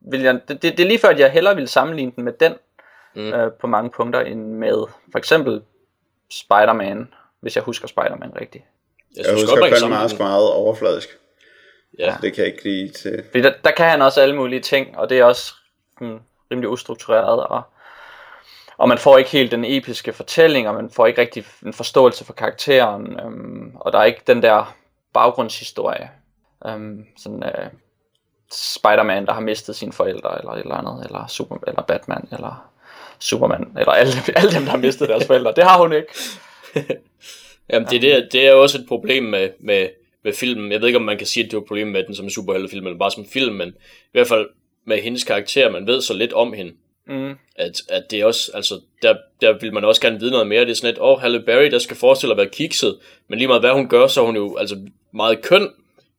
[0.00, 2.54] vil jeg, det, det, er lige før, at jeg hellere ville sammenligne den med den,
[3.14, 3.32] Mm.
[3.32, 5.62] øh, på mange punkter, end med for eksempel
[6.30, 7.08] Spider-Man,
[7.40, 8.64] hvis jeg husker Spider-Man rigtigt.
[9.16, 11.08] Jeg Jeg synes husker godt, kan Colin Mask meget overfladisk.
[11.98, 12.16] Ja.
[12.22, 13.22] Det kan jeg ikke lide til.
[13.30, 15.54] Fordi der, der kan han også alle mulige ting, og det er også
[16.00, 16.18] hmm,
[16.50, 17.62] rimelig ustruktureret, og,
[18.78, 22.24] og man får ikke helt den episke fortælling, og man får ikke rigtig en forståelse
[22.24, 24.76] for karakteren, øhm, og der er ikke den der
[25.14, 26.10] baggrundshistorie.
[26.66, 27.70] Øhm, sådan øh,
[28.52, 32.70] Spider-Man, der har mistet sine forældre, eller et eller andet, eller, Super, eller Batman, eller
[33.18, 35.52] Superman, eller alle, alle dem, der har mistet deres forældre.
[35.56, 36.08] Det har hun ikke.
[37.70, 39.88] Jamen, det, er det, det er også et problem med, med,
[40.24, 40.72] med filmen.
[40.72, 42.30] Jeg ved ikke, om man kan sige, at det er et problem med den som
[42.30, 44.48] superheltefilm, eller bare som film, men i hvert fald
[44.84, 46.72] med hendes karakter, man ved så lidt om hende,
[47.08, 47.34] Mm.
[47.56, 50.60] at, at det også, altså, der, der vil man også gerne vide noget mere.
[50.60, 52.98] Det er sådan lidt, åh, oh, Halle Berry, der skal forestille at være kikset,
[53.28, 54.76] men lige meget hvad hun gør, så er hun jo altså
[55.12, 55.70] meget køn,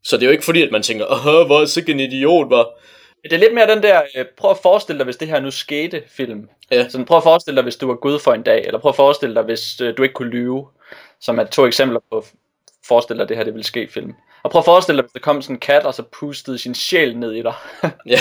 [0.02, 2.68] så det er jo ikke fordi, at man tænker, åh, hvor sikkert en idiot, var.
[3.22, 5.50] Det er lidt mere den der, øh, prøv at forestille dig, hvis det her nu
[5.50, 6.48] skete film.
[6.70, 6.88] Ja.
[6.88, 8.96] Sådan, prøv at forestille dig, hvis du var Gud for en dag, eller prøv at
[8.96, 10.68] forestille dig, hvis øh, du ikke kunne lyve,
[11.20, 12.24] som er to eksempler på,
[12.88, 14.14] forestil dig, at det her det ville ske film.
[14.42, 16.74] Og prøv at forestille dig, hvis der kom sådan en kat, og så pustede sin
[16.74, 17.54] sjæl ned i dig,
[18.06, 18.18] Ja,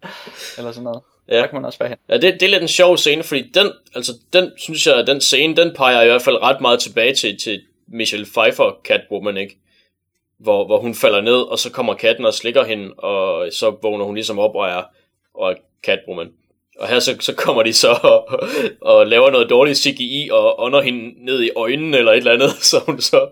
[0.58, 1.02] eller sådan noget.
[1.28, 1.36] Ja.
[1.36, 1.98] Der kan man også være hen.
[2.08, 5.20] Ja, det, det er lidt en sjov scene, fordi den, altså den, synes jeg, den
[5.20, 9.58] scene, den peger i hvert fald ret meget tilbage til, til Michelle Pfeiffer, Catwoman, ikke?
[10.38, 14.04] Hvor, hvor hun falder ned, og så kommer katten og slikker hende, og så vågner
[14.04, 14.82] hun ligesom op og er,
[15.34, 15.54] og er
[15.84, 16.32] Catwoman.
[16.78, 18.40] Og her så, så kommer de så og,
[18.80, 22.50] og laver noget dårligt CGI og ånder hende ned i øjnene eller et eller andet,
[22.70, 23.30] så hun så...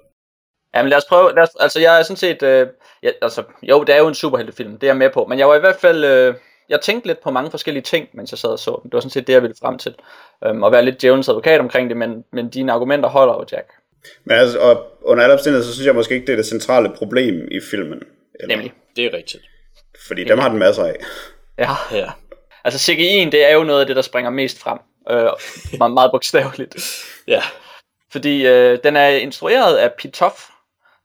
[0.75, 2.67] Jamen lad os prøve, lad os, altså jeg er sådan set, øh,
[3.03, 5.49] ja, altså, jo, det er jo en superheltefilm, det er jeg med på, men jeg
[5.49, 6.35] var i hvert fald, øh,
[6.73, 8.91] jeg tænkte lidt på mange forskellige ting, mens jeg sad og så den.
[8.91, 9.95] Det var sådan set det, jeg ville frem til.
[10.45, 13.71] Øhm, at være lidt djævelens advokat omkring det, men, men dine argumenter holder jo, Jack.
[14.25, 16.93] Men altså, og under alle omstændigheder, så synes jeg måske ikke, det er det centrale
[16.97, 18.03] problem i filmen.
[18.41, 18.73] Eller, Nemlig.
[18.97, 19.43] Det er rigtigt.
[20.07, 20.97] Fordi dem har den masser af.
[21.59, 21.71] Ja.
[21.93, 22.11] Ja.
[22.65, 24.79] Altså CGI'en, det er jo noget af det, der springer mest frem.
[25.11, 25.31] Øh,
[25.79, 26.77] meget, meget bogstaveligt.
[27.27, 27.43] Ja.
[28.13, 30.49] Fordi øh, den er instrueret af Pitoff,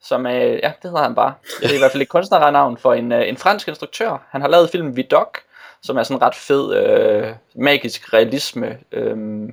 [0.03, 1.33] som er, ja, det hedder han bare.
[1.61, 4.27] Det er i hvert fald et kunstnernavn for en, øh, en fransk instruktør.
[4.29, 5.37] Han har lavet filmen Vidocq,
[5.81, 9.49] som er sådan en ret fed, øh, magisk realisme, øh,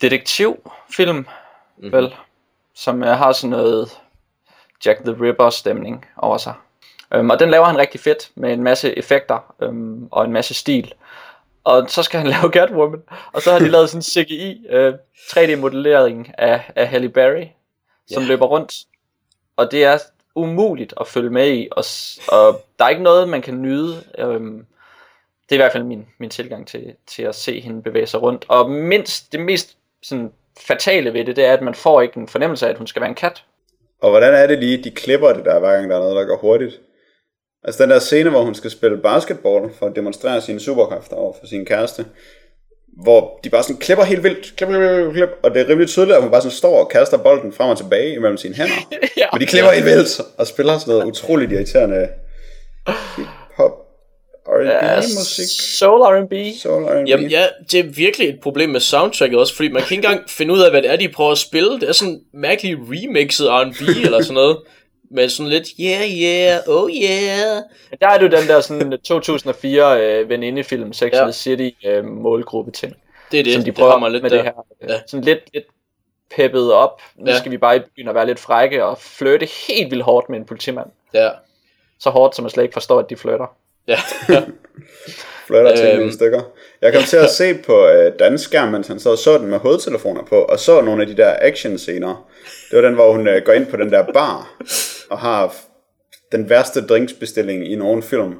[0.00, 1.92] detektivfilm, mm-hmm.
[1.92, 2.14] vel,
[2.74, 3.90] som øh, har sådan noget
[4.86, 6.54] Jack the Ripper stemning over sig.
[7.14, 10.54] Øhm, og den laver han rigtig fedt med en masse effekter øhm, og en masse
[10.54, 10.92] stil.
[11.64, 13.02] Og så skal han lave Catwoman,
[13.32, 14.94] og så har de lavet sådan en CGI øh,
[15.30, 17.46] 3D-modellering af, af Halle Berry,
[18.12, 18.28] som Ja.
[18.28, 18.74] løber rundt.
[19.56, 19.98] Og det er
[20.34, 21.84] umuligt at følge med i, og,
[22.28, 24.04] og der er ikke noget, man kan nyde.
[24.18, 24.66] Øhm,
[25.48, 28.22] det er i hvert fald min, min tilgang til, til at se hende bevæge sig
[28.22, 28.44] rundt.
[28.48, 32.28] Og mindst, det mest sådan, fatale ved det, det er, at man får ikke en
[32.28, 33.44] fornemmelse af, at hun skal være en kat.
[34.02, 36.24] Og hvordan er det lige, de klipper det der, hver gang der er noget, der
[36.24, 36.80] går hurtigt?
[37.64, 41.32] Altså den der scene, hvor hun skal spille basketball for at demonstrere sine superkræfter over
[41.40, 42.06] for sin kæreste,
[43.02, 46.16] hvor de bare sådan klipper helt vildt, klip, klip, klip, og det er rimelig tydeligt,
[46.16, 48.74] at hun bare sådan står og kaster bolden frem og tilbage imellem sine hænder.
[49.16, 49.26] ja.
[49.32, 52.08] Men de klipper helt vildt og spiller sådan noget utroligt irriterende
[53.16, 53.87] hip-hop
[54.48, 55.46] R&B-musik.
[55.78, 56.32] Soul R&B.
[56.62, 57.08] Soul R&B.
[57.08, 60.30] Jamen ja, det er virkelig et problem med soundtracket også, fordi man kan ikke engang
[60.38, 61.80] finde ud af, hvad det er, de prøver at spille.
[61.80, 64.58] Det er sådan mærkeligt remixet R&B eller sådan noget.
[65.10, 67.62] Med sådan lidt, yeah, yeah, oh yeah.
[68.00, 71.18] Der er du den der sådan 2004 øh, venindefilm, Sex Ja.
[71.18, 72.94] and the City øh, målgruppe ting.
[73.32, 74.36] Det er det, som de det prøver kommer lidt med der.
[74.36, 74.66] det her.
[74.82, 75.00] Øh, Ja.
[75.06, 75.64] Sådan lidt, lidt
[76.36, 77.00] peppet op.
[77.16, 77.38] Nu Ja.
[77.38, 80.38] skal vi bare i byen og være lidt frække og flirte helt vildt hårdt med
[80.38, 80.86] en politimand.
[81.14, 81.28] Ja,
[82.00, 83.46] Så hårdt, som man slet ikke forstår, at de flytter.
[83.88, 83.98] Ja.
[85.46, 85.96] Flytter til Øhm.
[85.96, 86.40] nogle stykker.
[86.82, 89.58] Jeg kom til at se på øh, danskskærm, mens han sad og så den med
[89.58, 92.28] hovedtelefoner på, og så nogle af de der action-scener.
[92.70, 94.52] Det var den, hvor hun øh, går ind på den der bar,
[95.10, 95.54] og har
[96.32, 98.34] den værste drinksbestilling i nogen film.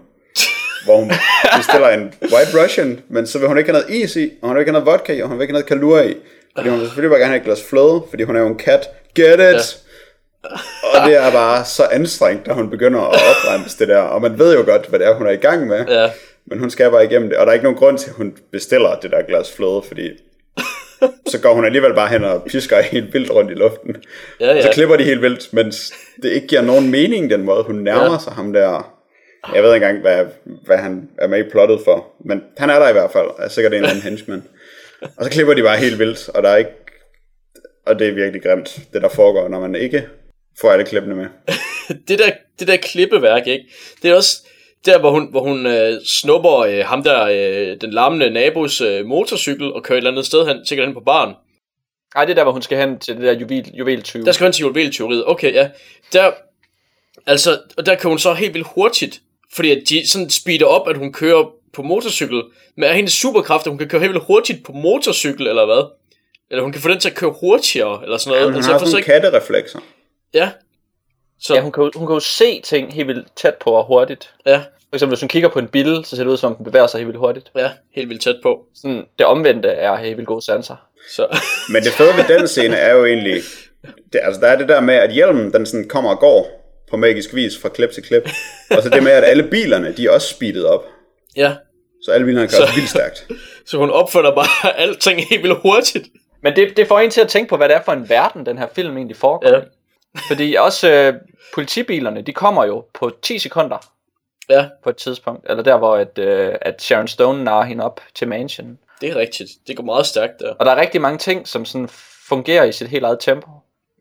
[0.84, 1.12] Hvor hun
[1.57, 4.57] bestiller en White Russian, men så vil hun ikke have noget is i, og hun
[4.57, 6.16] vil ikke have noget vodka i, og hun vil ikke have noget kalur i.
[6.57, 8.59] Fordi hun vil selvfølgelig bare gerne have et glas fløde, fordi hun er jo en
[8.59, 8.88] kat.
[9.14, 9.40] Get it!
[9.40, 9.59] Ja.
[10.95, 13.99] Og det er bare så anstrengt, da hun begynder at opremse det der.
[13.99, 15.84] Og man ved jo godt, hvad det er, hun er i gang med.
[15.89, 16.11] ja.
[16.51, 18.36] Men hun skal bare igennem det, og der er ikke nogen grund til, at hun
[18.53, 20.11] bestiller det der glas fløde, fordi
[21.26, 23.97] så går hun alligevel bare hen og pisker helt vildt rundt i luften.
[24.41, 24.74] Ja, Og så ja.
[24.74, 28.18] klipper de helt vildt, mens det ikke giver nogen mening, den måde hun nærmer Ja.
[28.18, 28.95] sig ham der.
[29.55, 30.24] Jeg ved ikke engang, hvad,
[30.66, 33.49] hvad han er med i plottet for, men han er der i hvert fald, er
[33.49, 34.45] sikkert en eller anden henchman.
[35.16, 36.70] Og så klipper de bare helt vildt, og der er ikke,
[37.86, 40.07] og det er virkelig grimt, det der foregår, når man ikke
[40.61, 41.26] får alle klippene med.
[42.09, 43.64] det der, det der klippeværk, ikke?
[44.02, 44.42] Det er også
[44.84, 49.06] der, hvor hun, hvor hun øh, snupper øh, ham der, øh, den larmende nabos øh,
[49.06, 51.34] motorcykel, og kører et eller andet sted hen, sikkert hen på baren.
[52.16, 54.24] Ej, det er der, hvor hun skal hen til det der juvel, juvel 20.
[54.24, 55.24] Der skal hun til juvelteoriet.
[55.26, 55.68] Okay, ja.
[56.12, 56.30] Der,
[57.26, 59.20] altså, og der kan hun så helt vildt hurtigt,
[59.52, 62.42] fordi at de sådan speeder op, at hun kører på motorcykel,
[62.76, 65.90] med hendes superkraft, at hun kan køre helt vildt hurtigt på motorcykel, eller hvad?
[66.50, 68.40] Eller hun kan få den til at køre hurtigere, eller sådan noget.
[68.40, 69.06] Jamen, hun altså, har sådan ikke...
[69.06, 69.78] kattereflekser.
[70.35, 70.51] Ja.
[71.41, 73.85] Så, Ja, hun kan, jo- hun kan jo se ting helt vildt tæt på og
[73.87, 74.35] hurtigt.
[74.47, 76.57] ja, For eksempel, hvis hun kigger på en bil, så ser det ud som, om
[76.57, 77.51] den bevæger sig helt vildt hurtigt.
[77.57, 78.64] ja, helt vildt tæt på.
[78.74, 80.76] Sådan, det omvendte er helt vildt gode sanser.
[81.11, 81.26] Så,
[81.72, 83.41] Men det fede ved den scene er jo egentlig,
[84.12, 86.55] det, altså der er det der med, at hjelmen den sådan kommer og går
[86.91, 88.22] på magisk vis fra klip til klip.
[88.76, 90.85] Og så det med, at alle bilerne, de er også speedet op.
[91.37, 91.55] ja.
[92.05, 93.26] Så alle bilerne kører vildt stærkt.
[93.70, 96.07] Så hun opfører bare alting helt vildt hurtigt.
[96.43, 98.47] Men det, det får en til at tænke på, hvad det er for en verden,
[98.47, 99.61] den her film egentlig foregår Ja.
[100.28, 101.14] Fordi også øh,
[101.54, 103.78] politibilerne, de kommer jo på 10 sekunder
[104.50, 105.46] Ja, på et tidspunkt.
[105.50, 108.78] Eller der, hvor at, øh, at Sharon Stone narer hende op til mansion.
[109.00, 109.50] det er rigtigt.
[109.66, 110.54] Det går meget stærkt der.
[110.54, 111.88] Og der er rigtig mange ting, som sådan
[112.28, 113.50] fungerer i sit helt eget tempo.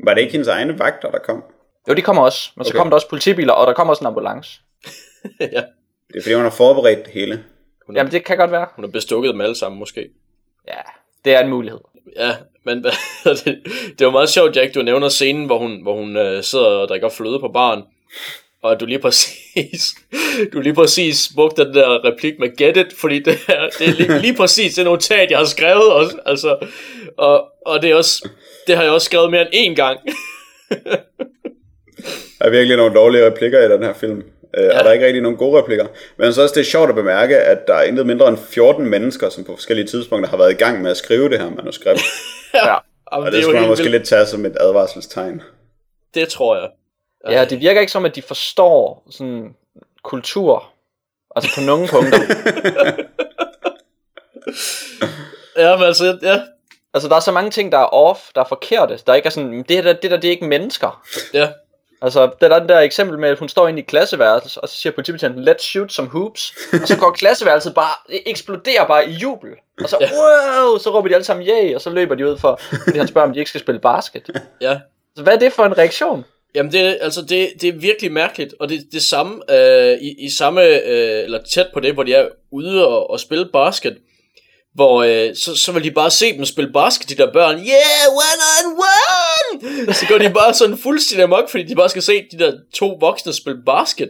[0.03, 1.43] Var det ikke hendes egne vagter, der kom?
[1.89, 2.51] Jo, de kommer også.
[2.55, 2.77] Men så Okay.
[2.77, 4.61] kommer der også politibiler, og der kommer også en ambulance.
[5.39, 5.61] ja.
[6.07, 7.43] Det er fordi, hun har forberedt det hele.
[7.95, 8.67] Jamen, det kan godt være.
[8.75, 10.09] Hun har bestukket dem alle sammen måske.
[10.67, 10.79] Ja,
[11.25, 11.79] det er en mulighed.
[12.15, 12.35] Ja,
[12.67, 12.83] men
[13.45, 13.59] det,
[13.99, 16.87] det var meget sjovt, Jack, du nævner scenen, hvor hun, hvor hun øh, sidder og
[16.87, 17.83] drikker fløde på baren.
[18.63, 19.95] Og du lige præcis,
[20.53, 23.93] du lige præcis brugte den der replik med get it, fordi det er, det er
[23.93, 26.17] lige, lige præcis det notat, jeg har skrevet også.
[26.25, 26.57] Altså,
[27.17, 28.29] og, og det er også,
[28.67, 29.99] det har jeg også skrevet mere end én gang.
[32.39, 34.23] Der er virkelig nogle dårlige replikker i den her film.
[34.57, 34.77] Ja.
[34.77, 35.85] Og der er ikke rigtig nogen gode replikker.
[36.17, 38.89] Men så også det er sjovt at bemærke, at der er intet mindre end 14
[38.89, 42.01] mennesker, som på forskellige tidspunkter har været i gang med at skrive det her manuskript.
[42.65, 42.67] Ja.
[42.67, 43.97] Jamen, Og det, det er skulle man måske vildt.
[43.97, 45.41] lidt tage som et advarselstegn.
[46.13, 46.69] Det tror jeg.
[47.29, 49.55] Ja, det virker ikke som, at de forstår sådan
[50.03, 50.69] kultur.
[51.35, 52.19] Altså på nogle punkter.
[55.57, 56.41] Ja, men altså, ja,
[56.93, 58.99] Altså der er så mange ting, der er off, der er forkerte.
[59.07, 61.03] Der ikke er sådan, det der, det der, det er ikke mennesker.
[61.33, 61.49] ja,
[62.01, 64.75] Altså, der er den der eksempel med, at hun står inde i klasseværelset, og så
[64.75, 66.53] siger politibetjenten, let's shoot some hoops.
[66.81, 69.49] Og så går klasseværelset bare, det eksploderer bare i jubel.
[69.83, 72.59] Og så, wow, så råber de alle sammen, yay, og så løber de ud for,
[72.83, 74.41] fordi han spørger, om de ikke skal spille basket.
[74.61, 74.79] ja.
[75.15, 76.25] Så hvad er det for en reaktion?
[76.55, 80.29] Jamen det, altså det, det er virkelig mærkeligt, og det det samme øh, i, i
[80.29, 83.97] samme øh, eller tæt på det, hvor de er ude og, og spille basket,
[84.77, 87.55] hvor øh, så, så vil de bare se dem spille basket, de der børn.
[87.55, 89.93] Yeah, one on one!
[89.93, 92.97] Så går de bare sådan fuldstændig amok, fordi de bare skal se de der to
[92.99, 94.09] voksne spille basket.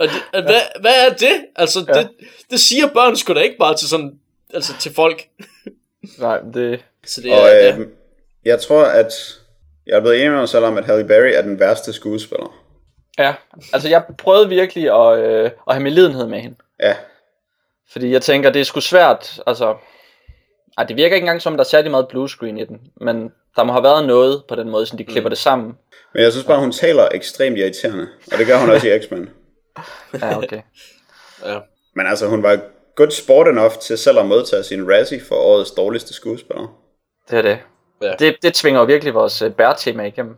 [0.00, 1.44] Og det, at, hvad, hvad er det?
[1.56, 1.92] Altså Ja.
[2.00, 2.08] det,
[2.50, 4.12] det siger børn sgu da ikke bare til sådan,
[4.54, 5.28] altså til folk.
[6.18, 6.80] Nej, det...
[7.06, 7.76] Så det er, Og ja.
[7.76, 7.86] øh,
[8.44, 9.12] jeg tror, at
[9.86, 12.62] jeg er blevet enig med mig selv om, at Halle Berry er den værste skuespiller.
[13.18, 13.34] Ja,
[13.72, 16.56] altså jeg prøvede virkelig at, øh, at have medlidenhed med hende.
[16.82, 16.94] Ja,
[17.92, 19.76] Fordi jeg tænker, det er sgu svært, altså...
[20.78, 22.80] Ej, det virker ikke engang som, der er særlig meget bluescreen i den.
[23.00, 25.74] Men der må have været noget på den måde, så de klipper det sammen.
[26.14, 28.08] men jeg synes bare, hun taler ekstremt irriterende.
[28.32, 29.30] Og det gør hun også i X-Men.
[30.22, 30.60] Ja, okay.
[31.46, 31.58] ja.
[31.94, 32.60] Men altså, hun var
[32.96, 36.80] good sport enough til selv at modtage sin Razzie for årets dårligste skuespiller.
[37.30, 37.58] Det er det.
[38.02, 38.12] Ja.
[38.18, 40.36] Det, det tvinger jo virkelig vores øh, bær-tema igennem.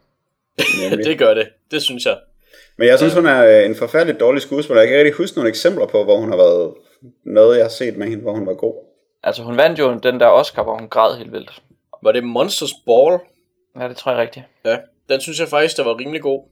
[1.04, 1.48] Det gør det.
[1.70, 2.18] Det synes jeg.
[2.76, 4.80] Men jeg synes, hun er øh, en forfærdelig dårlig skuespiller.
[4.80, 6.74] Jeg kan ikke rigtig huske nogle eksempler på, hvor hun har været
[7.24, 8.74] noget, jeg har set med hende, hvor hun var god.
[9.22, 11.62] Altså hun vandt jo den der Oscar, hvor hun græd helt vildt.
[12.02, 13.18] Var det Monsters Ball?
[13.80, 14.44] Ja, det tror jeg rigtigt.
[14.64, 14.76] Ja,
[15.08, 16.42] den synes jeg faktisk, der var rimelig god.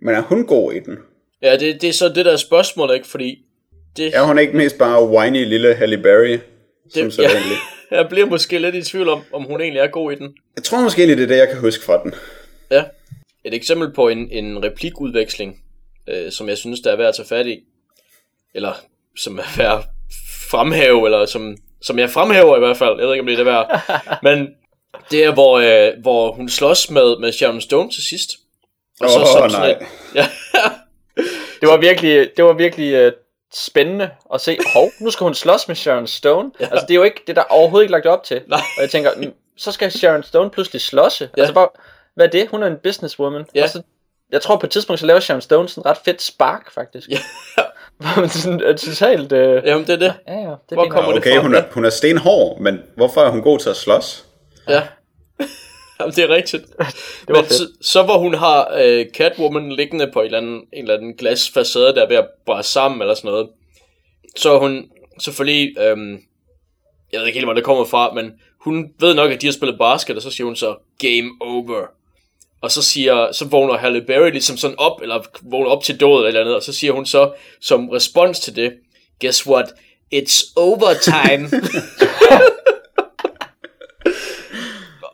[0.00, 0.98] Men er hun god i den?
[1.42, 3.06] Ja, det, det er så det der spørgsmål, ikke?
[3.06, 3.44] Fordi
[3.96, 6.38] det, Er hun ikke mest bare whiny lille Halle Berry?
[6.94, 7.56] Som det jeg, egentlig?
[7.90, 10.34] jeg bliver måske lidt i tvivl om, om hun egentlig er god i den.
[10.56, 12.14] Jeg tror måske egentlig, det er det, jeg kan huske fra den.
[12.70, 12.84] Ja.
[13.44, 15.62] Et eksempel på en, en replikudveksling,
[16.08, 17.64] øh, som jeg synes, der er værd at tage fat i.
[18.54, 18.72] Eller
[19.16, 19.84] som er værd at
[20.50, 22.98] fremhæve, eller som, som jeg fremhæver i hvert fald.
[22.98, 23.80] Jeg ved ikke, om det er det værd.
[24.26, 24.48] Men
[25.10, 28.30] det er, hvor, øh, hvor hun slås med, med Sharon Stone til sidst.
[29.00, 29.48] Og Åh, som nej.
[29.48, 30.26] sådan et, ja,
[31.60, 33.12] Det var virkelig, det var virkelig uh,
[33.54, 34.58] spændende at se.
[34.74, 36.50] Hov, nu skal hun slås med Sharon Stone.
[36.60, 36.64] Ja.
[36.64, 38.42] Altså det er jo ikke, det er der overhovedet ikke lagt op til.
[38.46, 38.60] Nej.
[38.76, 41.30] Og jeg tænker, mm, så skal Sharon Stone pludselig slåsse.
[41.36, 41.42] Ja.
[41.42, 41.68] Altså bare,
[42.14, 42.48] hvad er det?
[42.48, 43.44] Hun er en businesswoman.
[43.54, 43.62] Ja.
[43.62, 43.82] Og så,
[44.32, 47.08] jeg tror på et tidspunkt, så laver Sharon Stone sådan en ret fedt spark, faktisk.
[47.08, 47.18] Ja.
[48.14, 49.32] Hvor man sådan er totalt...
[49.32, 50.14] Øh, jamen det er det.
[50.28, 51.42] ja, ja, det Hvor kommer det Okay, fra?
[51.42, 54.24] hun er, hun er stenhård, men hvorfor er hun god til at slås?
[54.68, 54.82] Ja.
[56.00, 56.64] Jamen, det er rigtigt.
[56.78, 56.86] var
[57.28, 57.52] Men fedt.
[57.52, 61.14] så, så hvor hun har øh, Catwoman liggende på en eller, anden, en eller anden
[61.14, 63.48] glasfacade, der er ved at bræse sammen eller sådan noget,
[64.36, 64.84] så hun
[65.20, 66.18] selvfølgelig, øhm,
[67.12, 69.52] jeg ved ikke helt, hvor det kommer fra, men hun ved nok, at de har
[69.52, 71.86] spillet basket, og så siger hun så, game over.
[72.62, 76.06] Og så siger, så vågner Halle Berry ligesom sådan op, eller vågner op til død
[76.06, 77.30] eller et eller andet, og så siger hun så,
[77.60, 78.72] som respons til det,
[79.20, 79.66] guess what,
[80.14, 81.48] it's overtime.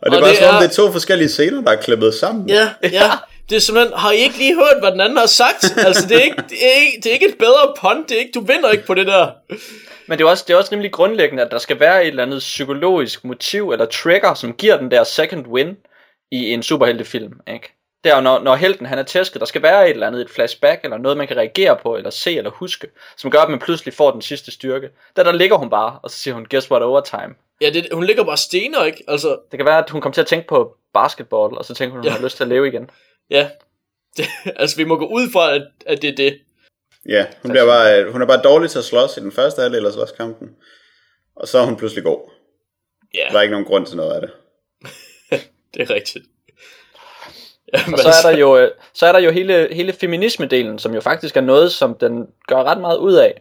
[0.03, 1.71] Og det er Og bare det som om, er- det er to forskellige scener, der
[1.71, 2.49] er klippet sammen.
[2.49, 3.11] Ja, ja.
[3.51, 5.75] Det er simpelthen, har I ikke lige hørt, hvad den anden har sagt?
[5.87, 8.19] Altså, det er ikke, det er ikke, det er ikke et bedre pun, det er
[8.19, 9.29] ikke, du vinder ikke på det der.
[10.07, 12.23] Men det er, også, det er også rimelig grundlæggende, at der skal være et eller
[12.23, 15.77] andet psykologisk motiv eller trigger, som giver den der second win
[16.33, 17.73] i en superheltefilm, ikke?
[18.05, 20.21] Det er jo, når, når helten han er tæsket, der skal være et eller andet,
[20.21, 23.51] et flashback, eller noget, man kan reagere på, eller se, eller huske, som gør, at
[23.51, 24.91] man pludselig får den sidste styrke.
[25.17, 27.35] Der, der ligger hun bare, og så siger hun, guess what, overtime.
[27.61, 29.05] Ja, det, hun ligger bare stener, ikke?
[29.09, 31.91] Altså, Det kan være, at hun kommer til at tænke på basketball, og så tænker
[31.93, 32.19] hun, at hun Ja.
[32.19, 32.91] har lyst til at leve igen.
[33.31, 33.51] ja.
[34.17, 34.25] Det,
[34.57, 36.39] altså, vi må gå ud fra, at, at det er det.
[37.09, 39.87] Ja, hun, bliver bare, hun er bare dårlig til at slås i den første halvdel
[39.87, 40.49] af slåskampen.
[41.37, 42.31] Og så er hun pludselig god.
[43.15, 44.31] Ja, Der er ikke nogen grund til noget af det.
[45.75, 46.25] det er rigtigt.
[47.75, 50.95] Ja, Og så er der jo, øh, så er der jo hele, hele feminisme-delen, som
[50.95, 53.41] jo faktisk er noget, som den gør ret meget ud af.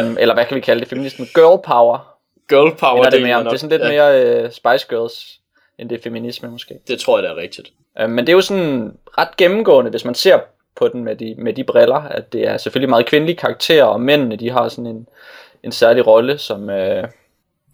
[0.00, 0.88] um, eller hvad kan vi kalde det?
[0.88, 1.26] Feminisme.
[1.34, 2.16] Girl power.
[2.48, 2.98] girl power.
[2.98, 3.38] er det, delen mere.
[3.38, 5.40] er nok- det er sådan lidt ja, mere uh, Spice Girls,
[5.78, 6.74] end det er feminisme måske.
[6.88, 7.68] Det tror jeg, det er rigtigt.
[8.04, 10.38] Um, men det er jo sådan ret gennemgående, hvis man ser
[10.76, 14.00] på den med de, med de briller, at det er selvfølgelig meget kvindelige karakterer, og
[14.00, 15.08] mændene, de har sådan en,
[15.62, 17.04] en særlig rolle, som, uh,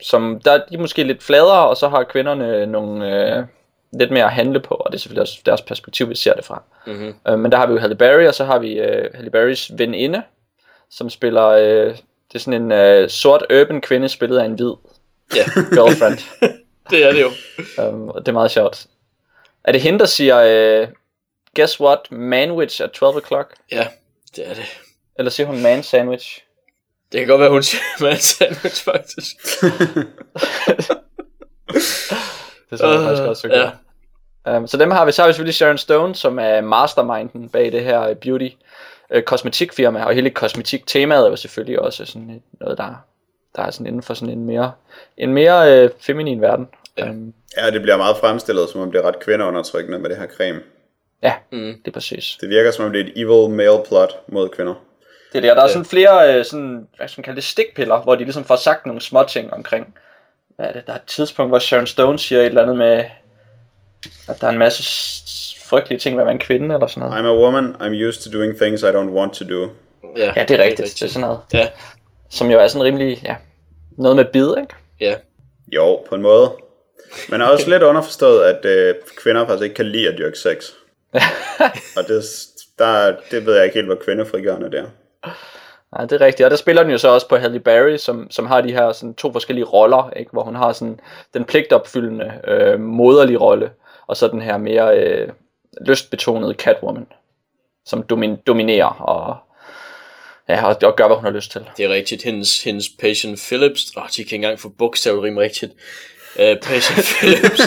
[0.02, 3.44] som der, de er måske lidt fladere, og så har kvinderne nogle uh,
[4.00, 6.44] lidt mere at handle på, og det er selvfølgelig også deres perspektiv, vi ser det
[6.44, 6.62] fra.
[6.86, 7.14] Mm-hmm.
[7.28, 9.70] Øh, men der har vi jo Halle Berry, og så har vi øh, Halle Berrys
[9.74, 10.22] veninde,
[10.90, 11.96] som spiller, øh,
[12.28, 14.72] det er sådan en øh, sort urban kvinde, spillet af en hvid
[15.36, 15.44] Ja,
[15.76, 16.18] girlfriend.
[16.90, 17.30] det er det jo.
[18.08, 18.86] og det er meget sjovt.
[19.64, 20.88] Er det hende, der siger, øh,
[21.56, 23.54] guess what, manwich at 12 o'clock?
[23.72, 23.86] Ja,
[24.36, 24.64] det er det.
[25.18, 26.44] Eller siger hun man sandwich?
[27.12, 29.36] Det kan godt være, hun siger med en sandwich, faktisk.
[32.70, 33.70] Det tror jeg Øh, faktisk også, ja.
[34.52, 34.58] ja.
[34.58, 37.72] um, Så dem har vi, så har vi selvfølgelig Sharon Stone, som er masterminden bag
[37.72, 38.48] det her øh, beauty
[39.10, 43.04] øh, kosmetikfirma, og hele kosmetiktemaet er jo selvfølgelig også sådan et- noget, der,
[43.56, 44.72] der er sådan inden for sådan en mere,
[45.16, 46.68] en mere øh, feminin verden.
[46.98, 47.10] Ja.
[47.10, 50.26] Um, Ja, det bliver meget fremstillet, som om det er ret kvindeundertrykkende med det her
[50.26, 50.60] creme.
[51.22, 51.58] ja, Mm.
[51.84, 52.36] det er præcis.
[52.40, 54.74] Det virker som om det er et evil male plot mod kvinder.
[55.32, 57.44] Det er det, og der er sådan flere øh, sådan, hvad skal man kalde det,
[57.44, 59.94] stikpiller, hvor de ligesom får sagt nogle små ting omkring,
[60.56, 63.04] hvad er det, der er et tidspunkt, hvor Sharon Stone siger et eller andet med,
[64.28, 64.82] at der er en masse
[65.64, 67.22] frygtelige ting ved at være en kvinde, eller sådan noget.
[67.22, 69.70] I'm a woman, I'm used to doing things I don't want to do.
[70.16, 71.40] Ja, Ja, det er rigtigt, det er sådan noget.
[71.52, 71.68] Ja,
[72.30, 73.36] Som jo er sådan rimelig, ja,
[73.98, 74.74] noget med bid, ikke?
[75.00, 75.14] ja.
[75.72, 76.52] Jo, på en måde.
[77.28, 80.70] Men er også lidt underforstået, at øh, kvinder faktisk ikke kan lide at dyrke sex.
[81.96, 82.24] Og det,
[82.78, 84.86] der, det ved jeg ikke helt, hvor kvindefrigørende det er.
[85.98, 86.44] Ja, det er rigtigt.
[86.44, 88.92] Og der spiller den jo så også på Halle Berry, som, som har de her
[88.92, 90.30] sådan, to forskellige roller, ikke?
[90.30, 91.00] hvor hun har sådan
[91.34, 93.70] den pligtopfyldende, øh, moderlige rolle,
[94.06, 95.28] og så den her mere øh,
[95.80, 97.06] lystbetonede Catwoman,
[97.86, 99.36] som domin- dominerer og,
[100.48, 101.68] ja, og, og gør, hvad hun har lyst til.
[101.76, 102.22] Det er rigtigt.
[102.22, 105.72] Hendes, hendes Patient Phillips, åh, oh, de kan ikke engang få bogstavrim rigtigt.
[106.38, 107.60] Uh, Patient Phillips,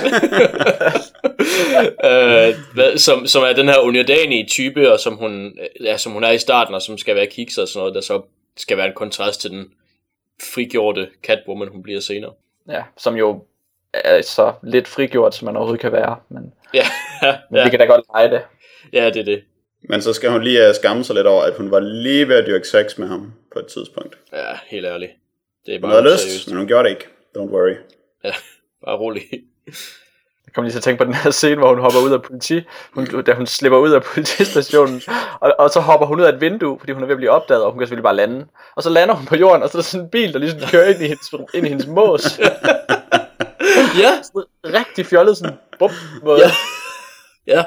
[2.03, 6.23] uh, hvad, som, som er den her underdanige type, og som hun, ja, som hun
[6.23, 8.21] er i starten, og som skal være kikser og sådan noget, der så
[8.57, 9.65] skal være en kontrast til den
[10.53, 12.31] frigjorte Catwoman, hun bliver senere.
[12.69, 13.43] Ja, som jo
[13.93, 16.15] er så lidt frigjort, som man overhovedet kan være.
[16.29, 16.85] Men, Ja,
[17.23, 18.41] ja, men vi kan da godt lege det.
[18.93, 19.43] ja det er det.
[19.89, 22.35] Men så skal hun lige uh, skamme sig lidt over, at hun var lige ved
[22.35, 24.17] at dyrke sex med ham på et tidspunkt.
[24.33, 25.11] Ja, helt ærligt.
[25.65, 26.47] Det er Hun havde bare lyst, seriøst.
[26.47, 27.05] men hun gjorde det ikke.
[27.37, 27.75] Don't worry.
[28.23, 28.31] Ja,
[28.85, 29.21] bare rolig.
[30.45, 32.21] Jeg kom lige til at tænke på den her scene, hvor hun hopper ud af
[32.21, 32.61] politi,
[32.93, 35.01] hun, da hun slipper ud af politistationen,
[35.39, 37.31] og, og så hopper hun ud af et vindue, fordi hun er ved at blive
[37.31, 38.45] opdaget, og hun kan selvfølgelig bare lande.
[38.75, 40.59] Og så lander hun på jorden, og så er der sådan en bil, der ligesom
[40.71, 42.39] kører ind i hendes, ind i hendes mås.
[44.03, 44.11] ja,
[44.65, 45.91] Rigtig fjollet, sådan bum,
[46.23, 46.39] måde.
[46.39, 46.51] Ja.
[47.47, 47.63] ja.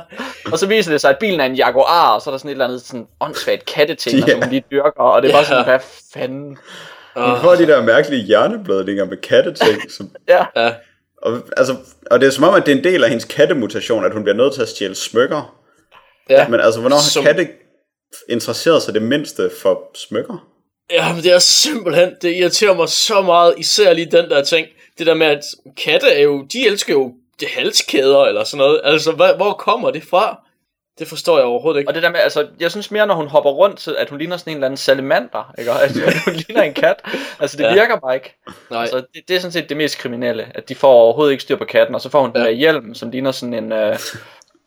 [0.52, 2.48] Og så viser det sig, at bilen er en Jaguar, og så er der sådan
[2.48, 4.32] et eller andet sådan åndssvagt katteting, Ja.
[4.32, 5.48] som hun lige dyrker, og det er bare Ja.
[5.48, 5.78] sådan, hvad
[6.14, 6.58] fanden?
[7.16, 9.90] Hun får de der mærkelige hjerneblødninger med katteting.
[9.92, 10.72] Som, Ja, Ja,
[11.22, 11.76] og, altså,
[12.10, 14.22] og det er som om, at det er en del af hendes kattemutation, at hun
[14.22, 15.58] bliver nødt til at stjæle smykker.
[16.30, 16.48] ja.
[16.48, 17.48] Men altså, hvornår har Som- katte
[18.28, 20.48] interesseret sig det mindste for smykker?
[20.90, 24.66] Ja, men det er simpelthen, det irriterer mig så meget, især lige den der ting.
[24.98, 25.44] Det der med, at
[25.76, 28.80] katte er jo, de elsker jo det halskæder eller sådan noget.
[28.84, 30.40] Altså, hvad, hvor kommer det fra?
[30.98, 31.90] Det forstår jeg overhovedet ikke.
[31.90, 34.18] og det der med, altså, jeg synes mere, når hun hopper rundt, så at hun
[34.18, 35.70] ligner sådan en eller anden salamander, ikke?
[35.72, 35.90] Og At
[36.24, 36.96] hun ligner en kat.
[37.40, 37.72] Altså, det Ja.
[37.74, 38.36] virker bare ikke.
[38.70, 41.42] Nej, Altså, det, det er sådan set det mest kriminelle, at de får overhovedet ikke
[41.42, 42.44] styr på katten, og så får hun den Ja.
[42.44, 44.16] der hjelm, som ligner sådan en, øh, sådan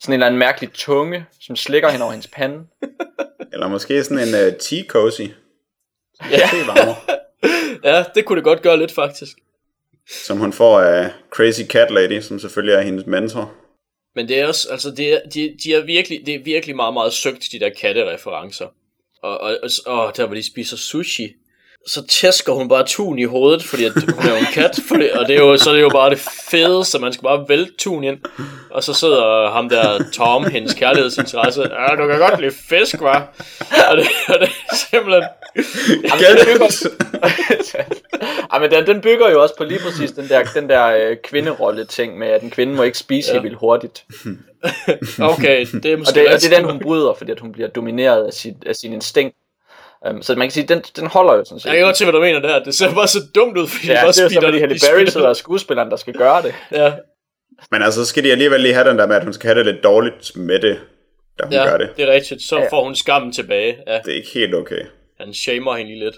[0.08, 2.60] en eller anden mærkelig tunge, som slikker hen over hendes pande.
[3.54, 5.22] Eller måske sådan en uh, tea cozy.
[6.32, 6.50] Ja.
[7.84, 9.38] Ja, det kunne det godt gøre lidt faktisk.
[10.26, 13.52] som hun får af Crazy Cat Lady, som selvfølgelig er hendes mentor.
[14.16, 16.94] Men det er også, altså, det er, de, de er virkelig, det er virkelig meget,
[16.94, 18.68] meget søgt, de der kattereferencer.
[19.24, 21.36] Og, og, og, og der hvor de spiser sushi,
[21.88, 25.10] så tæsker hun bare tun i hovedet, fordi at hun er jo en kat, fordi,
[25.14, 26.20] og det er jo, så er det jo bare det
[26.50, 28.18] fedeste, man skal bare vælte tun ind,
[28.72, 33.34] og så sidder ham der Tom, hendes kærlighedsinteresse, ja, du kan godt lide fisk, var.
[33.92, 35.24] Og det, og det er simpelthen,
[38.52, 41.18] Ej, men den, den bygger jo også på lige præcis den der, den der øh,
[41.24, 43.36] kvinderolle ting med, at en kvinde må ikke spise Ja.
[43.36, 43.42] ja.
[43.42, 44.06] vildt hurtigt.
[45.32, 47.52] okay, det er Og måske det, og det er den, hun bryder, fordi at hun
[47.52, 49.36] bliver domineret af, sit, af sin instinkt.
[50.10, 51.66] Um, så man kan sige, den, den holder jo sådan set.
[51.70, 52.64] Jeg kan godt se, hvad du mener der.
[52.64, 54.76] Det ser bare så dumt ud, fordi Ja, de bare det er så, fordi Halle
[54.76, 56.54] de Berry sidder og skuespilleren, der skal gøre det.
[56.72, 56.94] Ja,
[57.72, 59.64] Men altså, så skal de alligevel lige have den der med, at hun skal have
[59.64, 60.80] det lidt dårligt med det,
[61.40, 61.90] da hun ja gør det.
[61.98, 62.42] det er rigtigt.
[62.44, 62.68] Så Ja.
[62.72, 63.78] får hun skammen tilbage.
[63.88, 64.82] Ja, Det er ikke helt okay.
[65.20, 66.16] han shamer hende lige lidt.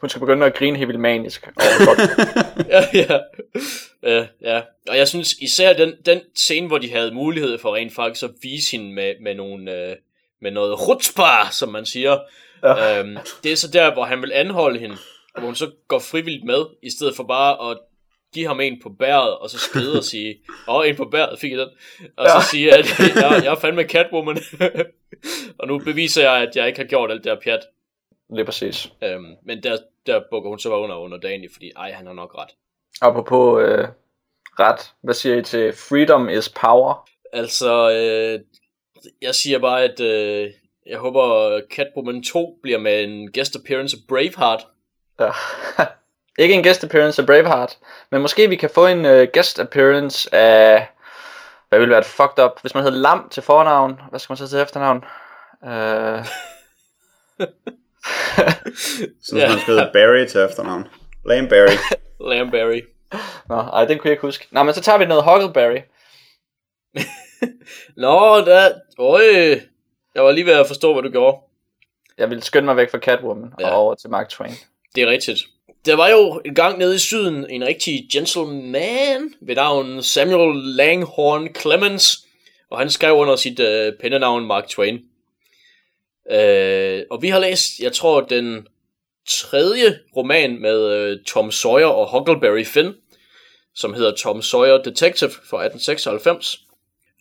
[0.00, 1.48] Hun skal begynde at grine helt vildt manisk.
[2.68, 3.18] Ja, ja.
[4.20, 4.60] Uh, ja.
[4.88, 8.30] Og jeg synes især den, den scene, hvor de havde mulighed for rent faktisk at
[8.42, 9.96] vise hende med, med, nogle, uh,
[10.42, 12.18] med noget rutsbar, som man siger.
[12.62, 13.00] Ja.
[13.00, 14.96] Um, det er så der, hvor han vil anholde hende,
[15.34, 17.78] hvor hun så går frivilligt med, i stedet for bare at
[18.34, 21.38] give ham en på bæret, og så skride og sige, åh, oh, en på bæret,
[21.38, 21.68] fik jeg den,
[22.16, 22.40] og ja.
[22.40, 24.38] Så sige, at jeg, jeg er fandme Catwoman,
[25.58, 27.60] og nu beviser jeg, at jeg ikke har gjort alt det der pjat.
[28.34, 28.92] Lige præcis.
[29.16, 32.12] Um, men der, der bukker hun så bare under under dagen, fordi ej, han har
[32.12, 32.50] nok ret.
[33.02, 33.88] Apropos øh,
[34.58, 34.92] ret.
[35.02, 37.08] Hvad siger I til freedom is power?
[37.32, 38.40] Altså, øh,
[39.22, 40.50] jeg siger bare, at øh,
[40.90, 44.66] jeg håber Catwoman 2 bliver med en guest appearance af Braveheart.
[45.20, 45.30] Ja.
[46.42, 47.78] Ikke en guest appearance af Braveheart,
[48.10, 50.88] men måske vi kan få en uh, guest appearance af...
[51.68, 52.60] Hvad vil være et fucked up?
[52.60, 55.04] Hvis man hedder Lam til fornavn, hvad skal man så til efternavn?
[55.62, 56.24] Uh,
[59.22, 59.48] Sådan Ja.
[59.48, 60.88] man skal hedde Barry til efternavn.
[61.26, 61.76] Lame Barry.
[62.30, 62.80] Lamberry.
[63.48, 64.46] nå, ej, den kunne jeg ikke huske.
[64.50, 65.80] Nå, men så tager vi noget Huckleberry.
[67.96, 68.70] Nå, der...
[68.98, 69.60] Øj,
[70.14, 71.36] jeg var lige ved at forstå, hvad du gjorde.
[72.18, 73.70] Jeg vil skynde mig væk fra Catwoman Ja.
[73.70, 74.52] og over til Mark Twain.
[74.94, 75.38] Det er rigtigt.
[75.86, 81.50] Der var jo en gang nede i syden en rigtig gentleman ved navn Samuel Langhorne
[81.60, 82.26] Clemens,
[82.70, 84.98] og han skrev under sit øh, pendenavn Mark Twain.
[86.30, 88.66] Øh, og vi har læst, jeg tror, den
[89.28, 92.94] tredje roman med øh, Tom Sawyer og Huckleberry Finn,
[93.74, 96.60] som hedder Tom Sawyer Detective fra 1896.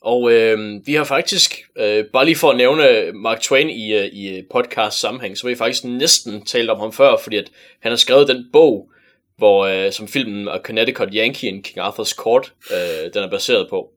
[0.02, 4.06] Og øh, vi har faktisk, øh, bare lige for at nævne Mark Twain i, øh,
[4.06, 7.91] i podcast sammenhæng, så har vi faktisk næsten talt om ham før, fordi at han
[7.91, 8.91] har skrevet den bog,
[9.38, 13.70] hvor, øh, som filmen A Connecticut Yankee in King Arthur's Court, øh, den er baseret
[13.70, 13.89] på.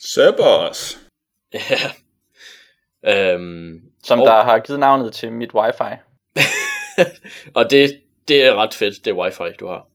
[0.00, 0.98] Søbers.
[1.54, 1.90] Ja.
[3.32, 5.94] øhm, Som Og- der har givet navnet til mit wifi.
[7.58, 9.86] og det, det er ret fedt, det wifi, du har.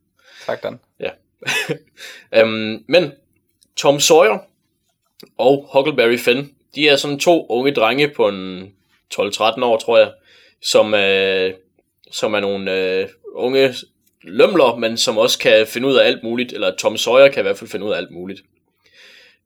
[0.46, 0.80] Tak, Dan.
[2.36, 3.12] øhm, men
[3.78, 4.38] Tom Sawyer
[5.38, 8.74] og Huckleberry Finn, de er sådan to unge drenge på en
[9.14, 10.12] 12-13 år, tror jeg,
[10.62, 11.54] som, øh,
[12.12, 13.74] som er nogle øh, unge
[14.22, 17.46] lømler, men som også kan finde ud af alt muligt, eller Tom Sawyer kan i
[17.46, 18.42] hvert fald finde ud af alt muligt.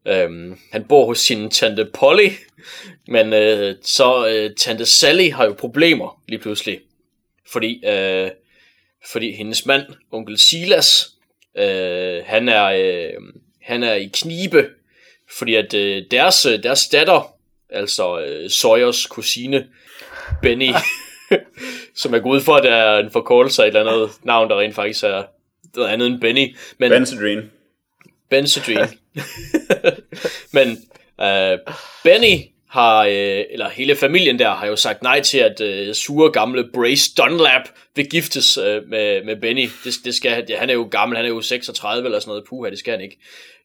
[0.07, 2.29] Øhm, han bor hos sin tante Polly,
[3.07, 6.79] men øh, så øh, tante Sally har jo problemer lige pludselig,
[7.51, 8.29] fordi, øh,
[9.11, 11.09] fordi hendes mand, onkel Silas,
[11.57, 13.13] øh, han, er, øh,
[13.61, 14.69] han er i knibe,
[15.37, 17.35] fordi at øh, deres, øh, deres datter
[17.69, 19.67] altså øh, Sawyers kusine,
[20.41, 20.69] Benny,
[21.95, 24.59] som er gået for, at der er en forkortelse af et eller andet navn, der
[24.59, 25.23] rent faktisk er
[25.75, 26.55] noget andet end Benny.
[26.77, 27.49] Men Benzedrine.
[28.29, 28.89] Benzedrine.
[30.57, 30.67] Men
[31.21, 31.57] øh,
[32.03, 36.31] Benny har, øh, eller hele familien der, har jo sagt nej til, at øh, sure
[36.31, 39.69] gamle Brace Dunlap vil giftes øh, med, med Benny.
[39.83, 42.43] Det, det skal, ja, han er jo gammel, han er jo 36 eller sådan noget.
[42.49, 43.17] Puha, det skal han ikke.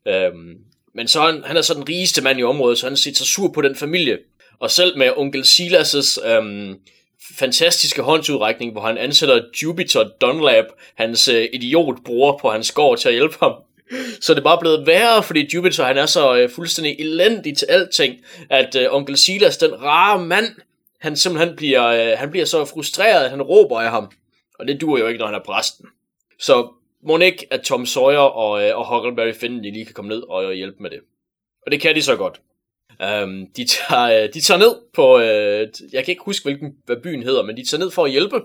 [0.09, 0.55] Øhm,
[0.95, 3.17] men så er han, han er så den rigeste mand i området, så han set
[3.17, 4.19] sig sur på den familie.
[4.61, 6.79] Og selv med onkel Silas' øhm,
[7.39, 10.65] fantastiske håndsudrækning, hvor han ansætter Jupiter Dunlap,
[10.95, 13.53] hans øh, idiotbror på hans gård til at hjælpe ham.
[14.21, 17.67] Så det er bare blevet værre, fordi Jupiter han er så øh, fuldstændig elendig til
[17.67, 18.15] alting,
[18.51, 20.47] at øh, onkel Silas, den rare mand,
[21.01, 24.11] han simpelthen bliver, øh, han bliver så frustreret, at han råber af ham.
[24.59, 25.87] Og det duer jo ikke, når han er præsten.
[26.41, 26.69] Så
[27.07, 30.23] må ikke, at Tom Sawyer og, øh, og Huckleberry Finn de lige kan komme ned
[30.23, 31.01] og hjælpe med det.
[31.67, 32.41] Og det kan de så godt.
[33.01, 36.97] Um, de, tager, øh, de tager ned på, øh, jeg kan ikke huske, hvilken hvad
[36.97, 38.41] byen hedder, men de tager ned for at hjælpe.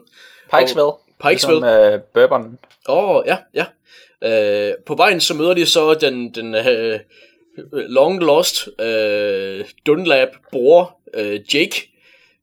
[0.57, 0.91] Pikesville.
[1.23, 1.61] Pikesville.
[1.61, 2.59] Ligesom, uh, Bourbon.
[2.89, 3.65] Åh, oh, ja, ja.
[4.25, 6.99] Uh, på vejen så møder de så den, den uh,
[7.71, 11.91] long lost uh, Dunlap bror uh, Jake,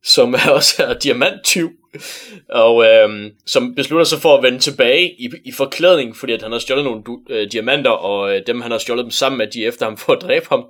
[0.04, 1.70] som er også er diamanttyv,
[2.62, 6.52] og uh, som beslutter sig for at vende tilbage i, i forklædning, fordi at han
[6.52, 9.46] har stjålet nogle du, uh, diamanter, og uh, dem han har stjålet dem sammen med,
[9.46, 10.64] de er efter ham for at dræbe ham.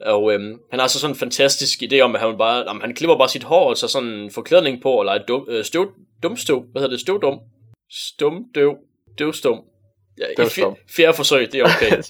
[0.00, 2.94] Og øhm, han har så sådan en fantastisk idé om, at han bare, jamen, han
[2.94, 5.92] klipper bare sit hår og så sådan en forklædning på, og leger dum, øh, støv,
[6.22, 7.38] dumstøv, hvad hedder det, støvdum?
[7.90, 8.76] Stumdøv,
[9.18, 9.60] døvstum.
[10.18, 10.72] Ja, Døvstum.
[10.72, 11.96] fj- fjerde forsøg, det er okay.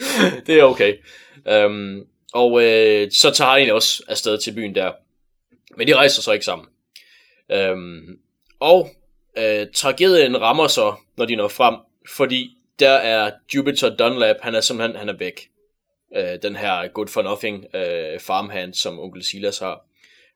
[0.46, 0.94] det er okay.
[1.66, 2.02] Um,
[2.34, 4.92] og øh, så tager han også afsted til byen der.
[5.76, 6.66] Men de rejser så ikke sammen.
[7.52, 8.18] Øhm,
[8.60, 8.90] og
[9.38, 11.74] øh, tragedien rammer så, når de når frem,
[12.08, 15.48] fordi der er Jupiter Dunlap, han er simpelthen han er væk
[16.16, 19.86] øh, den her good for nothing øh, farmhand, som onkel Silas har.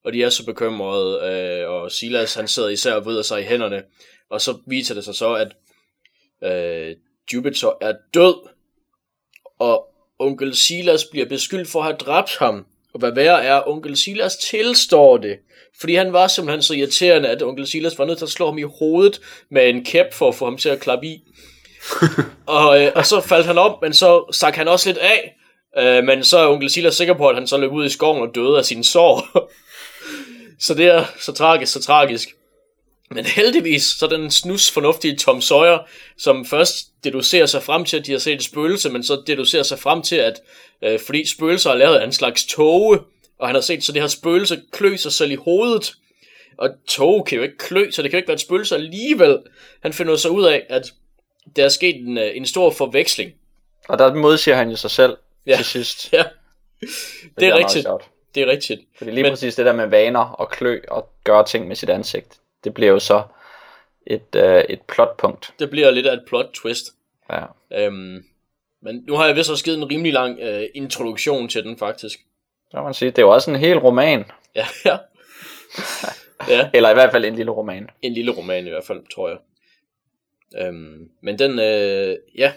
[0.04, 3.44] Og de er så bekymrede, øh, og Silas han sidder især og vrider sig i
[3.44, 3.82] hænderne,
[4.30, 5.52] og så viser det sig så, at
[6.42, 6.96] øh,
[7.34, 8.48] Jupiter er død,
[9.58, 9.88] og
[10.18, 12.66] onkel Silas bliver beskyldt for at have dræbt ham.
[12.96, 15.36] Og hvad værre er, onkel Silas tilstår det.
[15.80, 18.58] Fordi han var simpelthen så irriterende, at onkel Silas var nødt til at slå ham
[18.58, 19.20] i hovedet
[19.50, 21.22] med en kæp for at få ham til at klappe i.
[22.46, 25.36] og, øh, og så faldt han op, men så stak han også lidt af,
[25.78, 28.22] Øh, men så er onkel Silas sikker på, at han så løb ud i skoven
[28.22, 29.38] og døde af sine sår.
[30.66, 32.28] så det er så tragisk, så tragisk.
[33.10, 35.78] Men heldigvis, så er den snus fornuftige Tom Sawyer,
[36.18, 39.62] som først deducerer sig frem til, at de har set et spøgelse, men så deducerer
[39.62, 40.40] sig frem til, at
[40.82, 42.98] øh, fordi spøgelser er lavet en slags toge,
[43.38, 45.94] og han har set, så det her spøgelse klø sig selv i hovedet.
[46.58, 49.38] Og toge kan jo ikke klø, så det kan jo ikke være et spøgelse alligevel.
[49.82, 50.92] Han finder så ud af, at
[51.56, 53.32] der er sket en, øh, en stor forveksling.
[53.88, 55.56] Og der modsiger han jo sig selv Ja.
[55.56, 56.12] til sidst.
[56.12, 56.24] Ja,
[57.40, 57.86] det er meget rigtigt.
[58.34, 58.80] Det er rigtigt.
[58.98, 59.32] Fordi lige Men...
[59.32, 62.92] præcis det der med vaner og klø og gøre ting med sit ansigt, det bliver
[62.92, 63.22] jo så
[64.06, 65.54] et, øh, et plotpunkt.
[65.58, 66.84] Det bliver lidt af et plot twist.
[67.30, 67.44] Ja.
[67.72, 68.24] Øhm,
[68.82, 72.18] men nu har jeg vist også givet en rimelig lang øh, introduktion til den, faktisk.
[72.70, 74.24] Så man sige, det er jo også en hel roman.
[74.54, 74.96] Ja, ja.
[76.54, 77.88] ja, Eller i hvert fald en lille roman.
[78.02, 79.38] en lille roman i hvert fald, tror jeg.
[80.58, 82.52] Øhm, men den, øh, ja,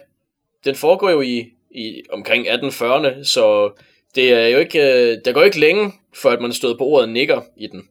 [0.66, 3.72] den foregår jo i, i omkring 1840'erne, så
[4.16, 7.10] det er jo ikke, øh, der går ikke længe, før at man støder på ordet
[7.10, 7.90] nigger i den.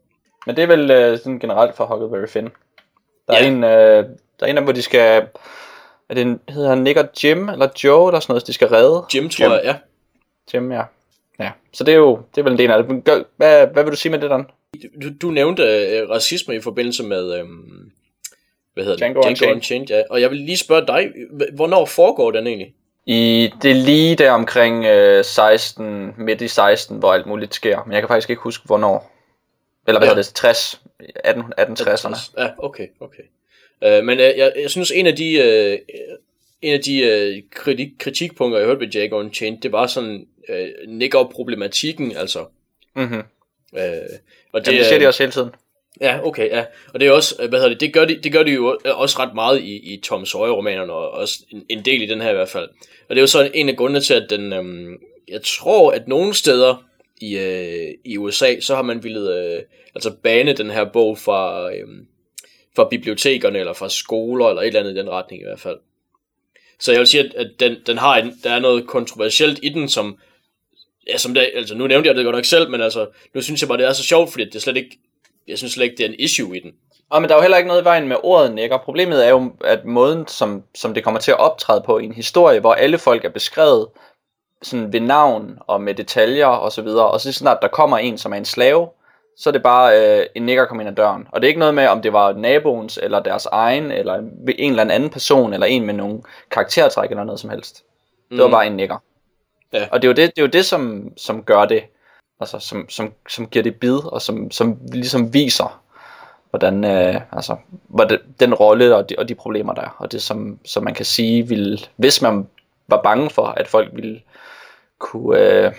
[0.49, 2.49] Men det er vel øh, sådan generelt for Huckleberry Finn.
[3.29, 3.47] Der er, Ja.
[3.47, 3.71] en, øh,
[4.41, 5.27] der er en af dem, hvor de skal...
[6.09, 8.69] Er det en, hedder han Nick og Jim, eller Joe, eller sådan noget, de skal
[8.69, 9.05] redde?
[9.15, 9.53] Jim, tror Jim.
[9.53, 9.75] jeg, ja.
[10.55, 10.83] Jim, ja.
[11.41, 13.25] Ja, så det er jo det er vel en del af det.
[13.37, 14.47] Hvad, hvad vil du sige med det, Dan?
[15.03, 17.45] Du, du nævnte øh, racisme i forbindelse med, øh,
[18.75, 19.29] hvad hedder Django det?
[19.29, 19.57] Unchained.
[19.57, 20.03] Unchained, ja.
[20.11, 21.13] Og jeg vil lige spørge dig,
[21.55, 22.75] hvornår foregår den egentlig?
[23.07, 27.83] I, det er lige der omkring øh, 16, midt i 16, hvor alt muligt sker.
[27.87, 29.13] Men jeg kan faktisk ikke huske, hvornår.
[29.89, 30.15] Eller hvad Ja.
[30.15, 30.35] hedder det?
[30.35, 30.81] 60?
[31.25, 32.31] 18, 1860'erne.
[32.39, 33.23] Ja, okay, okay.
[33.85, 35.79] Øh, men øh, jeg, jeg synes, en af de, øh,
[36.63, 40.69] en af de øh, kritik, kritikpunkter, jeg hørte ved Jack Unchained, det var sådan øh,
[40.89, 42.45] nigger-problematikken, altså.
[42.97, 43.19] Mm-hmm.
[43.19, 43.23] Øh,
[44.53, 45.51] og Det, Jamen, det siger de også hele tiden.
[46.01, 46.65] Ja, okay, ja.
[46.95, 48.79] Og det er også, øh, hvad hedder det, det gør de, det gør de jo
[48.85, 52.31] også ret meget i, i Tom Sawyer-romanerne, og også en, en del i den her
[52.31, 52.69] i hvert fald.
[53.09, 54.97] Og det er jo så en af grundene til, at den, øhm,
[55.29, 56.85] jeg tror, at nogle steder
[57.21, 59.63] i, øh, i USA, så har man ville øh,
[59.95, 61.89] altså bane den her bog fra, øh,
[62.77, 65.79] fra bibliotekerne, eller fra skoler, eller et eller andet i den retning i hvert fald.
[66.81, 69.69] Så jeg vil sige, at, at den, den har en, der er noget kontroversielt i
[69.69, 70.19] den, som,
[71.09, 73.61] ja, som det, altså nu nævnte jeg det godt nok selv, men altså, nu synes
[73.61, 74.99] jeg bare, det er så sjovt, fordi det er slet ikke,
[75.49, 76.73] jeg synes slet ikke, det er en issue i den.
[77.11, 78.79] Og men der er jo heller ikke noget i vejen med ordet nækker.
[78.79, 82.13] Problemet er jo, at måden, som, som det kommer til at optræde på i en
[82.13, 83.87] historie, hvor alle folk er beskrevet
[84.63, 87.11] sådan ved navn og med detaljer og så videre.
[87.11, 88.89] Og så snart der kommer en, som er en slave,
[89.37, 91.27] så er det bare øh, en nigger kom ind ad døren.
[91.33, 94.15] Og det er ikke noget med, om det var naboens, eller deres egen, eller
[94.59, 97.85] en eller anden person, eller en med nogle karaktertræk, eller noget som helst.
[98.31, 98.51] Det var Mm.
[98.51, 98.97] bare en nigger.
[99.73, 99.87] Ja.
[99.91, 101.83] Og det er jo det, det, er jo det som, som gør det,
[102.41, 105.81] altså som, som, som giver det bid, og som, som ligesom viser,
[106.51, 107.57] hvordan, øh, altså,
[107.89, 110.95] hvordan, den rolle og de, og de problemer der er, og det som, som man
[110.95, 112.49] kan sige, ville, hvis man
[112.89, 114.21] var bange for, at folk ville
[114.99, 115.73] kunne øh,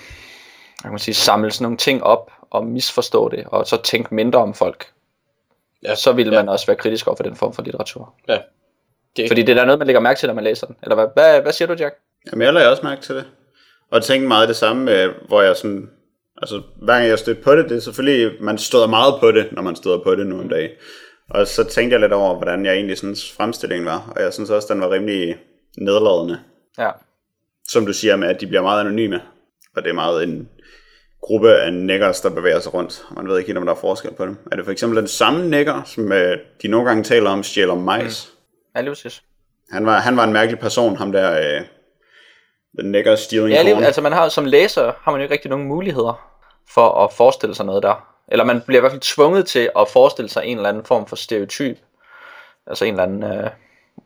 [0.82, 4.40] kan man sige, samle sådan nogle ting op og misforstå det, og så tænke mindre
[4.40, 4.88] om folk,
[5.84, 5.96] Ja.
[5.96, 6.40] så ville Ja.
[6.42, 8.14] man også være kritisk over for den form for litteratur.
[8.28, 8.38] Ja.
[9.18, 10.76] Det, Fordi det er da noget, man lægger mærke til, når man læser den.
[10.84, 11.96] Eller hvad, hvad, hvad siger du, Jack?
[12.32, 13.26] Jamen, jeg lagde også mærke til det.
[13.92, 15.90] Og tænkte meget det samme, øh, hvor jeg sådan...
[16.42, 18.44] Altså, hver gang jeg stødte på det, det er selvfølgelig...
[18.44, 20.70] Man støder meget på det, når man støder på det nu om dagen.
[21.30, 24.14] Og så tænkte jeg lidt over, hvordan jeg egentlig synes fremstillingen var.
[24.16, 25.36] Og jeg synes også, den var rimelig
[25.78, 26.40] nedladende.
[26.78, 26.90] Ja.
[27.72, 29.22] Som du siger med, at de bliver meget anonyme.
[29.76, 30.50] Og det er meget en
[31.22, 33.06] gruppe af niggers, der bevæger sig rundt.
[33.16, 34.38] Man ved ikke helt, om der er forskel på dem.
[34.52, 37.76] Er det for eksempel den samme nigger, som øh, de nogle gange taler om, stjæler
[37.76, 38.34] majs?
[38.76, 39.24] Ja, lige præcis.
[39.72, 41.40] Han, var, han var en mærkelig person, ham der...
[41.40, 41.66] Øh,
[42.78, 45.50] den nigger stealing Ja, lige, altså man har som læser, har man jo ikke rigtig
[45.50, 46.30] nogen muligheder
[46.70, 48.08] for at forestille sig noget der.
[48.28, 51.08] Eller man bliver i hvert fald tvunget til at forestille sig en eller anden form
[51.08, 51.78] for stereotyp.
[52.68, 53.50] Altså en eller anden øh,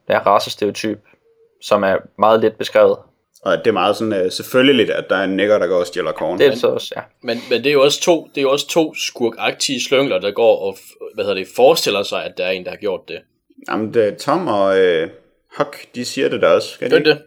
[0.09, 0.99] ja, racestereotyp,
[1.61, 2.97] som er meget lidt beskrevet.
[3.45, 5.87] Og det er meget sådan uh, selvfølgeligt, at der er en nigger, der går og
[5.87, 6.39] stjæler korn.
[6.39, 7.01] Det er så også, ja.
[7.21, 10.31] Men, men det er jo også to, det er jo også to skurkagtige slyngler, der
[10.31, 10.77] går og
[11.13, 13.19] hvad hedder det, forestiller sig, at der er en, der har gjort det.
[13.69, 15.09] Jamen, det, Tom og uh,
[15.57, 16.69] Huck, de siger det der også.
[16.69, 17.09] Skal de ikke?
[17.09, 17.21] det?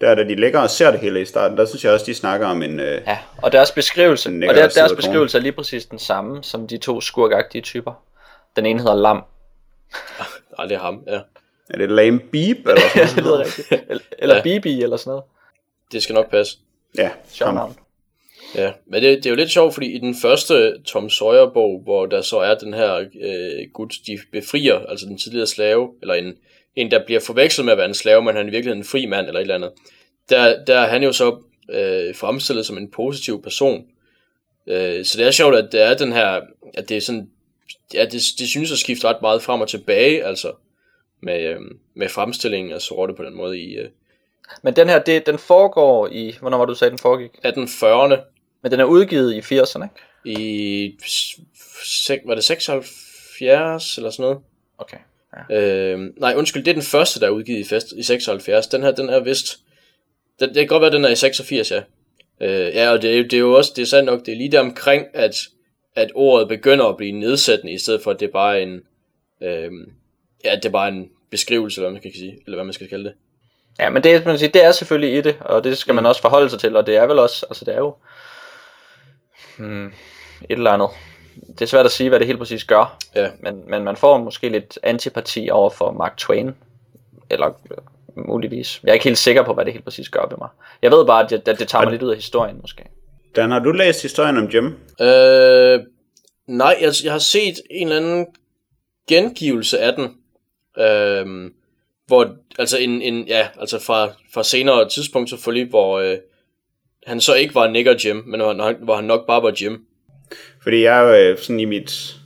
[0.00, 2.14] Der, da de ligger og ser det hele i starten, der synes jeg også, de
[2.14, 2.80] snakker om en...
[2.80, 4.96] Uh, Ja, og deres beskrivelse, Den og der, deres krogen.
[4.96, 7.92] beskrivelse er lige præcis den samme som de to skurkagtige typer.
[8.56, 9.24] Den ene hedder Lam.
[10.58, 11.20] Nej, det er ham, ja.
[11.70, 12.66] er det lame beep?
[12.66, 13.72] Eller sådan det lyder rigtigt.
[13.88, 14.42] Eller, eller Ja.
[14.42, 15.24] Bibi eller sådan noget.
[15.92, 16.58] Det skal nok passe.
[16.98, 17.54] Ja, Sjov ham.
[17.54, 17.76] navn.
[18.54, 22.06] Ja, men det, det er jo lidt sjovt, fordi i den første Tom Sawyer-bog, hvor
[22.06, 26.34] der så er den her øh, gut, de befrier, altså den tidligere slave, eller en,
[26.76, 28.84] en, der bliver forvekslet med at være en slave, men han er i virkeligheden en
[28.84, 29.70] fri mand, eller et eller andet,
[30.28, 33.84] der, der er han jo så øh, fremstillet som en positiv person.
[34.66, 36.40] Øh, så det er sjovt, at det er den her,
[36.74, 37.30] at det er sådan,
[37.94, 40.52] ja, det, det synes at skifte ret meget frem og tilbage, altså,
[41.22, 41.60] med, øh,
[41.96, 43.88] med fremstillingen af sorte på den måde i øh,
[44.62, 47.30] Men den her, det, den foregår i, hvornår var du sagde, den foregik?
[47.46, 48.16] 1840'erne,
[48.62, 50.40] Men den er udgivet i 80'erne, ikke?
[50.40, 50.98] i,
[52.26, 54.38] var det 76 eller sådan noget?
[54.78, 54.96] Okay.
[55.50, 58.66] Øh, nej, undskyld, det er den første, der er udgivet i, fest, i 76.
[58.66, 59.58] Den her, den er vist...
[60.40, 61.82] Den, det kan godt være, den er i 86, ja.
[62.40, 64.36] Øh, ja, og det, er- det er jo også, det er sandt nok, det er
[64.36, 65.36] lige der omkring, at,
[65.96, 68.80] at ordet begynder at blive nedsættende, i stedet for, at det er bare en...
[69.42, 69.70] Øh,
[70.44, 72.88] ja, det er bare en beskrivelse, eller hvad man skal sige, eller hvad man skal
[72.88, 73.12] kalde det.
[73.78, 76.20] Ja, men det, man siger, det er selvfølgelig i det, og det skal man også
[76.20, 77.94] forholde sig til, og det er vel også, altså det er jo
[79.58, 79.92] hmm, et
[80.50, 80.88] eller andet.
[81.48, 83.30] Det er svært at sige, hvad det helt præcis gør, Ja.
[83.40, 86.54] men, men man får måske lidt antipati over for Mark Twain,
[87.30, 87.78] eller øh,
[88.28, 88.80] muligvis.
[88.82, 90.48] Jeg er ikke helt sikker på, hvad det helt præcis gør ved mig.
[90.82, 92.84] Jeg ved bare, at det, at det tager mig lidt ud af historien, måske.
[93.36, 94.66] Dan, har du læst historien om Jim?
[95.00, 95.80] Øh,
[96.46, 98.26] nej, jeg, jeg har set en eller anden
[99.08, 100.16] gengivelse af den,
[100.78, 101.50] øh,
[102.06, 106.16] hvor, altså en, en ja, altså fra, fra senere tidspunkt selvfølgelig, hvor øh,
[107.06, 109.84] han så ikke var nigger Jim, men hvor han, hvor han nok bare var Jim.
[110.62, 112.16] Fordi jeg er jo øh, sådan i mit,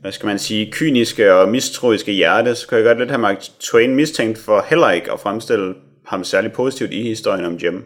[0.00, 3.42] hvad skal man sige, kyniske og mistroiske hjerte, så kan jeg godt lidt have Mark
[3.60, 5.74] Twain mistænkt for heller ikke at fremstille
[6.06, 7.84] ham særlig positivt i historien om Jim.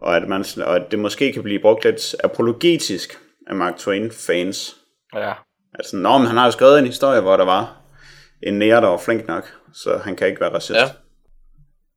[0.00, 4.76] Og at, man, og at det måske kan blive brugt lidt apologetisk af Mark Twain-fans.
[5.14, 5.32] Ja.
[5.74, 7.81] Altså, nå, men han har jo skrevet en historie, hvor der var
[8.42, 10.78] en nære, der var flink nok, så han kan ikke være racist.
[10.78, 10.84] Ja.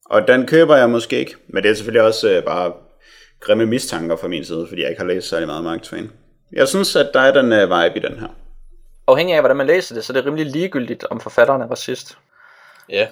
[0.06, 2.74] Og den køber jeg måske ikke, men det er selvfølgelig også øh, bare
[3.40, 6.12] grimme mistanker fra min side, fordi jeg ikke har læst særlig meget Mark Twain.
[6.52, 8.28] Jeg synes, at der er den øh, vibe i den her.
[9.08, 12.18] Afhængig af, hvordan man læser det, så er det rimelig ligegyldigt, om forfatteren er racist.
[12.90, 13.08] Ja,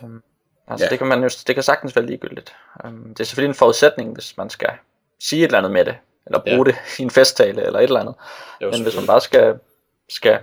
[0.68, 0.90] Altså, Ja.
[0.90, 2.56] det, kan man jo, det kan sagtens være ligegyldigt.
[2.86, 4.70] Um, det er selvfølgelig en forudsætning, hvis man skal
[5.20, 6.64] sige et eller andet med det, eller bruge Ja.
[6.64, 8.16] det i en festtale, eller et eller andet.
[8.60, 9.60] det Men hvis man bare skal,
[10.10, 10.40] skal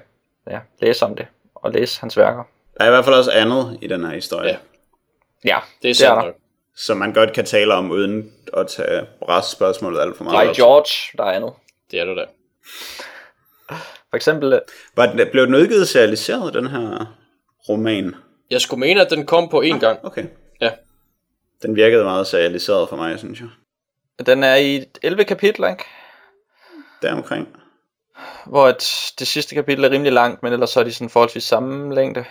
[0.51, 2.43] ja, læse om det, og læse hans værker.
[2.81, 4.57] Der er i hvert fald også andet i den her historie, Ja.
[5.45, 6.35] Ja, det er sandt nok.
[6.76, 9.07] som man godt kan tale om, uden at tage
[9.43, 10.49] spørgsmålet alt for meget.
[10.49, 10.57] Op.
[10.57, 11.53] George, der er andet.
[11.91, 12.24] Det er det da.
[14.11, 14.61] For eksempel, øh,
[14.97, 17.16] Var den, blev den udgivet serialiseret, den her
[17.68, 18.14] roman?
[18.51, 20.05] Jeg skulle mene, at den kom på én gang.
[20.05, 20.24] Okay.
[20.61, 20.70] Ja.
[21.62, 23.49] Den virkede meget serialiseret for mig, synes jeg.
[24.26, 25.85] den er i 11 kapitler, ikke?
[27.03, 27.49] Deromkring.
[28.47, 31.45] hvor et, det sidste kapitel er rimelig langt, men ellers så er de sådan forholdsvis
[31.45, 32.24] samme længde.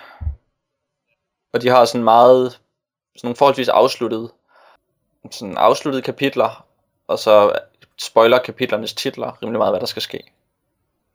[1.53, 4.29] Og de har sådan meget, sådan nogle forholdsvis afsluttede,
[5.31, 6.65] sådan afsluttede kapitler,
[7.07, 7.59] og så
[8.01, 10.23] spoiler kapitlernes titler rimelig meget, hvad der skal ske.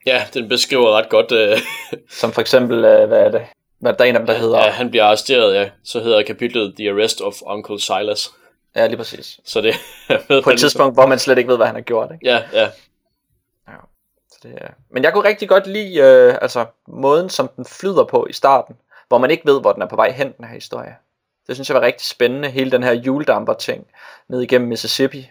[0.06, 1.32] Ja, den beskriver ret godt...
[1.32, 1.58] Øh,
[2.20, 3.46] Som for eksempel, øh, hvad er det?
[3.78, 4.58] Hvad der er en af dem, der hedder...
[4.58, 5.70] ja, han bliver arresteret, ja.
[5.84, 8.30] Så hedder kapitlet The Arrest of Uncle Silas.
[8.76, 9.40] Ja, lige præcis.
[9.44, 9.74] Så det
[10.28, 12.10] ved, På et tidspunkt, hvor man slet ikke ved, hvad han har gjort.
[12.12, 12.26] Ikke?
[12.26, 12.68] Ja, ja.
[14.30, 14.68] Så det er...
[14.90, 18.76] Men jeg kunne rigtig godt lide øh, altså, måden, som den flyder på i starten,
[19.08, 20.96] hvor man ikke ved, hvor den er på vej hen, den her historie.
[21.46, 23.86] Det synes jeg var rigtig spændende, hele den her juledamper-ting,
[24.28, 25.30] ned igennem Mississippi,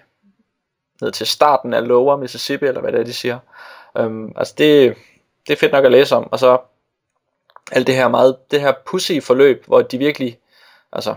[1.01, 3.39] ned til starten af Lower Mississippi, eller hvad det er, de siger.
[3.97, 4.95] Øhm, altså det,
[5.47, 6.57] det er fedt nok at læse om, og så
[7.71, 10.39] alt det her meget, det her pussy forløb, hvor de virkelig,
[10.91, 11.15] altså,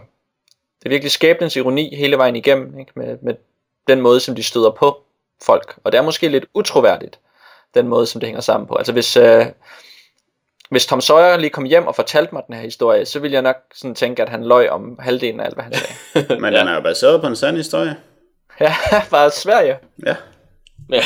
[0.78, 2.92] det er virkelig skæbnens ironi hele vejen igennem, ikke?
[2.94, 3.34] Med, med
[3.88, 5.02] den måde, som de støder på
[5.42, 5.78] folk.
[5.84, 7.18] Og det er måske lidt utroværdigt,
[7.74, 8.74] den måde, som det hænger sammen på.
[8.74, 9.46] Altså hvis, øh,
[10.71, 13.43] hvis Tom Sawyer lige kom hjem og fortalte mig den her historie, så ville jeg
[13.43, 16.41] nok sådan tænke, at han løj om halvdelen af alt, hvad han sagde.
[16.41, 16.61] Men ja.
[16.61, 17.97] den er jo baseret på en sand historie.
[18.61, 18.75] ja,
[19.11, 19.77] bare Sverige.
[20.07, 20.17] Ja.
[20.91, 21.03] Ja,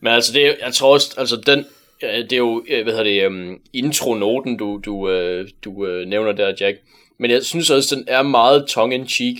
[0.00, 1.66] men altså det, jeg tror også, altså den,
[2.00, 6.54] det er jo, hvad hedder det, um, intronoten, du, du, uh, du uh, nævner der,
[6.60, 6.78] Jack.
[7.18, 9.36] Men jeg synes også, den er meget tongue-in-cheek.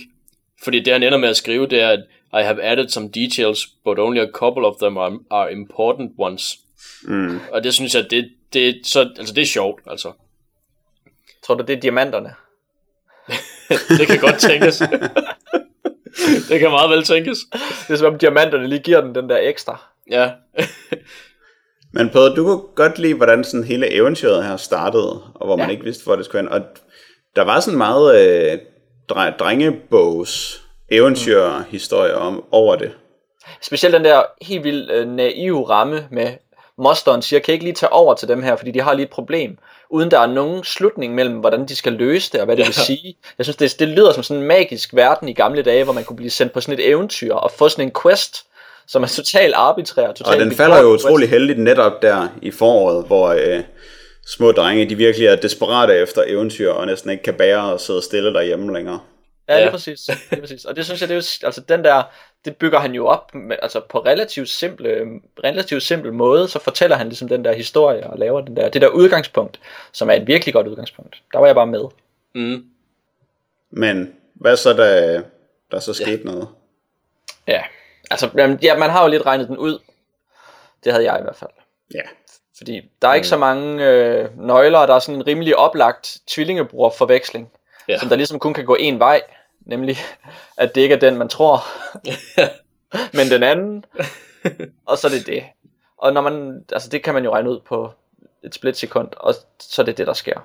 [0.63, 1.99] Fordi det, han ender med at skrive, det er, at
[2.33, 6.59] I have added some details, but only a couple of them are, are important ones.
[7.03, 7.39] Mm.
[7.51, 10.11] Og det synes jeg, det, det, så, altså det er sjovt, altså.
[11.45, 12.33] Tror du, det er diamanterne?
[13.99, 14.77] Det kan godt tænkes.
[16.49, 17.37] det kan meget vel tænkes.
[17.87, 19.81] Det er som om diamanterne lige giver den den der ekstra.
[20.11, 20.31] Ja.
[21.95, 25.65] Men Peder, du kunne godt lide, hvordan sådan hele eventyret her startede, og hvor man
[25.67, 25.71] Ja.
[25.71, 26.49] ikke vidste, hvor det skulle hen.
[26.51, 26.61] Og
[27.35, 28.57] der var sådan meget øh,
[29.11, 30.61] dre- drengebogs
[30.91, 32.91] eventyrhistorie om over det.
[33.61, 36.33] Specielt den der helt vildt øh, naive ramme med
[36.83, 39.03] mosteren siger, kan I ikke lige tage over til dem her, fordi de har lige
[39.03, 39.57] et problem,
[39.89, 42.67] uden der er nogen slutning mellem, hvordan de skal løse det, og hvad det Ja.
[42.67, 43.15] vil sige.
[43.37, 46.03] Jeg synes, det, det lyder som sådan en magisk verden i gamle dage, hvor man
[46.03, 48.43] kunne blive sendt på sådan et eventyr, og få sådan en quest,
[48.87, 50.07] som er totalt arbitrær.
[50.11, 51.05] Totalt Og den falder jo quest.
[51.05, 53.59] utrolig heldigt netop der i foråret, hvor øh,
[54.27, 58.01] små drenge, de virkelig er desperate efter eventyr, og næsten ikke kan bære at sidde
[58.01, 58.99] stille derhjemme længere.
[59.49, 59.71] Ja, lige Ja.
[59.71, 59.99] præcis.
[60.31, 60.65] Lige præcis.
[60.65, 62.03] Og det synes jeg, det er jo, altså den der,
[62.45, 66.95] det bygger han jo op med, altså på relativt simple, relativt simpel måde, så fortæller
[66.95, 69.59] han ligesom den der historie og laver den der, det der udgangspunkt,
[69.91, 71.21] som er et virkelig godt udgangspunkt.
[71.33, 71.83] Der var jeg bare med.
[72.35, 72.65] Mm.
[73.69, 75.21] Men hvad så, da
[75.71, 76.31] der så skete ja.
[76.31, 76.47] noget?
[77.47, 77.63] Ja,
[78.11, 79.79] altså jamen, ja, man har jo lidt regnet den ud.
[80.83, 81.51] Det havde jeg i hvert fald.
[81.93, 82.01] Ja.
[82.57, 86.17] Fordi der er ikke så mange øh, nøgler, og der er sådan en rimelig oplagt
[86.27, 87.51] tvillingebror forveksling,
[87.87, 87.99] Ja.
[87.99, 89.21] som der ligesom kun kan gå en vej,
[89.65, 89.97] nemlig
[90.57, 91.59] at det ikke er den, man tror,
[93.17, 93.85] men den anden,
[94.85, 95.43] og så er det det.
[95.97, 97.91] Og når man, altså det kan man jo regne ud på
[98.43, 100.39] et splitsekund, og så er det det, der sker.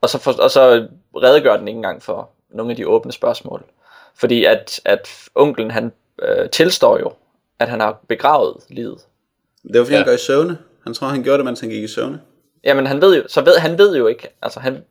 [0.00, 3.64] Og så, for, og så redegør den ikke engang for nogle af de åbne spørgsmål.
[4.14, 5.92] Fordi at, at onklen, han
[6.22, 7.12] øh, tilstår jo,
[7.58, 8.98] at han har begravet livet.
[9.62, 9.98] Det var fordi, ja.
[9.98, 10.58] han går i søvne.
[10.84, 12.20] Han tror, han gjorde det, mens han gik i søvne.
[12.64, 14.84] Jamen han ved jo, så ved, han ved jo ikke, altså han,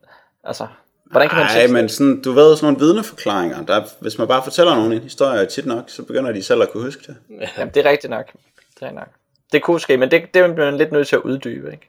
[0.44, 0.66] altså,
[1.10, 3.64] hvordan kan man Nej, men sådan, du ved, sådan nogle vidneforklaringer.
[3.66, 6.70] Der, hvis man bare fortæller nogen en historie tit nok, så begynder de selv at
[6.70, 7.16] kunne huske det.
[7.58, 8.32] Jamen, det er rigtigt nok.
[8.80, 9.08] Det er nok.
[9.52, 11.88] Det kunne ske, men det, det er man lidt nødt til at uddybe, ikke?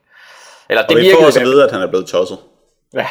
[0.70, 2.38] Eller Og det vi får også at vide, at han er blevet tosset.
[2.94, 3.08] Ja,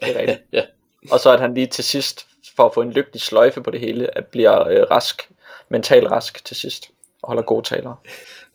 [0.00, 0.42] det er rigtigt.
[0.52, 0.62] Ja.
[1.10, 3.80] Og så at han lige til sidst, for at få en lykkelig sløjfe på det
[3.80, 5.30] hele, at bliver øh, rask,
[5.68, 6.90] mentalt rask til sidst,
[7.22, 8.02] og holder gode taler.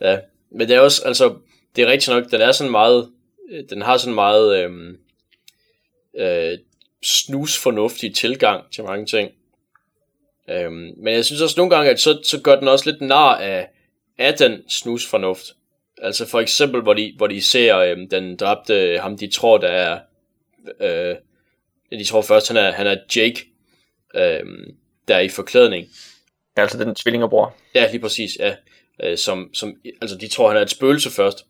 [0.01, 0.19] Ja,
[0.51, 1.35] men det er også, altså,
[1.75, 3.09] det er rigtigt nok, den er sådan meget,
[3.51, 4.97] øh, den har sådan meget øhm,
[6.17, 6.57] øh,
[7.03, 9.31] snusfornuftig tilgang til mange ting.
[10.49, 13.35] Øhm, men jeg synes også nogle gange, at så, så gør den også lidt nar
[13.35, 13.69] af,
[14.17, 15.45] af den snusfornuft.
[15.97, 19.67] Altså for eksempel, hvor de, hvor de ser øhm, den dræbte, ham de tror, der
[19.67, 19.99] er,
[20.79, 21.15] øh,
[21.91, 23.45] de tror først, han er, han er Jake,
[24.15, 24.75] øhm,
[25.07, 25.87] der er i forklædning.
[26.57, 27.55] Ja, altså den tvillingebror.
[27.75, 28.55] Ja, lige præcis, ja.
[29.03, 31.45] Øh, som, som, altså, de tror, han er et spøgelse først.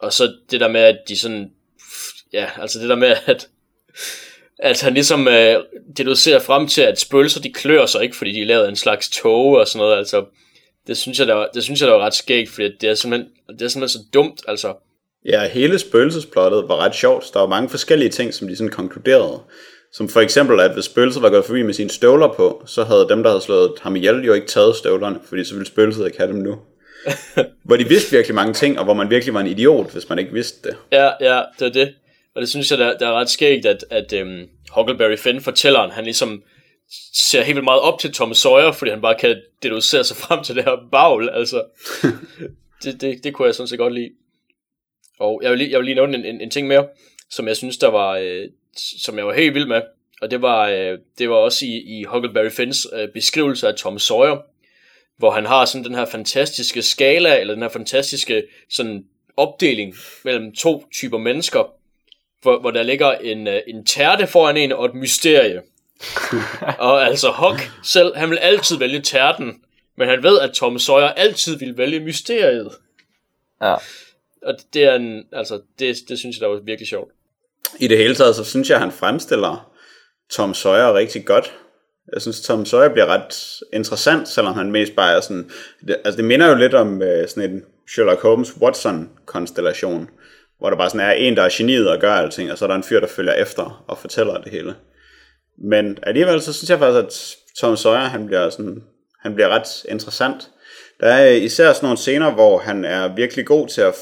[0.00, 1.52] Og så det der med, at de sådan...
[2.32, 3.48] Ja, altså det der med, at,
[4.58, 5.56] at han ligesom øh,
[5.96, 8.76] deducerer frem til, at spøgelser, de klør sig ikke, fordi de er lavet af en
[8.76, 9.98] slags tåge og sådan noget.
[9.98, 10.24] Altså,
[10.86, 12.94] det synes jeg, der var, det synes jeg, der var ret skægt, fordi det er
[12.94, 14.74] simpelthen, det er simpelthen så dumt, altså.
[15.24, 17.30] Ja, hele spøgelsesplottet var ret sjovt.
[17.34, 19.40] Der var mange forskellige ting, som de sådan konkluderede.
[19.92, 23.06] Som for eksempel, at hvis spøgelset var gået forbi med sine støvler på, så havde
[23.08, 26.18] dem, der havde slået ham ihjel, jo ikke taget støvlerne, fordi så ville spøgelset ikke
[26.18, 26.58] have dem nu.
[27.64, 30.18] hvor de vidste virkelig mange ting, og hvor man virkelig var en idiot, hvis man
[30.18, 30.76] ikke vidste det.
[30.92, 31.94] Ja, ja, det er det.
[32.34, 35.90] Og det synes jeg, der, der er ret skægt, at, at øhm, Huckleberry Finn, fortælleren,
[35.90, 36.42] han ligesom
[37.14, 40.44] ser helt vildt meget op til Tom Sawyer, fordi han bare kan deducere sig frem
[40.44, 41.64] til det her bagl, altså.
[42.82, 44.10] det, det, det kunne jeg sådan set godt lide.
[45.18, 46.88] Og jeg vil lige, jeg vil lige nævne en, en, en ting mere,
[47.30, 49.82] som jeg synes, der var, øh, som jeg var helt vild med,
[50.22, 53.98] og det var, øh, det var også i, i Huckleberry Finns øh, beskrivelse af Tom
[53.98, 54.36] Sawyer,
[55.18, 59.04] hvor han har sådan den her fantastiske skala, eller den her fantastiske sådan
[59.36, 59.94] opdeling
[60.24, 61.74] mellem to typer mennesker,
[62.42, 65.62] hvor, hvor der ligger en, øh, en tærte foran en og et mysterie.
[66.78, 69.54] og altså Huck selv, han vil altid vælge tærten,
[69.98, 72.70] men han ved, at Tom Sawyer altid vil vælge mysteriet.
[73.62, 73.74] Ja.
[74.42, 77.12] Og det er en, altså, det, det synes jeg, der var virkelig sjovt.
[77.78, 79.72] I det hele taget, så synes jeg, at han fremstiller
[80.30, 81.52] Tom Sawyer rigtig godt.
[82.12, 85.50] Jeg synes, Tom Sawyer bliver ret interessant, selvom han mest bare er sådan...
[85.86, 90.08] Det, altså, det minder jo lidt om øh, sådan en Sherlock Holmes-Watson-konstellation,
[90.62, 92.66] hvor der bare sådan er en, der er geniet og gør alting, og så er
[92.66, 94.74] der en fyr, der følger efter og fortæller det hele.
[95.58, 98.82] Men alligevel, så synes jeg faktisk, at Tom Sawyer, han bliver, sådan,
[99.22, 100.48] han bliver ret interessant.
[101.00, 103.94] Der er især sådan nogle scener, hvor han er virkelig god til at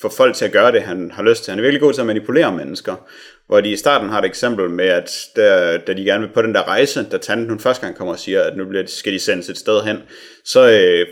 [0.00, 1.50] få folk til at gøre det, han har lyst til.
[1.50, 3.08] Han er virkelig god til at manipulere mennesker.
[3.46, 6.42] Hvor de i starten har et eksempel med, at der, da de gerne vil på
[6.42, 9.12] den der rejse, da tanten hun første gang kommer og siger, at nu bliver, skal
[9.12, 9.98] de sendes et sted hen,
[10.44, 11.06] så øh,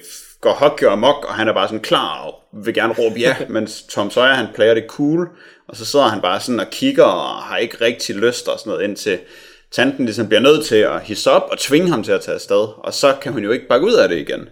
[0.47, 3.36] går Huck jo amok, og han er bare sådan klar og vil gerne råbe ja,
[3.48, 5.28] mens Tom Sawyer han player det cool,
[5.68, 8.70] og så sidder han bare sådan og kigger og har ikke rigtig lyst og sådan
[8.70, 9.18] noget, indtil
[9.73, 12.68] tanten ligesom bliver nødt til at hisse op og tvinge ham til at tage afsted,
[12.78, 14.48] og så kan hun jo ikke bakke ud af det igen,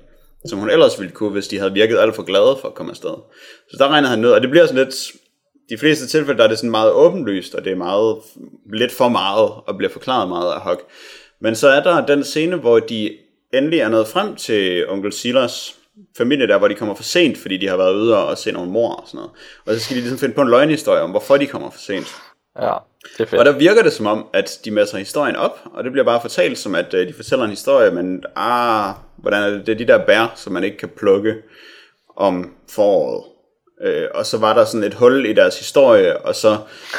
[0.48, 2.92] som hun ellers ville kunne, hvis de havde virket alt for glade for at komme
[2.92, 3.14] afsted.
[3.70, 4.94] Så der regner han ned, og det bliver sådan lidt,
[5.70, 8.16] de fleste tilfælde, der er det sådan meget åbenlyst, og det er meget,
[8.72, 10.80] lidt for meget, og bliver forklaret meget af Huck.
[11.40, 13.10] Men så er der den scene, hvor de
[13.54, 15.74] endelig er nået frem til onkel Silas
[16.16, 18.70] familie der, hvor de kommer for sent, fordi de har været ude og se nogle
[18.70, 19.30] mor og sådan noget.
[19.66, 22.14] Og så skal de ligesom finde på en løgnhistorie om, hvorfor de kommer for sent.
[22.60, 22.74] Ja,
[23.18, 23.34] det er fedt.
[23.40, 26.20] Og der virker det som om, at de masser historien op, og det bliver bare
[26.20, 29.76] fortalt som, at øh, de fortæller en historie, men ah, hvordan er det, det er
[29.76, 31.34] de der bær, som man ikke kan plukke
[32.16, 33.24] om foråret.
[33.82, 36.58] Øh, og så var der sådan et hul i deres historie, og så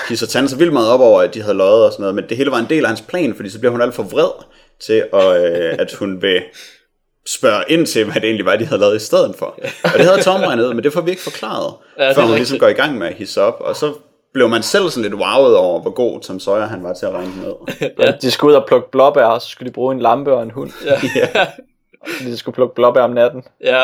[0.10, 2.30] hisser Tante så vildt meget op over, at de havde løjet og sådan noget, men
[2.30, 4.46] det hele var en del af hans plan, fordi så bliver hun alt for vred
[4.80, 6.42] til, at, øh, at hun vil
[7.30, 9.46] spørge ind til, hvad det egentlig var, de havde lavet i stedet for.
[9.84, 12.38] Og det havde Tom regnet, men det får vi ikke forklaret, Ja, før hun rigtigt.
[12.38, 13.94] ligesom går i gang med at hisse op, og så
[14.34, 17.12] blev man selv sådan lidt wowet over, hvor god Tom Sawyer han var til at
[17.12, 17.54] regne ned.
[18.06, 18.12] Ja.
[18.22, 20.52] De skulle ud og plukke blåbær, og så skulle de bruge en lampe og en
[20.52, 20.72] hund.
[20.86, 20.92] Ja.
[21.36, 21.46] ja.
[22.18, 23.44] Fordi de skulle plukke blåbær om natten.
[23.64, 23.84] ja.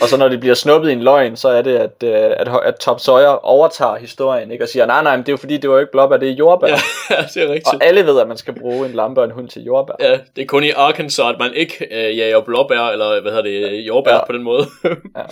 [0.00, 2.48] Og så når de bliver snuppet i en løgn, så er det, at, øh, at,
[2.64, 4.64] at Tom Sawyer overtager historien, ikke?
[4.64, 6.30] Og siger, nej, nej, men det er jo fordi, det var jo ikke blåbær, det
[6.30, 6.66] er jordbær.
[7.10, 7.66] ja, det er rigtigt.
[7.66, 9.94] Og alle ved, at man skal bruge en lampe og en hund til jordbær.
[10.00, 13.42] Ja, det er kun i Arkansas, at man ikke øh, jager blåbær, eller hvad hedder
[13.42, 14.26] det, jordbær ja.
[14.26, 14.66] På den måde.
[14.84, 15.22] Ja,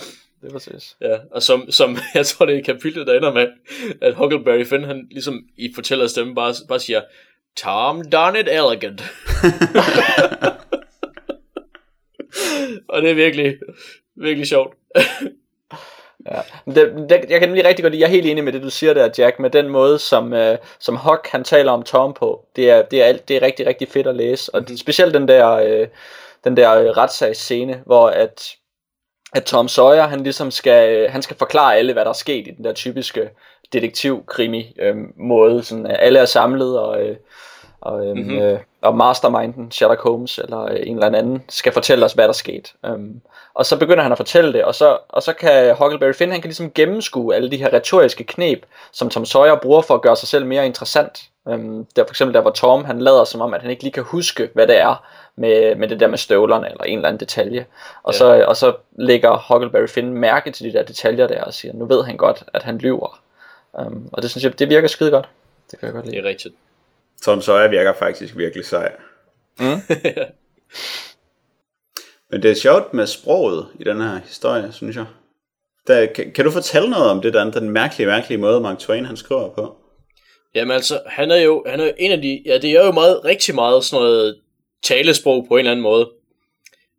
[0.41, 0.95] det er præcis.
[1.01, 3.47] ja, og som, som, jeg tror det er kapitlet, der ender med,
[4.01, 7.01] at Huckleberry Finn, han ligesom i fortællerstemme bare, bare siger,
[7.57, 9.03] Tom done it elegant.
[12.89, 13.55] og det er virkelig,
[14.15, 14.73] virkelig sjovt.
[16.31, 16.41] Ja.
[16.71, 18.69] Det, det, jeg kan nemlig rigtig godt lide, jeg er helt enig med det, du
[18.69, 22.45] siger der, Jack, med den måde, som, øh, som Huck han taler om Tom på.
[22.55, 24.55] Det er, det er, alt, det er rigtig, rigtig fedt at læse.
[24.55, 24.65] Og Mhm.
[24.67, 25.87] det, specielt den der, øh,
[26.43, 28.49] den der øh, retssagsscene, hvor at,
[29.33, 32.47] at Tom Sawyer, han ligesom skal, øh, han skal forklare alle, hvad der er sket
[32.47, 33.29] i den der typiske
[33.73, 35.63] detektivkrimi øh, måde.
[35.63, 37.15] Sådan, at alle er samlet, og, øh,
[37.81, 38.19] og, øh, Mhm.
[38.23, 38.39] mm-hmm.
[38.41, 42.29] øh, og masterminden, Sherlock Holmes, eller øh, en eller anden, skal fortælle os, hvad der
[42.29, 42.73] er sket.
[42.89, 43.21] Um,
[43.53, 46.41] og så begynder han at fortælle det, og så, og så kan Huckleberry Finn, han
[46.41, 50.15] kan ligesom gennemskue alle de her retoriske knep, som Tom Sawyer bruger for at gøre
[50.15, 51.21] sig selv mere interessant.
[51.45, 53.93] Um, der for eksempel der, hvor Tom, han lader som om, at han ikke lige
[53.93, 55.05] kan huske, hvad det er
[55.35, 57.65] med, med det der med støvlerne, eller en eller anden detalje.
[58.03, 58.25] Og, Ja.
[58.25, 58.39] ja.
[58.39, 61.85] så, og så lægger Huckleberry Finn mærke til de der detaljer der, og siger, nu
[61.85, 63.19] ved han godt, at han lyver.
[63.73, 65.29] Um, og det synes jeg, det virker skide godt.
[65.71, 66.15] Det kan jeg godt lide.
[66.17, 66.55] Det er rigtigt.
[67.23, 68.91] Tom Sawyer virker faktisk virkelig sej.
[69.59, 69.65] Mm.
[72.31, 75.05] Men det er sjovt med sproget i den her historie, synes jeg.
[75.87, 79.05] Der, kan, kan du fortælle noget om det der, den mærkelige, mærkelige måde, Mark Twain
[79.05, 79.75] han skriver på?
[80.55, 82.91] Jamen altså, han er jo han er jo en af de, ja det er jo
[82.91, 84.39] meget, rigtig meget sådan noget
[84.83, 86.09] talesprog på en eller anden måde.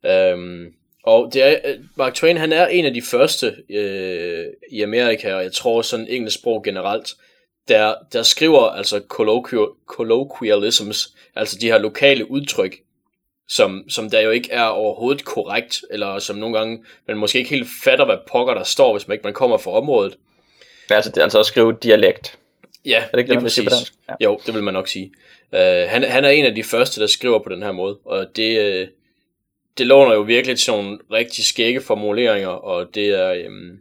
[0.06, 0.72] Øhm,
[1.04, 5.34] og det er, øh, Mark Twain han er en af de første øh, i Amerika,
[5.34, 7.14] og jeg tror sådan engelsk sprog generelt,
[7.68, 12.76] der, der skriver altså colloquial, colloquialisms, altså de her lokale udtryk,
[13.48, 17.50] som, som der jo ikke er overhovedet korrekt, eller som nogle gange, man måske ikke
[17.50, 20.16] helt fatter, hvad pokker der står, hvis man ikke man kommer fra området.
[20.88, 22.38] Men altså, det er altså at skrive dialekt.
[22.84, 23.68] Ja, Er det ikke det, lige man præcis.
[23.72, 23.94] dansk?
[24.08, 24.14] Ja.
[24.20, 25.12] Jo, det vil man nok sige.
[25.52, 28.36] Uh, han, han er en af de første, der skriver på den her måde, og
[28.36, 28.88] det, uh,
[29.78, 33.80] det låner jo virkelig til nogle rigtig skægge formuleringer, og det er, um,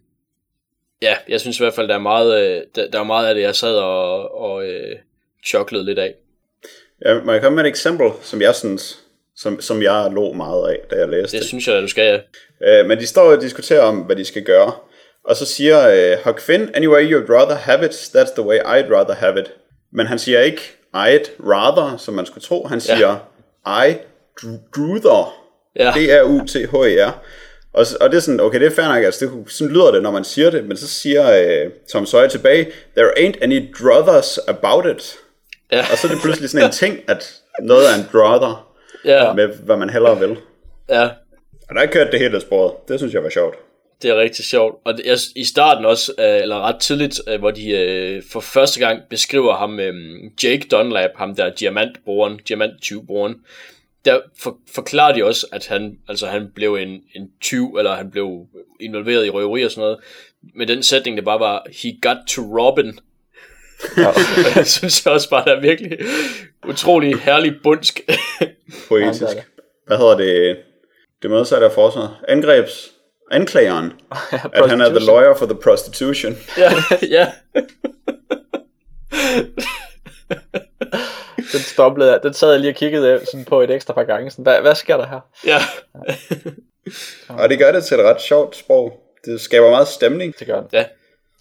[1.03, 3.35] ja, jeg synes i hvert fald, der er meget, uh, der, der er meget af
[3.35, 4.97] det, jeg sad og, og uh,
[5.45, 6.13] choklede lidt af.
[7.05, 8.99] Ja, må jeg komme med et eksempel, som jeg synes,
[9.35, 11.47] som, som jeg lå meget af, da jeg læste Det det?
[11.47, 12.21] synes jeg, at du skal,
[12.61, 12.79] ja.
[12.79, 14.71] Øh, men de står og diskuterer om, hvad de skal gøre.
[15.25, 18.93] Og så siger øh, Huck Finn, anyway you'd rather have it, that's the way I'd
[18.97, 19.51] rather have it.
[19.91, 20.61] Men han siger ikke
[20.95, 22.67] I'd rather, som man skulle tro.
[22.67, 23.15] Han siger
[23.87, 23.93] I
[24.75, 25.39] druther.
[25.75, 25.91] Ja.
[25.95, 27.11] D-R-U-T-H-E-R.
[27.73, 30.03] Og, og det er sådan, okay, det er fair nok, altså det, sådan lyder det,
[30.03, 31.31] når man siger det, men så siger
[31.65, 32.67] øh, Tom Sawyer tilbage,
[32.97, 35.15] there ain't any druthers about it.
[35.71, 35.79] Ja.
[35.91, 38.69] Og så er det pludselig sådan en ting, at noget er en druther,
[39.05, 40.37] Ja, med hvad man hellere vil.
[40.89, 41.09] ja.
[41.69, 42.73] Og der kørte det helt af sporet.
[42.87, 43.55] Det synes jeg var sjovt.
[44.01, 44.75] Det er rigtig sjovt.
[44.85, 48.39] Og det, jeg, i starten også, øh, eller ret tidligt, øh, hvor de øh, for
[48.39, 49.93] første gang beskriver ham, øh,
[50.43, 53.35] Jake Dunlap, ham der diamantbroren, diamanttyvbroren,
[54.05, 58.11] der for, forklarer de også, at han, altså han blev en, en tyv, eller han
[58.11, 58.47] blev
[58.79, 59.99] involveret i røveri og sådan noget,
[60.55, 62.99] med den sætning, det bare var, he got to Robin.
[63.97, 64.11] Ja.
[64.55, 65.97] jeg synes også bare, der er virkelig
[66.67, 68.01] utrolig herlig bundsk.
[68.87, 69.21] Poetisk.
[69.21, 69.43] Ja, det er det.
[69.87, 70.57] Hvad hedder det?
[71.21, 72.15] Det modsatte af forsvaret.
[72.27, 72.91] Angrebs.
[73.31, 73.91] Anklageren.
[74.53, 76.37] at han er the lawyer for the prostitution.
[76.57, 76.71] ja,
[77.01, 77.31] ja.
[81.53, 82.19] Den stoppede jeg.
[82.23, 84.31] Den sad jeg lige og kiggede sådan på et ekstra par gange.
[84.31, 85.19] Sådan, hvad, hvad sker der her?
[85.45, 85.57] ja.
[87.43, 88.99] Og det gør det til et ret sjovt sprog.
[89.25, 90.39] Det skaber meget stemning.
[90.39, 90.67] Det gør den.
[90.73, 90.85] Ja.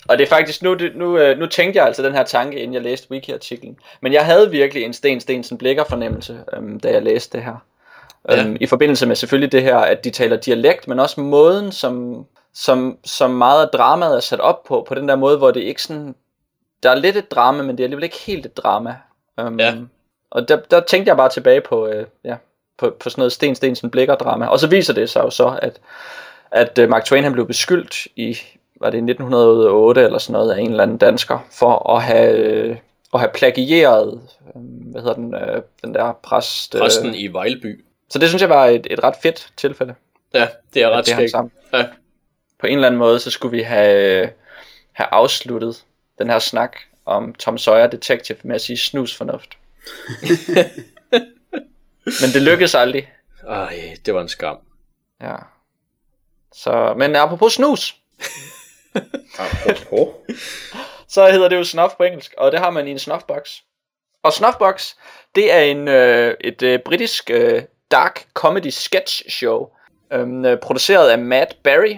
[0.08, 2.58] Og det er faktisk, nu, det- nu, øh, nu tænkte jeg altså den her tanke,
[2.58, 3.76] inden jeg læste wiki-artiklen.
[4.00, 7.64] Men jeg havde virkelig en Sten Stensen Blikker fornemmelse, øhm, da jeg læste det her.
[8.28, 8.40] Ja.
[8.44, 12.24] Øhm, I forbindelse med selvfølgelig det her, at de taler dialekt, men også måden, som,
[12.54, 15.60] som, som meget af dramaet er sat op på, på den der måde, hvor det
[15.60, 16.14] ikke sådan,
[16.82, 18.94] der er lidt et drama, men det er alligevel ikke helt et drama.
[19.40, 19.74] Øhm, Ja.
[20.32, 22.36] Og der, der tænkte jeg bare tilbage på, øh, ja,
[22.78, 24.46] på, på sådan noget Sten Stensen Blikker drama.
[24.46, 25.80] Og så viser det sig jo så, at,
[26.50, 28.38] at øh, Mark Twain han blev beskyldt i,
[28.80, 32.36] var det i 1908 eller sådan noget, af en eller anden dansker, for at have,
[32.36, 32.76] øh,
[33.14, 34.20] at have plagieret,
[34.56, 36.74] øh, hvad hedder den, øh, den der præst.
[36.74, 37.84] Øh, Præsten i Vejlby.
[38.10, 39.94] så det synes jeg var et, et ret fedt tilfælde.
[40.34, 41.34] Ja, det er ret skægt.
[41.72, 41.84] Ja.
[42.60, 44.30] På en eller anden måde, så skulle vi have,
[44.92, 45.84] have afsluttet
[46.18, 46.76] den her snak
[47.06, 49.56] om Tom Sawyer Detective med at sige snusfornuft.
[52.20, 53.12] Men det lykkedes aldrig.
[53.48, 54.56] Ej, det var en skam.
[55.20, 55.36] Ja.
[56.54, 58.02] Så, men apropos snus,
[59.38, 60.08] Apropos.
[61.14, 63.58] så hedder det jo snuff på engelsk, og det har man i en snuffbox.
[64.22, 64.94] Og snuffbox,
[65.34, 69.68] det er en, øh, et øh, britisk øh, dark comedy sketch show,
[70.12, 71.96] øh, øh, produceret af Matt Berry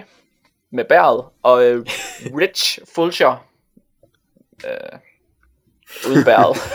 [0.71, 1.85] med bæret, og øh,
[2.39, 3.47] Rich Fulcher
[4.65, 4.99] øh,
[6.09, 6.57] udbæret.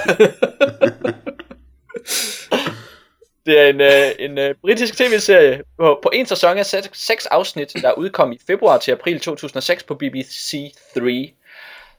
[3.47, 7.27] Det er en, øh, en øh, britisk tv-serie på, på en sæson af seks, seks
[7.27, 11.33] afsnit, der udkom i februar til april 2006 på BBC 3,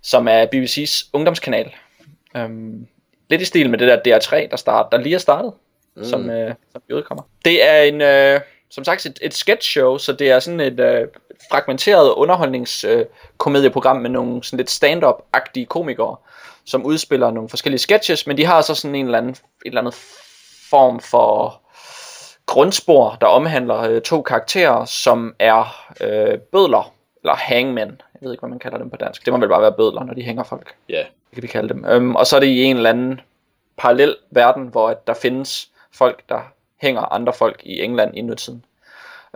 [0.02, 1.74] som er BBC's ungdomskanal.
[2.36, 2.88] Um,
[3.30, 5.54] lidt i stil med det der DR3, der, start, der lige er startet,
[5.96, 6.04] mm.
[6.04, 7.24] som, øh, som udkommer.
[7.46, 8.40] Det er en, øh,
[8.70, 11.08] som sagt et, et sketch show, så det er sådan et øh,
[11.52, 16.16] fragmenteret underholdningskomedieprogram med nogle sådan lidt stand-up-agtige komikere,
[16.72, 19.81] som udspiller nogle forskellige sketches, men de har så sådan en eller anden, et eller
[19.81, 19.93] andet
[20.69, 21.61] form for
[22.45, 26.93] grundspor, der omhandler øh, to karakterer, som er øh, bødler,
[27.23, 28.02] eller hangmen.
[28.14, 29.26] Jeg ved ikke, hvad man kalder dem på dansk.
[29.26, 30.76] Det må vel bare være bødler, når de hænger folk.
[30.89, 30.98] Ja.
[30.98, 31.85] Det kan vi kalde dem.
[31.85, 33.22] Øhm, og så er det i en eller anden
[33.77, 36.39] parallel verden, hvor at der findes folk, der
[36.81, 38.65] hænger andre folk i England i nutiden.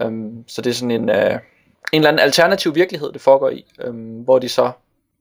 [0.02, 1.40] Øhm, så det er sådan en, øh, en
[1.94, 4.72] eller anden alternativ virkelighed, det foregår i, øhm, hvor de så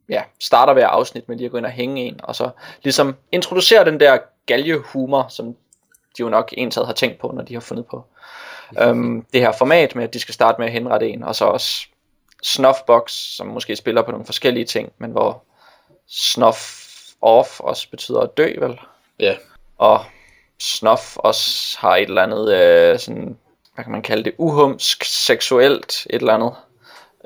[0.08, 2.50] ja, starter hver afsnit med lige at gå ind og hænge en, og så
[2.82, 5.46] ligesom introducerer den der galgehumor, som
[6.16, 8.04] de jo nok ensat har tænkt på, når de har fundet på
[8.80, 11.44] øhm, det her format med, at de skal starte med at henrette en, og så
[11.44, 11.86] også
[12.42, 15.42] Snuffbox, som måske spiller på nogle forskellige ting, men hvor
[16.08, 16.84] Snuff
[17.20, 18.80] off også betyder at dø, vel?
[19.20, 19.34] Ja.
[19.78, 20.04] Og
[20.60, 23.38] Snuff også har et eller andet, øh, sådan,
[23.74, 26.52] hvad kan man kalde det, uhumsk, seksuelt, et eller andet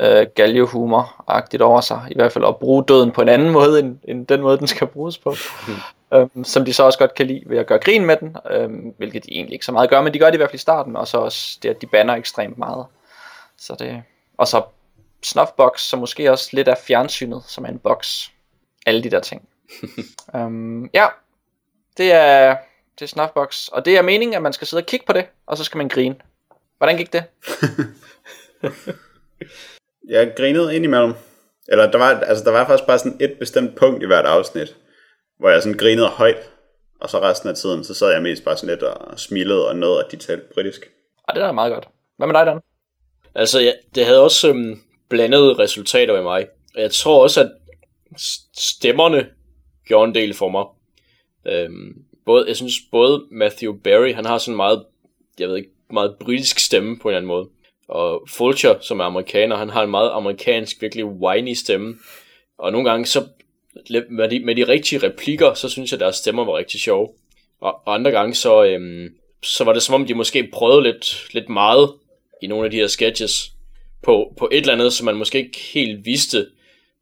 [0.00, 2.06] øh, galgehumor-agtigt over sig.
[2.10, 4.66] I hvert fald at bruge døden på en anden måde, end, end den måde, den
[4.66, 5.34] skal bruges på.
[6.14, 8.94] øhm, som de så også godt kan lide ved at gøre grin med den, øhm,
[8.96, 10.58] hvilket de egentlig ikke så meget gør, men de gør det i hvert fald i
[10.58, 12.86] starten, og så også det, at de banner ekstremt meget.
[13.58, 14.02] Så det,
[14.36, 14.62] og så
[15.22, 18.32] Snuffbox, som måske også lidt af fjernsynet, som er en boks.
[18.86, 19.48] Alle de der ting.
[20.36, 21.06] øhm, ja,
[21.96, 22.56] det er,
[22.98, 25.26] det er Snuffbox, og det er meningen, at man skal sidde og kigge på det,
[25.46, 26.16] og så skal man grine.
[26.78, 27.24] Hvordan gik det?
[30.08, 31.12] Jeg grinede indimellem.
[31.68, 34.76] Eller der var, altså, der var faktisk bare sådan et bestemt punkt i hvert afsnit,
[35.38, 36.50] hvor jeg sådan grinede højt.
[37.00, 39.76] Og så resten af tiden, så sad jeg mest bare sådan lidt og smilede og
[39.76, 40.90] nåede, at de talte britisk.
[41.22, 41.88] Og det er da meget godt.
[42.16, 42.60] Hvad med dig, Dan?
[43.34, 46.46] Altså, ja, det havde også øhm, blandede resultater med mig.
[46.74, 47.50] Og jeg tror også, at
[48.56, 49.26] stemmerne
[49.86, 50.64] gjorde en del for mig.
[51.46, 54.84] Øhm, både, jeg synes både Matthew Berry, han har sådan meget,
[55.38, 57.48] jeg ved ikke, meget britisk stemme på en eller anden måde.
[57.88, 61.96] Og Fulcher, som er amerikaner, han har en meget amerikansk, virkelig whiny stemme.
[62.58, 63.26] Og nogle gange så,
[64.10, 67.08] med de, med de rigtige replikker, så synes jeg, at deres stemmer var rigtig sjove.
[67.60, 71.34] Og, og andre gange så, øhm, så var det som om, de måske prøvede lidt,
[71.34, 71.92] lidt meget
[72.42, 73.52] i nogle af de her sketches
[74.02, 76.46] på, på et eller andet, som man måske ikke helt vidste.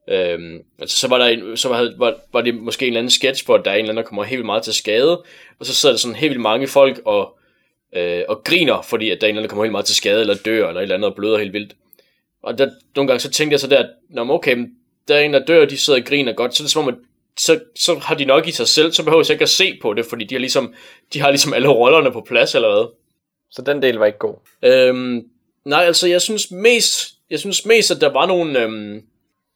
[0.08, 3.10] Øhm, altså, så var der en, så var, var, var det måske en eller anden
[3.10, 5.22] sketch, hvor der er en eller anden, der kommer helt vildt meget til skade,
[5.58, 7.35] og så sidder der sådan helt vildt mange folk og,
[7.96, 9.96] øh, og griner, fordi at der er en eller anden, der kommer helt meget til
[9.96, 11.76] skade, eller dør, eller et eller andet, og bløder helt vildt.
[12.42, 14.66] Og der, nogle gange så tænkte jeg så der, at Nå, okay,
[15.08, 16.82] der er en, der dør, og de sidder og griner godt, så er det som
[16.82, 16.94] om, at
[17.38, 19.94] så, så har de nok i sig selv, så behøver jeg ikke at se på
[19.94, 20.74] det, fordi de har ligesom,
[21.12, 22.86] de har ligesom alle rollerne på plads, eller hvad.
[23.50, 24.34] Så den del var ikke god.
[24.62, 25.22] Øhm,
[25.64, 29.02] nej, altså jeg synes mest, jeg synes mest, at der var nogle, øhm,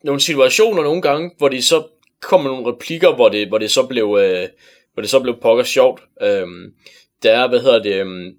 [0.05, 1.83] nogle situationer nogle gange, hvor de så
[2.21, 4.49] kom med nogle replikker, hvor det, hvor det så blev, øh,
[4.95, 6.03] hvor det så blev pokker sjovt.
[6.23, 6.75] Øhm,
[7.23, 8.35] der er, hvad hedder det, øhm,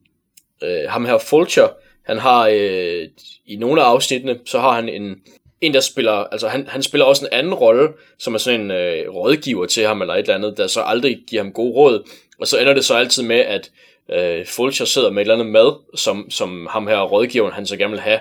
[0.63, 1.67] øh, ham her Fulcher,
[2.03, 3.07] han har øh,
[3.45, 5.15] i nogle af afsnittene, så har han en,
[5.61, 7.89] en der spiller, altså han, han spiller også en anden rolle,
[8.19, 11.19] som er sådan en øh, rådgiver til ham, eller et eller andet, der så aldrig
[11.27, 12.09] giver ham god råd,
[12.39, 13.71] og så ender det så altid med, at
[14.09, 17.77] øh, Fulcher sidder med et eller andet mad, som, som ham her rådgiveren, han så
[17.77, 18.19] gerne vil have.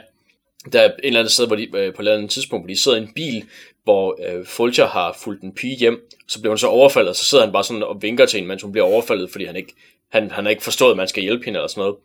[0.73, 2.69] Der er en eller anden sted, hvor de, øh, på et eller andet tidspunkt, hvor
[2.69, 3.45] de sidder i en bil,
[3.85, 7.25] hvor øh, Fulcher har fulgt en pige hjem, så bliver hun så overfaldet, og så
[7.25, 9.75] sidder han bare sådan og vinker til hende, mens hun bliver overfaldet, fordi han ikke,
[10.13, 11.97] han, han har ikke forstået, at man skal hjælpe hende eller sådan noget.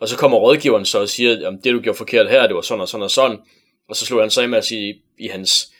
[0.00, 2.60] Og så kommer rådgiveren så og siger, at det du gjorde forkert her, det var
[2.60, 3.38] sådan og sådan og sådan.
[3.88, 5.72] Og så slog han så med at sige i hans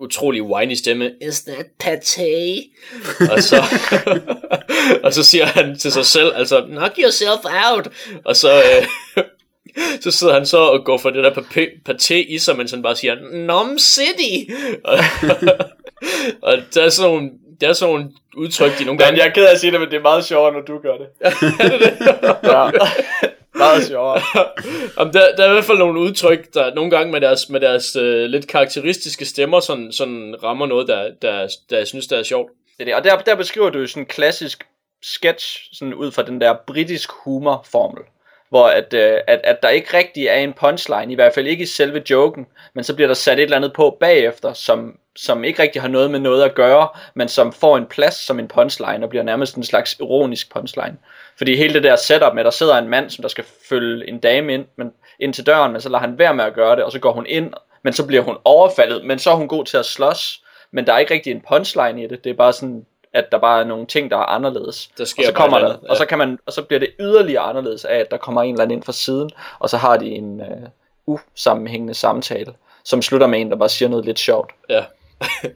[0.00, 2.64] utrolig whiny stemme, Is that pate?
[3.32, 3.62] og, så,
[5.04, 7.88] og så siger han til sig selv, altså, knock yourself out.
[8.24, 9.24] Og så, øh,
[10.02, 11.30] så sidder han så og går for det der
[11.88, 13.14] paté i sig, mens han bare siger,
[13.46, 14.52] Nom City!
[14.84, 14.98] og,
[16.42, 19.12] og der er sådan nogle, der er sådan nogle udtryk, de nogle gange...
[19.12, 20.78] Men jeg er ked af at sige det, men det er meget sjovere, når du
[20.78, 21.06] gør det.
[21.20, 22.06] er det det?
[22.42, 22.70] ja.
[23.54, 24.20] Meget sjovere.
[24.98, 27.60] Jamen, der, der er i hvert fald nogle udtryk, der nogle gange med deres, med
[27.60, 32.18] deres øh, lidt karakteristiske stemmer, sådan, sådan rammer noget, der, der, der jeg synes, der
[32.18, 32.50] er sjovt.
[32.78, 32.94] Det er det.
[32.94, 34.66] Og der, der beskriver du jo sådan en klassisk
[35.02, 38.02] sketch, sådan ud fra den der britisk humorformel
[38.48, 41.62] hvor at, øh, at, at der ikke rigtig er en punchline, i hvert fald ikke
[41.62, 45.44] i selve joken, men så bliver der sat et eller andet på bagefter, som, som
[45.44, 48.48] ikke rigtig har noget med noget at gøre, men som får en plads som en
[48.48, 50.96] punchline, og bliver nærmest en slags ironisk punchline.
[51.38, 54.08] Fordi hele det der setup med, at der sidder en mand, som der skal følge
[54.08, 56.76] en dame ind, men, ind til døren, men så lader han være med at gøre
[56.76, 57.52] det, og så går hun ind,
[57.82, 60.92] men så bliver hun overfaldet, men så er hun god til at slås, men der
[60.92, 63.64] er ikke rigtig en punchline i det, det er bare sådan, at der bare er
[63.64, 64.90] nogle ting, der er anderledes.
[64.98, 67.42] Der sker og så kommer der, og så kan man, og så bliver det yderligere
[67.42, 70.06] anderledes af, at der kommer en eller anden ind fra siden, og så har de
[70.06, 70.40] en
[71.06, 72.54] uh, usammenhængende samtale,
[72.84, 74.50] som slutter med en, der bare siger noget lidt sjovt.
[74.68, 74.84] Ja.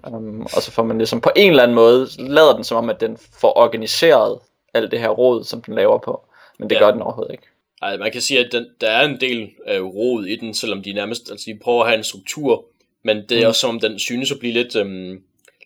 [0.09, 2.91] um, og så får man ligesom på en eller anden måde, lader den som om,
[2.91, 4.39] at den får organiseret
[4.75, 6.25] alt det her råd, som den laver på.
[6.59, 6.81] Men det ja.
[6.81, 7.45] gør den overhovedet ikke.
[7.83, 10.83] Ej, man kan sige, at den, der er en del af råd i den, selvom
[10.83, 12.65] de nærmest, altså de prøver at have en struktur,
[13.03, 13.49] men det er mm.
[13.49, 15.23] også som om, den synes at blive lidt, øhm,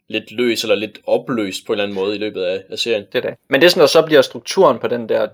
[0.09, 3.05] lidt løs, eller lidt opløst på en eller anden måde i løbet af, af serien.
[3.13, 3.39] Det er det.
[3.49, 5.29] Men det er sådan, at så bliver strukturen på den der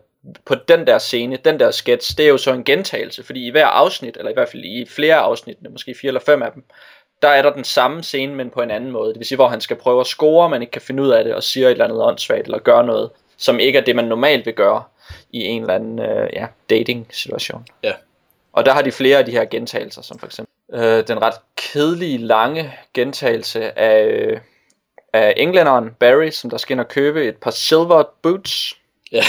[0.45, 3.51] på den der scene, den der sketch, det er jo så en gentagelse, fordi i
[3.51, 6.65] hver afsnit, eller i hvert fald i flere afsnit, måske fire eller fem af dem,
[7.23, 9.09] der er der den samme scene, men på en anden måde.
[9.09, 11.25] Det vil sige, hvor han skal prøve at score, men ikke kan finde ud af
[11.25, 14.05] det, og siger et eller andet åndssvagt, eller gør noget, som ikke er det, man
[14.05, 14.83] normalt vil gøre
[15.33, 17.67] i en eller anden øh, ja, dating-situation.
[17.83, 17.93] Ja.
[18.53, 21.35] Og der har de flere af de her gentagelser, som for eksempel øh, den ret
[21.57, 24.41] kedelige, lange gentagelse af, øh,
[25.13, 28.77] af englænderen Barry, som der skal ind og købe et par silver boots
[29.13, 29.25] Ja.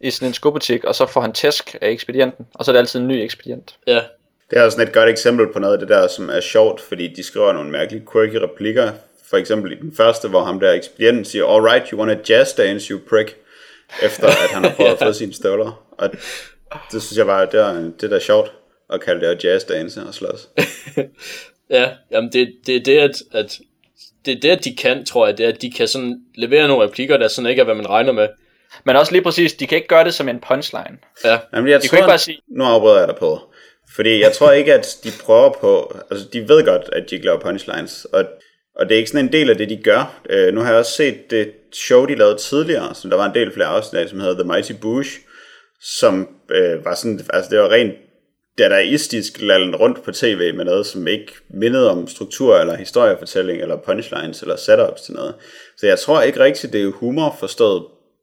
[0.00, 2.78] i sådan en skobutik, og så får han tæsk af ekspedienten, og så er det
[2.78, 3.76] altid en ny ekspedient.
[3.86, 4.00] Ja.
[4.50, 7.08] Det er sådan et godt eksempel på noget af det der, som er sjovt, fordi
[7.08, 8.92] de skriver nogle mærkelige quirky replikker.
[9.30, 12.52] For eksempel i den første, hvor ham der ekspedienten siger, Alright, you want a jazz
[12.54, 13.36] dance, you prick,
[14.02, 15.84] efter at han har prøvet at få sine støvler.
[15.98, 16.10] Og
[16.92, 18.52] det synes jeg bare, det er, det der er sjovt
[18.92, 20.48] at kalde det at jazz dance og slås.
[21.70, 23.58] ja, jamen det, det er det, at, at
[24.26, 26.68] det er det, at de kan, tror jeg, det er, at de kan sådan levere
[26.68, 28.28] nogle replikker, der sådan ikke er, hvad man regner med.
[28.84, 30.98] Men også lige præcis, de kan ikke gøre det som en punchline.
[31.24, 31.38] Ja.
[31.54, 33.40] Jamen, jeg De tror, ikke bare sige, Nu afbryder jeg dig på.
[33.94, 35.96] Fordi jeg tror ikke, at de prøver på...
[36.10, 38.04] Altså, de ved godt, at de ikke laver punchlines.
[38.04, 38.24] Og,
[38.76, 40.20] og det er ikke sådan en del af det, de gør.
[40.34, 43.34] Uh, nu har jeg også set det show, de lavede tidligere, som der var en
[43.34, 45.10] del flere afsnit af, som hedder The Mighty Bush,
[45.80, 47.20] som uh, var sådan...
[47.32, 47.94] Altså, det var rent
[48.58, 53.76] dadaistisk lallen rundt på tv med noget, som ikke mindede om struktur, eller historiefortælling, eller
[53.76, 55.34] punchlines, eller setups til noget.
[55.76, 57.82] Så jeg tror ikke rigtigt, det er humor forstået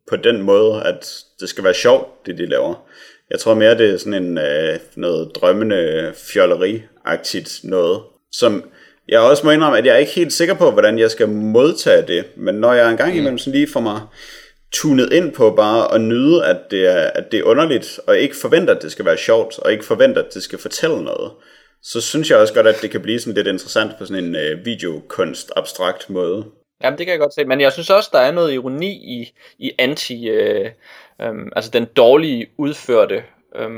[0.10, 2.86] på den måde, at det skal være sjovt, det de laver.
[3.30, 8.02] Jeg tror mere, det er sådan en øh, noget drømmende fjolleri-agtigt noget,
[8.32, 8.64] som
[9.08, 12.08] jeg også må indrømme, at jeg er ikke helt sikker på, hvordan jeg skal modtage
[12.08, 14.02] det, men når jeg engang imellem sådan lige får mig
[14.72, 18.35] tunet ind på bare at nyde, at det, er, at det er underligt, og ikke
[18.41, 21.31] forventer, at det skal være sjovt, og ikke forventer, at det skal fortælle noget,
[21.84, 24.35] så synes jeg også godt, at det kan blive sådan lidt interessant på sådan en
[24.35, 26.45] øh, videokunst abstrakt måde.
[26.84, 27.45] Jamen, det kan jeg godt se.
[27.45, 30.30] Men jeg synes også, der er noget ironi i, i anti...
[30.30, 30.72] Øh,
[31.22, 33.23] øh, altså den dårlige udførte
[33.56, 33.69] øh,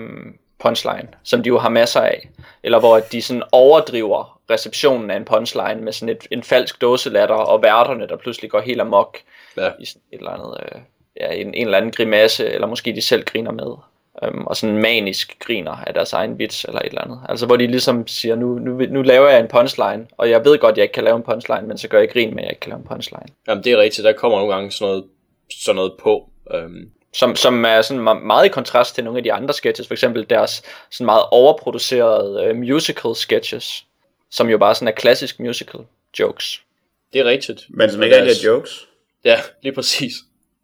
[0.59, 2.29] punchline, som de jo har masser af.
[2.63, 7.35] Eller hvor de sådan overdriver receptionen af en punchline med sådan et, en falsk dåselatter,
[7.35, 9.17] og værterne, der pludselig går helt amok
[9.57, 9.69] Ja.
[9.79, 10.57] i sådan et eller andet...
[10.63, 10.81] Øh,
[11.21, 13.73] ja, en, en eller anden grimasse, eller måske de selv griner med.
[14.23, 17.19] Øhm, og sådan manisk griner af deres egen vits eller et eller andet.
[17.29, 20.57] Altså hvor de ligesom siger, nu, nu, nu laver jeg en punchline, og jeg ved
[20.59, 22.51] godt, jeg ikke kan lave en punchline, men så gør jeg grin med, at jeg
[22.51, 23.25] ikke kan lave en punchline.
[23.47, 24.05] Jamen, det er rigtigt.
[24.05, 25.03] Der kommer nogle gange sådan noget,
[25.63, 26.29] sådan noget på.
[26.53, 29.87] Øhm, Som, som er sådan me- meget i kontrast til nogle af de andre sketches,
[29.87, 33.85] for eksempel deres sådan meget overproducerede øh, musical sketches,
[34.33, 35.79] som jo bare sådan er klassisk musical
[36.19, 36.61] jokes.
[37.13, 37.65] det er rigtigt.
[37.69, 38.87] Men som ikke er jokes.
[39.25, 40.13] Ja, lige præcis.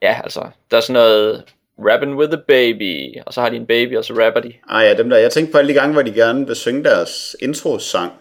[0.02, 1.44] Ja, altså, der er sådan noget
[1.80, 4.54] rapping with a baby, og så har de en baby, og så rapper de.
[4.68, 5.18] Ah ja, dem der.
[5.18, 8.12] Jeg tænkte på alle de gange, hvor de gerne vil synge deres intro-sang.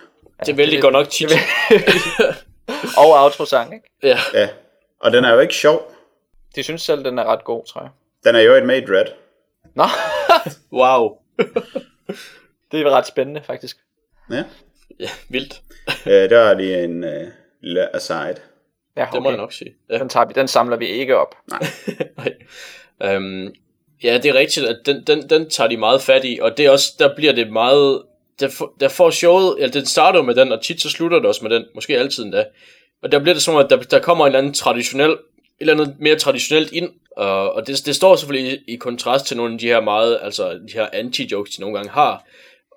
[0.46, 1.32] Det vælger de godt nok tit.
[2.98, 3.90] Og outro-sang, ikke?
[4.02, 4.18] ja.
[4.34, 4.48] Ja.
[5.00, 5.94] Og den er jo ikke sjov.
[6.56, 7.90] De synes selv, den er ret god, tror jeg.
[8.24, 9.06] Den er jo et med i Dread.
[9.74, 9.84] Nå,
[10.72, 11.18] Wow.
[12.72, 13.76] det er ret spændende, faktisk.
[14.30, 14.44] Ja.
[15.00, 15.60] Ja, vildt.
[16.06, 17.26] Øh, der er lige en øh,
[17.62, 18.36] lille aside.
[18.96, 19.36] Ja, Det må jeg okay.
[19.36, 19.74] nok sige.
[19.90, 19.98] Ja.
[19.98, 21.34] Den, tager vi, den samler vi ikke op.
[21.50, 22.34] Nej.
[23.02, 23.54] Øhm,
[24.02, 26.66] ja, det er rigtigt, at den, den, den tager de meget fat i, og det
[26.66, 28.02] er også, der bliver det meget,
[28.40, 31.26] der, får- der får showet, ja, den starter med den, og tit så slutter det
[31.26, 32.44] også med den, måske altid endda.
[33.02, 35.18] Og der bliver det som, om, at der, der kommer en eller anden traditionel, et
[35.60, 39.36] eller andet mere traditionelt ind, og, og det, det står selvfølgelig i, i kontrast til
[39.36, 42.24] nogle af de her meget, altså de her anti-jokes, de nogle gange har.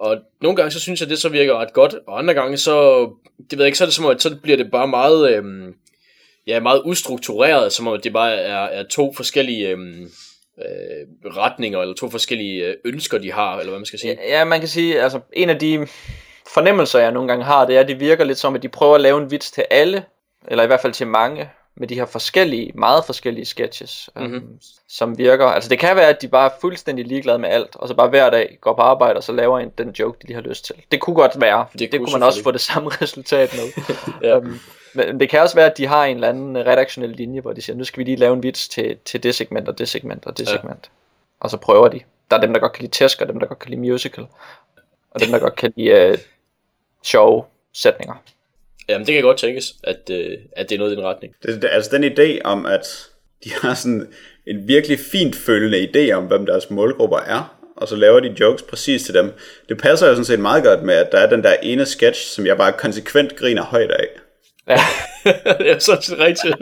[0.02, 3.02] Og nogle gange så synes jeg, det så virker ret godt, og andre gange så,
[3.38, 5.36] det ved jeg ikke, så er det som om, at så bliver det bare meget,
[5.36, 5.74] øhm,
[6.48, 10.04] ja, meget ustruktureret, som om det bare er, er to forskellige øhm,
[10.58, 14.18] øh, retninger, eller to forskellige øh, ønsker, de har, eller hvad man skal sige.
[14.28, 15.88] Ja, man kan sige, altså en af de
[16.54, 18.96] fornemmelser, jeg nogle gange har, det er, at det virker lidt som, at de prøver
[18.96, 20.04] at lave en vits til alle,
[20.48, 24.36] eller i hvert fald til mange, med de her forskellige, meget forskellige sketches, mm-hmm.
[24.36, 25.46] um, som virker.
[25.46, 28.10] Altså det kan være, at de bare er fuldstændig ligeglade med alt, og så bare
[28.10, 30.66] hver dag går på arbejde, og så laver en den joke, de lige har lyst
[30.66, 30.76] til.
[30.92, 33.54] Det kunne godt være, for det, Det det kunne man også få det samme resultat
[33.54, 33.84] med.
[34.30, 34.38] Ja.
[34.38, 34.60] um,
[34.94, 37.62] men det kan også være, at de har en eller anden redaktionel linje, hvor de
[37.62, 40.26] siger, nu skal vi lige lave en vits til, til det segment, og det segment,
[40.26, 40.52] og det Ja.
[40.52, 40.92] segment.
[41.40, 42.00] Og så prøver de.
[42.32, 44.26] Der er dem, der godt kan lide tæsk, og dem, der godt kan lide musical.
[45.12, 46.18] Og dem, der godt kan lide uh,
[47.04, 47.44] sjove
[47.74, 48.16] sætninger.
[48.90, 51.34] Jamen, det kan godt tænkes, at, øh, at det er noget i den retning.
[51.44, 53.08] Det, det, altså den idé om, at
[53.44, 54.08] de har sådan
[54.48, 58.62] en virkelig fint følende idé om, hvem deres målgrupper er, og så laver de jokes
[58.62, 59.32] præcis til dem.
[59.70, 62.36] Det passer jo sådan set meget godt med, at der er den der ene sketch,
[62.36, 64.08] som jeg bare konsekvent griner højt af.
[64.68, 64.78] Ja.
[65.60, 66.56] det er sådan set rigtigt.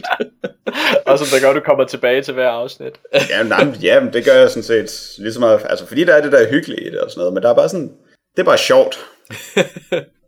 [1.06, 2.94] og som der gør, du kommer tilbage til hver afsnit.
[3.30, 6.04] Ja, nej, men- ja, men det gør jeg sådan set lige så meget, altså fordi
[6.04, 7.92] der er det der hyggelige i det og sådan noget, men der er bare sådan,
[8.36, 9.00] det er bare sjovt.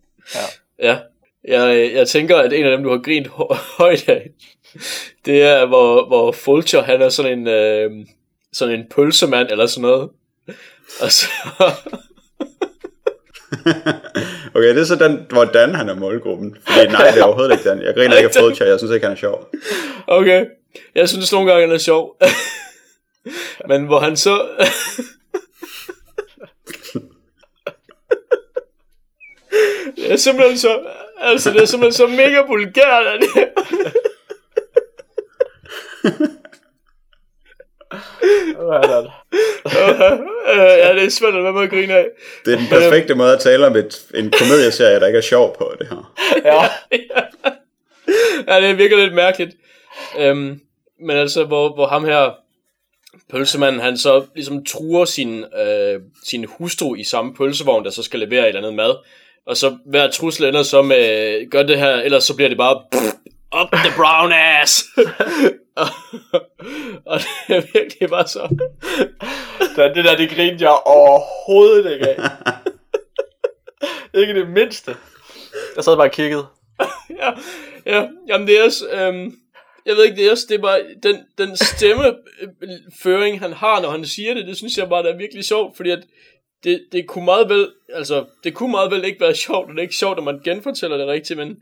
[1.47, 4.29] Jeg, jeg tænker, at en af dem, du har grint hø- højt af,
[5.25, 7.91] det er, hvor, hvor Fulcher, han er sådan en, øh,
[8.53, 10.09] sådan en pølsemand eller sådan noget.
[11.01, 11.27] Og så,
[14.55, 16.57] Okay, det er så den, hvordan han er målgruppen.
[16.67, 17.81] Fordi nej, det er overhovedet ikke den.
[17.81, 19.49] Jeg griner ikke af Fulcher, jeg synes ikke, han er sjov.
[20.07, 20.45] okay,
[20.95, 22.17] jeg synes nogle gange, han er sjov.
[23.69, 24.47] Men hvor han så...
[29.95, 30.79] det er simpelthen så...
[31.21, 33.47] Altså, det er simpelthen så mega vulgært, at det...
[40.53, 42.07] Øh, ja, det er svært at være med at grine af.
[42.45, 45.55] Det er den perfekte måde at tale om et, en komedieserie, der ikke er sjov
[45.57, 46.13] på det her.
[46.45, 46.63] Ja.
[48.53, 49.55] ja, det virker lidt mærkeligt.
[50.19, 50.59] Øhm,
[51.01, 52.31] men altså, hvor, hvor ham her,
[53.31, 58.19] pølsemanden, han så ligesom truer sin, øh, sin hustru i samme pølsevogn, der så skal
[58.19, 58.95] levere et eller andet mad.
[59.47, 62.75] Og så hver trussel ender så med, gør det her, ellers så bliver det bare,
[63.61, 64.85] up the brown ass.
[65.75, 65.87] og,
[67.11, 68.57] og det er virkelig bare så.
[69.75, 72.29] Så det der, det grinede jeg overhovedet ikke af.
[74.19, 74.95] ikke det mindste.
[75.75, 76.45] Jeg sad bare og kiggede.
[77.21, 77.31] ja,
[77.85, 79.35] ja, jamen det er også, øhm,
[79.85, 83.89] jeg ved ikke, det er også, det er bare, den, den stemmeføring, han har, når
[83.89, 86.03] han siger det, det synes jeg bare, der er virkelig sjovt, fordi at
[86.63, 89.77] det, det kunne meget vel, altså, det kunne meget vel ikke være sjovt, og det
[89.77, 91.57] er ikke sjovt, når man genfortæller det rigtigt, men,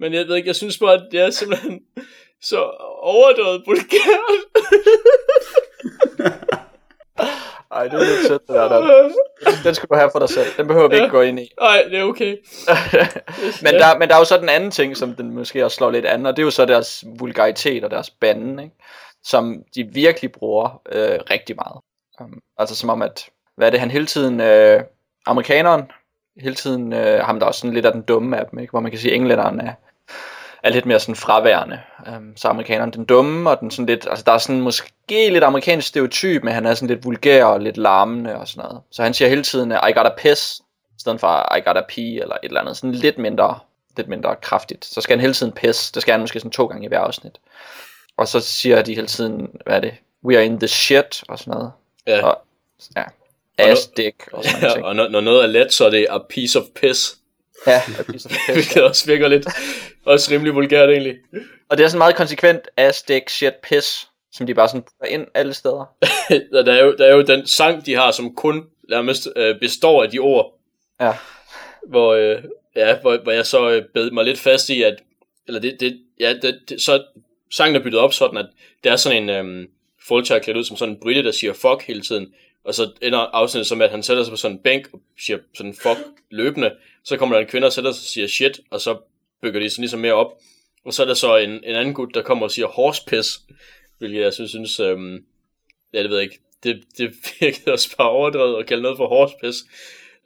[0.00, 1.80] men jeg ved ikke, jeg synes bare, at det er simpelthen
[2.42, 2.60] så
[3.02, 4.44] overdrevet vulgært.
[7.74, 8.68] Ej, det er lidt sødt, det der.
[8.68, 9.10] der.
[9.64, 10.46] Den skal du have for dig selv.
[10.56, 11.48] Den behøver vi ikke gå ind i.
[11.60, 12.36] Nej, det er okay.
[13.64, 15.90] Men der, men der er jo så den anden ting, som den måske også slår
[15.90, 18.74] lidt an, og det er jo så deres vulgaritet og deres banden, ikke?
[19.24, 21.80] som de virkelig bruger øh, rigtig meget.
[22.20, 24.82] Um, altså som om, at, hvad er det, han hele tiden, øh,
[25.26, 25.82] amerikaneren,
[26.40, 28.70] hele tiden, øh, ham der er også sådan lidt af den dumme af dem, ikke?
[28.70, 29.72] hvor man kan sige, at englænderen er,
[30.62, 31.80] er lidt mere sådan fraværende.
[32.16, 35.30] Um, så er amerikaneren den dumme, og den sådan lidt, altså der er sådan måske
[35.30, 38.82] lidt amerikansk stereotyp, men han er sådan lidt vulgær og lidt larmende og sådan noget.
[38.90, 40.60] Så han siger hele tiden, I got a piss,
[40.90, 43.58] i stedet for I got a pee, eller et eller andet, sådan lidt mindre,
[43.96, 44.84] lidt mindre kraftigt.
[44.84, 47.00] Så skal han hele tiden piss, det skal han måske sådan to gange i hver
[47.00, 47.38] afsnit.
[48.16, 49.94] Og så siger de hele tiden, hvad er det,
[50.24, 51.72] we are in the shit, og sådan noget.
[52.06, 52.26] Ja.
[52.26, 52.42] Og,
[52.96, 53.02] ja,
[53.58, 54.76] ass dick, og sådan noget.
[54.76, 57.16] Ja, og når, når noget er let, så er det a piece of piss.
[57.66, 58.52] Ja, a piece of piss.
[58.52, 59.46] Hvilket også virker lidt,
[60.04, 61.16] også rimelig vulgært egentlig.
[61.68, 65.14] Og det er sådan meget konsekvent ass, dick, shit, piss, som de bare sådan putter
[65.14, 65.94] ind alle steder.
[66.66, 70.02] der, er jo, der er jo den sang, de har, som kun nærmest øh, består
[70.02, 70.60] af de ord,
[71.00, 71.12] Ja,
[71.88, 72.42] hvor, øh,
[72.76, 75.02] ja, hvor, hvor jeg så øh, bed mig lidt fast i, at,
[75.46, 77.04] eller det, det, ja, det, det, så
[77.50, 78.46] sangen er byttet op sådan, at
[78.84, 79.68] det er sådan en øh,
[80.08, 82.34] Fulcher klædt ud som sådan en brite, der siger fuck hele tiden,
[82.64, 85.38] og så ender afsnittet som, at han sætter sig på sådan en bænk og siger
[85.54, 85.98] sådan fuck
[86.30, 86.72] løbende,
[87.04, 88.98] så kommer der en kvinde og sætter sig og siger shit, og så
[89.42, 90.32] bygger de sådan ligesom mere op,
[90.84, 93.40] og så er der så en, en anden gut, der kommer og siger horse piss,
[93.98, 95.24] hvilket jeg synes, synes øhm,
[95.92, 99.08] ja, det ved jeg ikke, det, det virkede også bare overdrevet at kalde noget for
[99.08, 99.58] horse piss.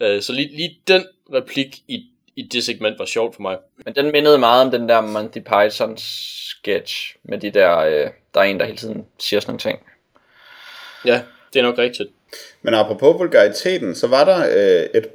[0.01, 2.07] Øh, så lige, lige den replik i,
[2.37, 3.59] i det segment var sjovt for mig.
[3.85, 8.41] men den mindede meget om den der Monty Python sketch, med de der, øh, der
[8.41, 9.79] er en, der hele tiden siger sådan nogle ting.
[11.05, 12.09] Ja, det er nok rigtigt.
[12.63, 15.09] Men apropos vulgariteten, så var der øh, et,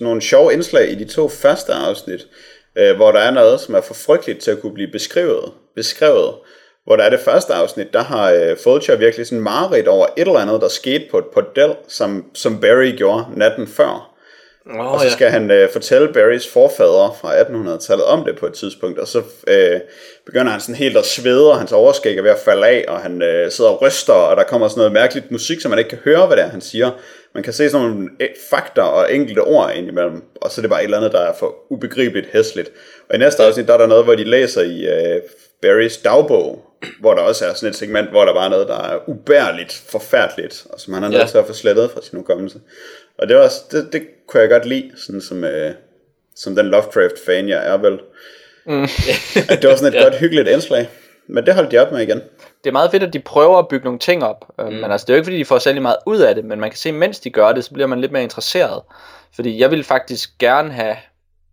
[0.00, 2.26] nogle sjove indslag i de to første afsnit,
[2.78, 5.52] øh, hvor der er noget, som er for frygteligt til at kunne blive beskrevet.
[5.74, 6.34] beskrevet.
[6.84, 10.26] Hvor der er det første afsnit, der har øh, Fulcher virkelig sådan mareridt over et
[10.26, 14.17] eller andet, der skete på et bordel, som, som Barry gjorde natten før.
[14.74, 18.52] Oh, Og så skal han øh, fortælle Barrys forfædre fra 1800-tallet om det på et
[18.52, 19.80] tidspunkt, og så øh,
[20.26, 22.98] begynder han sådan helt at svede, og hans overskæg er ved at falde af, og
[22.98, 25.90] han øh, sidder og ryster, og der kommer sådan noget mærkeligt musik, så man ikke
[25.90, 26.90] kan høre, hvad det er, han siger.
[27.34, 30.70] Man kan se sådan nogle øh, fakter og enkelte ord indimellem, og så er det
[30.70, 32.70] bare et eller andet, der er for ubegribeligt hæsligt.
[33.08, 35.20] Og i næste afsnit, der er der noget, hvor de læser i øh,
[35.62, 36.64] Barrys dagbog,
[37.00, 39.82] hvor der også er sådan et segment, hvor der bare er noget, der er ubærligt,
[39.88, 41.26] forfærdeligt, og som han er nødt Ja.
[41.26, 42.58] til at få slettet fra sin hukommelse.
[43.18, 45.74] Og det, var, det, det kunne jeg godt lide, sådan som, øh,
[46.36, 48.00] som den Lovecraft-fan, jeg er vel.
[48.66, 48.82] Mm.
[49.48, 50.02] at det var sådan et Ja.
[50.02, 50.88] godt, hyggeligt indslag.
[51.26, 52.20] Men det holdt de op med igen.
[52.64, 54.64] Det er meget fedt, at de prøver at bygge nogle ting op, mm.
[54.64, 56.60] men altså det er jo ikke fordi, de får særlig meget ud af det, men
[56.60, 58.82] man kan se, mens de gør det, så bliver man lidt mere interesseret.
[59.34, 60.96] Fordi jeg vil faktisk gerne have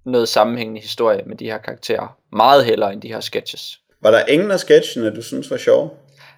[0.05, 3.79] noget sammenhængende historie med de her karakterer, meget hellere end de her sketches.
[4.01, 5.89] Var der ingen af sketchene, du synes var sjove?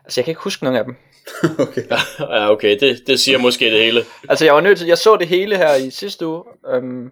[0.03, 0.95] Altså jeg kan ikke huske nogen af dem.
[1.67, 1.83] okay.
[2.19, 4.05] ja, okay, det, det siger måske det hele.
[4.29, 6.43] Altså jeg var nødt til, jeg så det hele her i sidste uge,
[6.73, 7.11] øhm,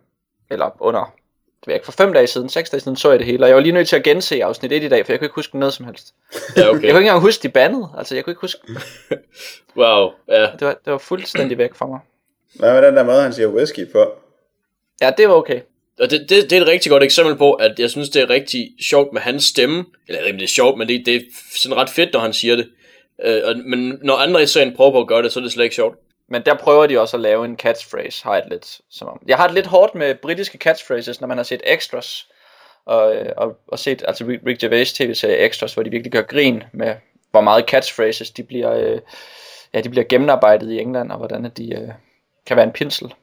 [0.52, 1.14] eller under,
[1.60, 3.44] det ved jeg ikke, for fem dage siden, seks dage siden så jeg det hele,
[3.44, 5.26] og jeg var lige nødt til at gense afsnit 1 i dag, for jeg kunne
[5.26, 6.14] ikke huske noget som helst.
[6.58, 6.72] Ja, okay.
[6.72, 8.62] Jeg kunne ikke engang huske de bandede, altså jeg kunne ikke huske,
[9.78, 10.42] Wow, ja.
[10.42, 12.00] det var, det var fuldstændig væk fra mig.
[12.60, 14.12] Hvad med den der måde, han siger whisky på?
[15.02, 15.62] Ja, det var okay.
[16.00, 18.30] Og det, det, det er et rigtig godt eksempel på, at jeg synes, det er
[18.30, 19.86] rigtig sjovt med hans stemme.
[20.08, 21.22] Eller jeg ved det er sjovt, men det, det er
[21.56, 22.70] sådan ret fedt, når han siger det.
[23.24, 25.52] Øh, og, men når andre i serien prøver på at gøre det, så er det
[25.52, 25.98] slet ikke sjovt.
[26.30, 29.22] Men der prøver de også at lave en catchphrase, har jeg det lidt som om.
[29.28, 32.28] Jeg har det lidt hårdt med britiske catchphrases, når man har set extras,
[32.86, 36.64] og, øh, og, og set altså Rick Gervais tv-serie extras, hvor de virkelig gør grin
[36.74, 36.96] med,
[37.32, 39.00] hvor meget catchphrases de bliver, øh,
[39.74, 41.90] ja, de bliver gennemarbejdet i England, og hvordan de øh,
[42.46, 43.14] kan være en pinsel.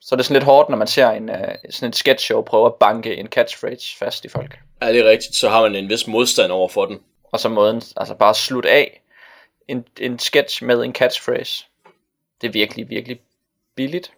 [0.00, 1.30] Så det er sådan lidt hårdt, når man ser en,
[1.70, 4.58] sådan et sketch show prøve at banke en catchphrase fast i folk.
[4.80, 7.00] Er det rigtigt, så har man en vis modstand over for den.
[7.32, 9.02] Og så måden, altså bare slut af
[9.68, 11.64] en, en sketch med en catchphrase.
[12.40, 13.20] Det er virkelig, virkelig
[13.76, 14.10] billigt.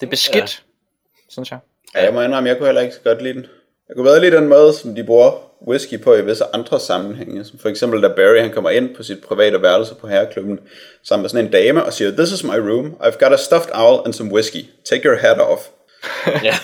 [0.00, 1.20] Det er beskidt, ja.
[1.28, 1.58] synes jeg.
[1.94, 3.46] Ja, jeg må indrømme, jeg kunne heller ikke så godt lide den.
[3.88, 5.32] Jeg kunne bedre lide den måde, som de bruger
[5.68, 7.44] whisky på i visse andre sammenhænge.
[7.44, 10.60] Som for eksempel, da Barry han kommer ind på sit private værelse på herreklubben,
[11.02, 13.70] sammen med sådan en dame, og siger, This is my room, I've got a stuffed
[13.74, 14.64] owl and some whisky.
[14.84, 15.60] Take your hat off.
[16.48, 16.54] Ja,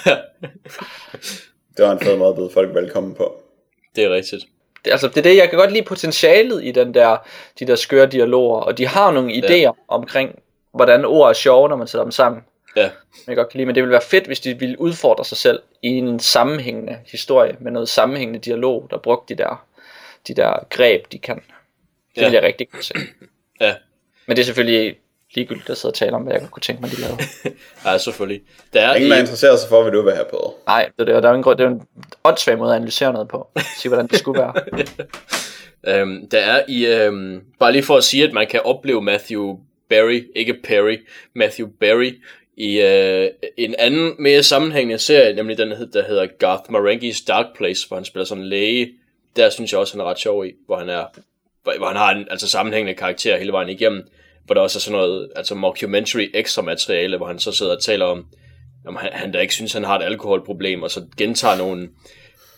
[1.77, 3.43] Det var en fed måde at byde folk velkommen på.
[3.97, 4.45] det er rigtigt.
[4.85, 7.17] Det, altså, det er det, jeg kan godt lide potentialet i den der,
[7.59, 9.71] de der skøre dialoger, og de har nogle idéer ja.
[9.89, 10.39] omkring,
[10.75, 12.43] hvordan ord er sjove, når man sætter dem sammen.
[12.77, 12.91] Ja,
[13.27, 15.63] Jeg godt kan lide, men det ville være fedt, hvis de ville udfordre sig selv
[15.83, 19.65] i en sammenhængende historie, med noget sammenhængende dialog, der brugte de der,
[20.29, 21.37] de der greb, de kan.
[22.15, 22.25] Det Ja.
[22.27, 22.95] vil jeg rigtig godt se.
[23.61, 23.75] ja.
[24.27, 24.97] Men det er selvfølgelig
[25.35, 27.19] ligegyldigt at sidde og tale om, hvad jeg kunne tænke mig, de lavede.
[27.85, 28.43] Ja, selvfølgelig.
[28.73, 30.55] Der er Ingen, der interesserer sig for, hvad du vil have på.
[30.67, 31.83] Nej, det er, det, der er en, grund- det er en
[32.25, 33.49] åndssvag måde at analysere noget på.
[33.77, 34.55] Sige, hvordan det skulle være.
[36.01, 39.57] øhm, der er i, øhm, bare lige for at sige, at man kan opleve Matthew
[39.91, 40.97] Barry, ikke Perry,
[41.35, 42.13] Matthew Barry,
[42.57, 47.89] i øh, en anden mere sammenhængende serie, nemlig den, der hedder Garth Marenghi's Dark Place,
[47.89, 48.91] hvor han spiller sådan en læge.
[49.37, 51.05] Der synes jeg også, han er ret sjov i, hvor han er,
[51.63, 54.09] hvor hvor han har en altså sammenhængende karakter hele vejen igennem,
[54.49, 57.83] hvor der også er sådan noget, altså mockumentary ekstra materiale, hvor han så sidder og
[57.83, 58.27] taler om,
[58.87, 61.89] om han, han der ikke synes, han har et alkoholproblem, og så gentager nogle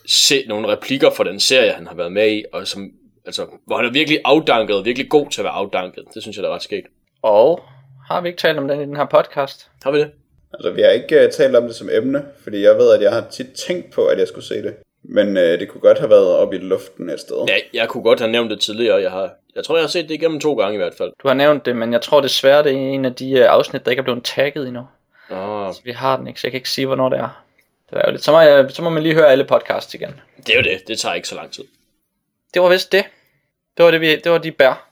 [0.06, 2.90] se nogle replikker fra den serie, han har været med i, og som,
[3.26, 6.04] altså, hvor han er virkelig afdanket, virkelig god til at være afdanket.
[6.14, 6.86] Det synes jeg, der er ret skægt.
[7.22, 7.60] Og
[8.08, 9.70] har vi ikke talt om den i den her podcast?
[9.82, 10.10] Har vi det?
[10.54, 13.12] Altså, vi har ikke uh, talt om det som emne, fordi jeg ved, at jeg
[13.12, 14.74] har tit tænkt på, at jeg skulle se det.
[15.04, 17.36] Men uh, det kunne godt have været op i luften et sted.
[17.48, 19.02] Ja, jeg kunne godt have nævnt det tidligere.
[19.02, 21.12] Jeg, har, jeg tror, jeg har set det igennem to gange i hvert fald.
[21.22, 23.84] Du har nævnt det, men jeg tror desværre, det er en af de øh, afsnit,
[23.84, 24.86] der ikke er blevet tagget endnu.
[25.30, 27.44] Oh, Så vi har den ikke, så jeg kan ikke sige, hvornår det er.
[27.90, 28.24] Det er jo lidt.
[28.24, 30.20] Så, må jeg, så må man lige høre alle podcasts igen.
[30.46, 30.88] det er jo det.
[30.88, 31.64] Det tager ikke så lang tid.
[32.54, 33.04] Det var vist det.
[33.76, 34.88] Det var, det, vi, det var de bær,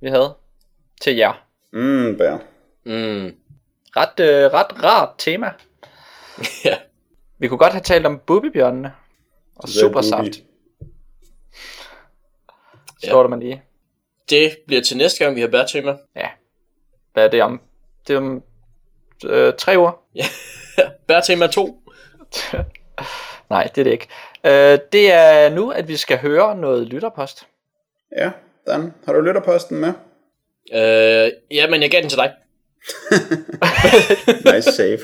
[0.00, 0.34] vi havde
[1.00, 1.44] til jer.
[1.72, 2.36] Mm, bær.
[2.84, 3.34] Mm.
[3.96, 5.52] Ret, øh, ret rart tema.
[6.64, 6.76] ja.
[7.38, 8.92] Vi kunne godt have talt om bubibjørnene.
[9.56, 10.22] Og er supersaft.
[10.22, 10.44] bubi?
[13.04, 13.62] Står der man lige.
[14.30, 15.96] Det bliver til næste gang, vi har bærtema.
[16.16, 16.28] Ja.
[17.12, 17.60] Hvad er det om?
[18.08, 18.42] Det er om
[19.26, 20.02] øh, tre uger.
[21.08, 21.82] bærtema 2.
[23.50, 24.08] Nej, det er det ikke.
[24.44, 27.46] Øh, det er nu, at vi skal høre noget lytterpost.
[28.16, 28.30] Ja,
[28.66, 29.92] Dan, har du lytterposten med?
[30.72, 32.32] Øh, ja, men jeg gav den til dig.
[34.54, 34.98] Nice save.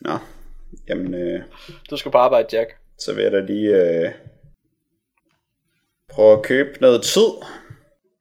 [0.00, 0.18] Nå,
[0.88, 1.42] jamen, øh,
[1.90, 2.70] Du skal på arbejde, Jack.
[2.98, 4.10] så vil jeg da lige øh,
[6.18, 7.26] prøve at købe noget tid,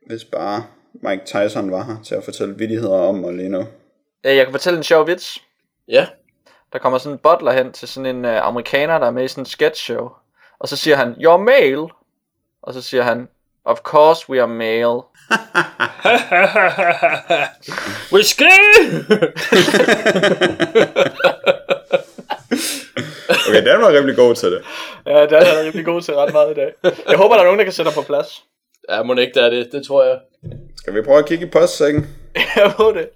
[0.08, 0.64] hvis bare
[0.94, 3.60] Mike Tyson var her til at fortælle vittigheder om mig lige nu.
[4.26, 5.38] Øh, Jeg kan fortælle en sjov vits.
[5.88, 6.08] Ja.
[6.74, 9.28] Der kommer sådan en butler hen til sådan en uh, amerikaner, der er med i
[9.28, 10.10] sådan en sketch show.
[10.60, 11.88] Og så siger han, you're male.
[12.62, 13.28] Og så siger han,
[13.66, 14.92] of course we are male.
[18.14, 18.44] Whisky!
[23.50, 24.62] Okay, den var rimelig god til det.
[25.06, 26.74] Ja, det er jeg rigtig god til ret meget i dag.
[27.10, 28.44] Jeg håber, der er nogen, der kan sætte dig på plads.
[28.90, 29.72] ja, må ikke, der er det.
[29.72, 30.20] Det tror jeg.
[30.78, 32.08] Skal vi prøve at kigge i postsækken?
[32.56, 33.10] Jeg må det.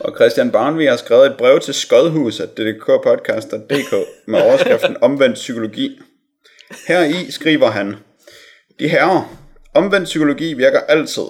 [0.00, 3.94] Og Christian Barnvi har skrevet et brev til skodhuset.dkpodcast.dk
[4.26, 6.00] med overskriften Omvendt Psykologi.
[6.88, 7.96] Her i skriver han,
[8.78, 9.36] De herrer,
[9.74, 11.22] omvendt psykologi virker altid.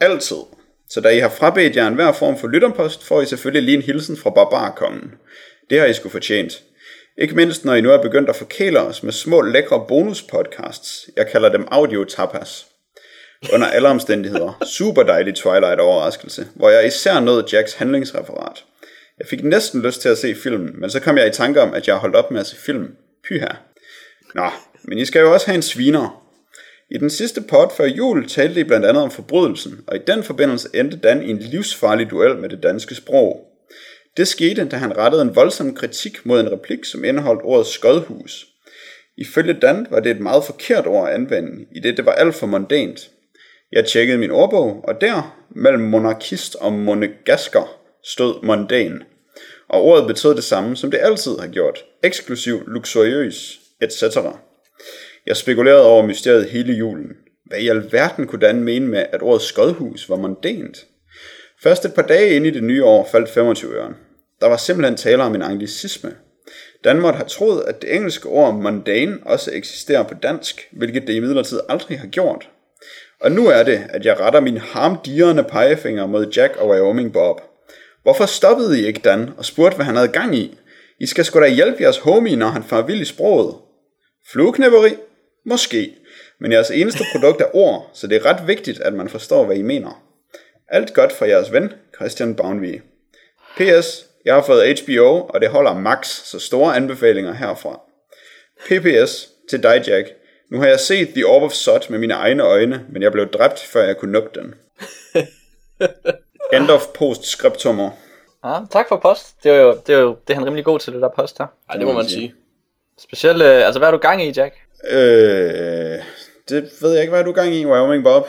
[0.00, 0.36] Altid.
[0.90, 3.82] Så da I har frabedt jer enhver form for lytterpost, får I selvfølgelig lige en
[3.82, 5.14] hilsen fra barbarkongen.
[5.70, 6.62] Det har I sgu fortjent.
[7.18, 11.10] Ikke mindst når I nu er begyndt at forkæle os med små lækre bonuspodcasts.
[11.16, 12.66] Jeg kalder dem audio tapas
[13.52, 14.64] under alle omstændigheder.
[14.66, 18.64] Super dejlig Twilight overraskelse, hvor jeg især nåede Jacks handlingsreferat.
[19.18, 21.74] Jeg fik næsten lyst til at se filmen, men så kom jeg i tanke om,
[21.74, 22.96] at jeg har holdt op med at se film.
[23.28, 23.48] Pyha.
[24.34, 24.46] Nå,
[24.82, 26.22] men I skal jo også have en sviner.
[26.90, 30.22] I den sidste pod før jul talte I blandt andet om forbrydelsen, og i den
[30.22, 33.53] forbindelse endte Dan i en livsfarlig duel med det danske sprog.
[34.16, 38.46] Det skete, da han rettede en voldsom kritik mod en replik, som indeholdt ordet skodhus.
[39.16, 42.34] Ifølge Dan var det et meget forkert ord at anvende, i det det var alt
[42.34, 43.10] for mondant.
[43.72, 49.02] Jeg tjekkede min ordbog, og der, mellem monarkist og monegasker, stod mondan.
[49.68, 51.84] Og ordet betød det samme, som det altid har gjort.
[52.02, 54.16] Eksklusiv, luksuriøs, etc.
[55.26, 57.12] Jeg spekulerede over mysteriet hele julen.
[57.46, 60.86] Hvad i alverden kunne Dan mene med, at ordet skodhus var mondant?
[61.64, 63.94] Først et par dage inde i det nye år faldt 25 øren.
[64.40, 66.12] Der var simpelthen tale om en anglicisme.
[66.84, 71.14] Dan måtte have troet, at det engelske ord mundane også eksisterer på dansk, hvilket det
[71.14, 72.48] imidlertid aldrig har gjort.
[73.20, 77.40] Og nu er det, at jeg retter min harmdirrende pegefinger mod Jack og Wyoming Bob.
[78.02, 80.58] Hvorfor stoppede I ikke Dan og spurgte, hvad han havde gang i?
[81.00, 83.54] I skal sgu da hjælpe jeres homie, når han far vild i sproget.
[84.32, 84.90] Flueknæpperi?
[85.46, 85.94] Måske.
[86.40, 89.56] Men jeres eneste produkt er ord, så det er ret vigtigt, at man forstår, hvad
[89.56, 90.04] I mener.
[90.68, 92.80] Alt godt for jeres ven, Christian Baunvi.
[93.56, 94.06] P.S.
[94.24, 97.80] Jeg har fået HBO, og det holder max, så store anbefalinger herfra.
[98.66, 100.08] PPS til dig, Jack.
[100.50, 103.28] Nu har jeg set The Orb of Sod med mine egne øjne, men jeg blev
[103.30, 104.54] dræbt, før jeg kunne nuppe den.
[106.56, 107.90] End of postscriptummer.
[108.44, 109.34] Ja, tak for post.
[109.44, 111.38] Det er jo, det er jo det er han rimelig god til, det der post
[111.38, 111.46] her.
[111.70, 112.34] Ej, det må man sige.
[112.98, 114.54] Specielt, øh, altså hvad er du gang i, Jack?
[114.90, 114.96] Øh,
[116.48, 118.28] det ved jeg ikke, hvad er du gang i, Wyoming Bob?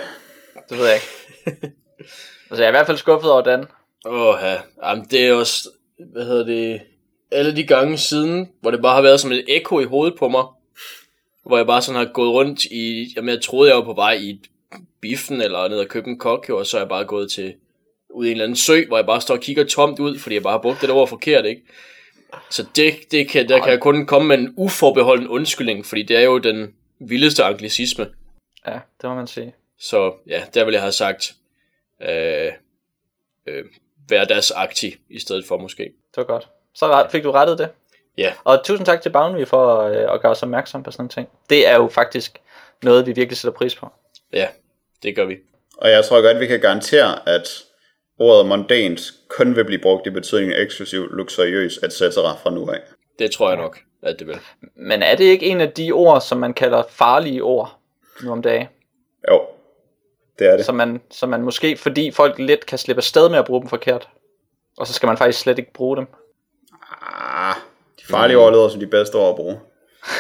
[0.70, 1.76] Det ved jeg ikke.
[2.00, 3.66] altså jeg er i hvert fald skuffet over Dan.
[4.06, 4.58] Åh, ja.
[4.84, 5.70] Jamen, det er også,
[6.14, 6.82] hvad hedder det,
[7.32, 10.28] alle de gange siden, hvor det bare har været som et ekko i hovedet på
[10.30, 10.44] mig.
[11.46, 14.14] Hvor jeg bare sådan har gået rundt i, jamen jeg troede jeg var på vej
[14.14, 14.42] i
[15.02, 17.54] biffen eller ned og købe en kok, og så er jeg bare gået til
[18.10, 20.36] ud i en eller anden sø, hvor jeg bare står og kigger tomt ud, fordi
[20.36, 21.62] jeg bare har brugt det ord forkert, ikke?
[22.50, 26.18] Så det, det kan, der kan jeg kun komme med en uforbeholden undskyldning, fordi det
[26.18, 28.08] er jo den vildeste anglicisme.
[28.68, 29.54] Ja, det må man sige.
[29.80, 31.34] Så ja, der vil jeg have sagt,
[32.02, 32.52] øh,
[33.48, 33.64] øh,
[34.08, 35.84] hverdagsagtig i stedet for måske.
[35.84, 36.48] Det var godt.
[36.74, 37.70] Så fik du rettet det.
[38.18, 41.10] Ja, Og tusind tak til Bounty for øh, at gøre os opmærksom på sådan nogle
[41.10, 41.30] ting.
[41.50, 42.42] Det er jo faktisk
[42.84, 43.88] noget, vi virkelig sætter pris på.
[44.34, 44.48] ja,
[45.04, 45.38] det gør vi.
[45.78, 47.64] Og jeg tror godt, vi kan garantere, at
[48.20, 52.00] ordet mondant kun vil blive brugt i betydningen eksklusiv, luksuriøs, etc.
[52.44, 52.80] fra nu af.
[53.20, 54.38] Det tror jeg nok, at det vil.
[54.76, 57.80] Men er det ikke en af de ord, som man kalder farlige ord
[58.24, 58.68] nu om dagen?
[59.32, 59.42] Jo,
[60.40, 60.66] det er det.
[60.66, 63.70] Som man, som man måske, fordi folk let kan slippe afsted med at bruge dem
[63.70, 64.10] forkert.
[64.78, 66.08] Og så skal man faktisk slet ikke bruge dem.
[67.02, 67.56] Ah,
[68.00, 69.60] de farlige ord lyder som de bedste ord at bruge.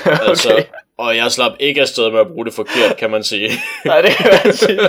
[0.29, 0.63] Altså, Okay.
[0.97, 3.49] Og jeg slap ikke afsted med at bruge det forkert, kan man sige.
[3.85, 4.79] Nej, det kan man sige.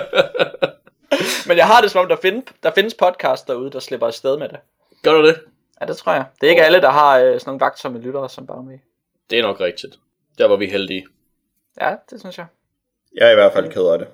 [1.49, 4.39] Men jeg har det som om, der, find, der findes podcast derude, der slipper afsted
[4.39, 4.59] med det.
[5.03, 5.41] Gør du det?
[5.81, 6.25] Ja, det tror jeg.
[6.41, 8.79] Det er ikke alle, der har øh, sådan nogle vagtsomme lyttere som bare med.
[9.31, 9.95] Det er nok rigtigt.
[10.39, 11.07] Der var vi heldige.
[11.81, 12.47] Ja, det synes jeg.
[13.15, 14.09] Jeg er i hvert fald ked af det.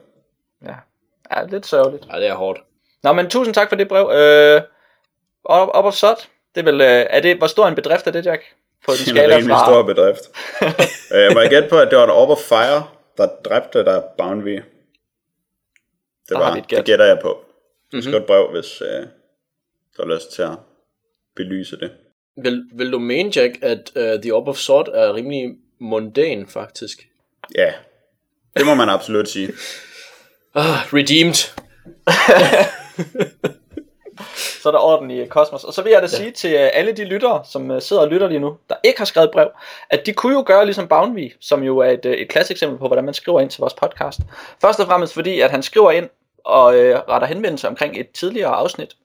[0.64, 0.74] Ja,
[1.36, 2.04] ja lidt sørgeligt.
[2.12, 2.60] Ja, det er hårdt.
[3.02, 4.10] Nå, men tusind tak for det brev.
[4.12, 4.62] Øh,
[5.44, 6.28] op, op og sot.
[6.54, 8.42] Det er vel, øh, er det, hvor stor en bedrift er det, Jack?
[8.84, 9.66] På en Det er en skala rimelig fra...
[9.66, 10.24] stor bedrift.
[11.14, 12.86] øh, må jeg gætte på, at det var Orb of Fire,
[13.16, 14.50] der dræbte der Boundary?
[14.50, 14.62] Det,
[16.28, 17.44] Der var, det gætter jeg på.
[17.92, 18.02] Mhm.
[18.02, 19.02] skal et brev, hvis øh,
[19.96, 20.58] du har lyst til at
[21.36, 21.90] belyse det.
[22.36, 27.08] Vil, vil du mene, Jack, at uh, The Orb of Sword er rimelig mundane, faktisk?
[27.54, 27.72] Ja,
[28.56, 29.52] det må man absolut sige.
[30.54, 31.34] Ah, redeemed.
[34.62, 35.64] Så er der orden i kosmos.
[35.64, 36.16] Og så vil jeg da ja.
[36.16, 38.98] sige til øh, alle de lyttere, som øh, sidder og lytter lige nu, der ikke
[38.98, 39.48] har skrevet brev,
[39.90, 42.86] at de kunne jo gøre ligesom Boundary, som jo er et, øh, et klasseksempel på,
[42.86, 44.20] hvordan man skriver ind til vores podcast.
[44.60, 46.08] Først og fremmest fordi, at han skriver ind
[46.44, 48.96] og øh, retter henvendelse omkring et tidligere afsnit.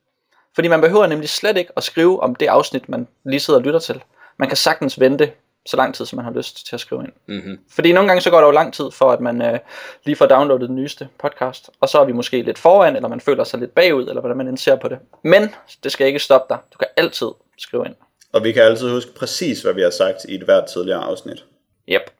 [0.55, 3.63] Fordi man behøver nemlig slet ikke at skrive om det afsnit, man lige sidder og
[3.63, 4.03] lytter til.
[4.39, 5.31] Man kan sagtens vente
[5.67, 7.11] så lang tid, som man har lyst til at skrive ind.
[7.25, 7.59] Mm-hmm.
[7.71, 9.59] Fordi nogle gange så går der jo lang tid for, at man øh,
[10.05, 11.69] lige får downloadet den nyeste podcast.
[11.79, 14.37] Og så er vi måske lidt foran, eller man føler sig lidt bagud, eller hvordan
[14.37, 14.99] man end ser på det.
[15.23, 15.49] Men
[15.83, 16.61] det skal ikke stoppe dig.
[16.73, 17.27] Du kan altid
[17.57, 17.95] skrive ind.
[18.33, 21.45] Og vi kan altid huske præcis, hvad vi har sagt i et hvert tidligere afsnit.
[21.89, 22.11] Yep.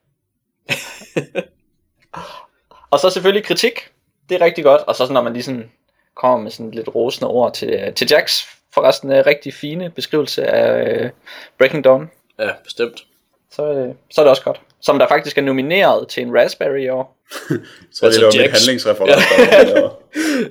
[2.92, 3.92] og så selvfølgelig kritik.
[4.30, 4.82] Det er rigtig godt.
[4.82, 5.72] Og så sådan, når man lige sådan
[6.16, 10.90] kommer med sådan lidt rosende ord til, til Jacks forresten øh, rigtig fine beskrivelse af
[10.90, 11.10] øh,
[11.58, 12.12] Breaking Dawn.
[12.40, 13.06] Ja, bestemt.
[13.52, 14.62] Så, øh, så er det også godt.
[14.82, 17.18] Som der faktisk er nomineret til en Raspberry i år.
[17.50, 17.60] Jeg
[17.96, 18.52] tror, Altså, det var mit Jax.
[18.52, 19.10] handlingsreferat.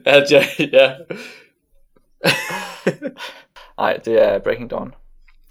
[0.06, 0.46] Ja, ja,
[0.80, 0.92] ja.
[3.78, 4.94] Nej, det er Breaking Dawn.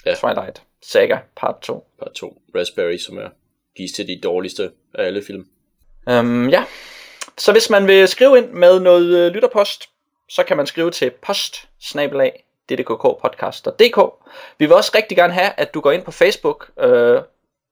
[0.06, 0.16] Ja.
[0.16, 1.88] Twilight Saga part 2.
[2.00, 2.42] Par to.
[2.56, 3.30] Raspberry, som er
[3.76, 5.48] gives til de dårligste af alle film.
[6.08, 6.64] Um, ja,
[7.38, 9.90] så hvis man vil skrive ind med noget øh, lytterpost,
[10.30, 11.68] så kan man skrive til post
[12.70, 14.00] ddkkpodcast.dk.
[14.60, 17.22] Vi vil også rigtig gerne have, at du går ind på Facebook, øh,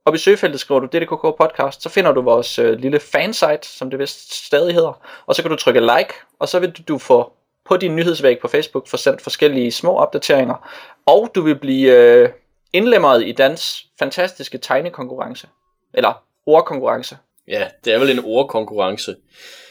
[0.05, 3.89] og i søgefeltet skriver du DDKK Podcast, så finder du vores øh, lille fansite, som
[3.89, 6.97] det vist stadig hedder, og så kan du trykke like, og så vil du- du
[6.97, 7.33] få
[7.65, 10.69] på din nyhedsvæg på Facebook få sendt forskellige små opdateringer,
[11.05, 12.29] og du vil blive øh,
[12.73, 15.47] indlemmet i dans fantastiske tegnekonkurrence,
[15.93, 17.17] eller ordkonkurrence,
[17.47, 19.15] Ja, det er vel en ordkonkurrence.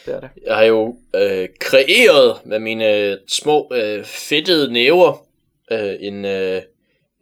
[0.06, 0.28] det er det.
[0.46, 5.24] Jeg har jo øh, kreeret med mine små øh, fedtede næver
[5.72, 6.62] øh, en, øh,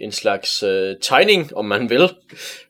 [0.01, 2.09] en slags øh, tegning, om man vil,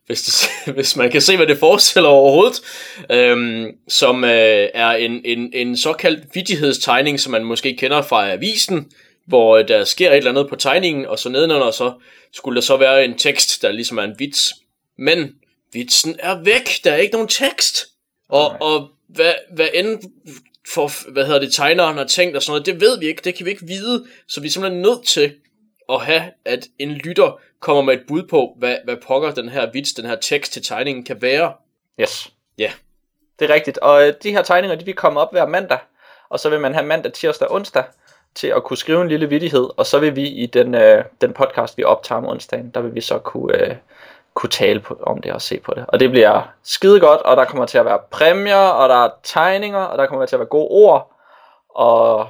[0.07, 2.63] hvis, det, hvis man kan se, hvad det forestiller overhovedet,
[3.11, 8.93] øhm, som øh, er en, en, en såkaldt vittighedstegning, som man måske kender fra avisen,
[9.27, 11.93] hvor øh, der sker et eller andet på tegningen, og så nedenunder så
[12.33, 14.53] skulle der så være en tekst, der ligesom er en vits.
[14.99, 15.35] Men
[15.73, 17.87] vitsen er væk, der er ikke nogen tekst.
[18.29, 19.99] Og, og hvad, hvad end
[20.75, 23.35] for, hvad hedder det, tegneren har tænkt og sådan noget, det ved vi ikke, det
[23.35, 25.33] kan vi ikke vide, så vi er simpelthen nødt til
[25.95, 29.71] at have, at en lytter kommer med et bud på, hvad, hvad pokker den her
[29.73, 31.53] vits, den her tekst til tegningen kan være.
[32.01, 32.33] Yes.
[32.59, 32.73] Ja.
[33.39, 33.79] Det er rigtigt.
[33.79, 35.79] Og øh, de her tegninger, de vil komme op hver mandag.
[36.29, 37.85] Og så vil man have mandag, tirsdag og onsdag
[38.35, 39.69] til at kunne skrive en lille vittighed.
[39.77, 42.95] Og så vil vi i den, øh, den podcast, vi optager om onsdagen, der vil
[42.95, 43.77] vi så kunne, øh,
[44.35, 45.85] kunne tale på, om det og se på det.
[45.89, 49.11] Og det bliver skide godt, og der kommer til at være præmier, og der er
[49.23, 51.13] tegninger, og der kommer til at være gode ord.
[51.69, 52.29] Og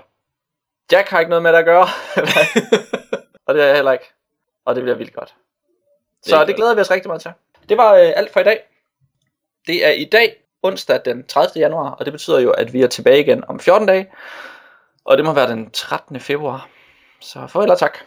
[0.92, 1.88] Jack har ikke noget med det at gøre.
[3.50, 4.12] og det er jeg heller ikke.
[4.64, 5.34] Og det bliver vildt godt.
[6.22, 7.32] Så det, det glæder vi os rigtig meget til.
[7.68, 8.60] Det var øh, alt for i dag.
[9.66, 11.60] Det er i dag, onsdag den 30.
[11.60, 14.10] januar, og det betyder jo, at vi er tilbage igen om 14 dage.
[15.04, 16.20] Og det må være den 13.
[16.20, 16.68] februar.
[17.20, 17.98] Så farvel og tak.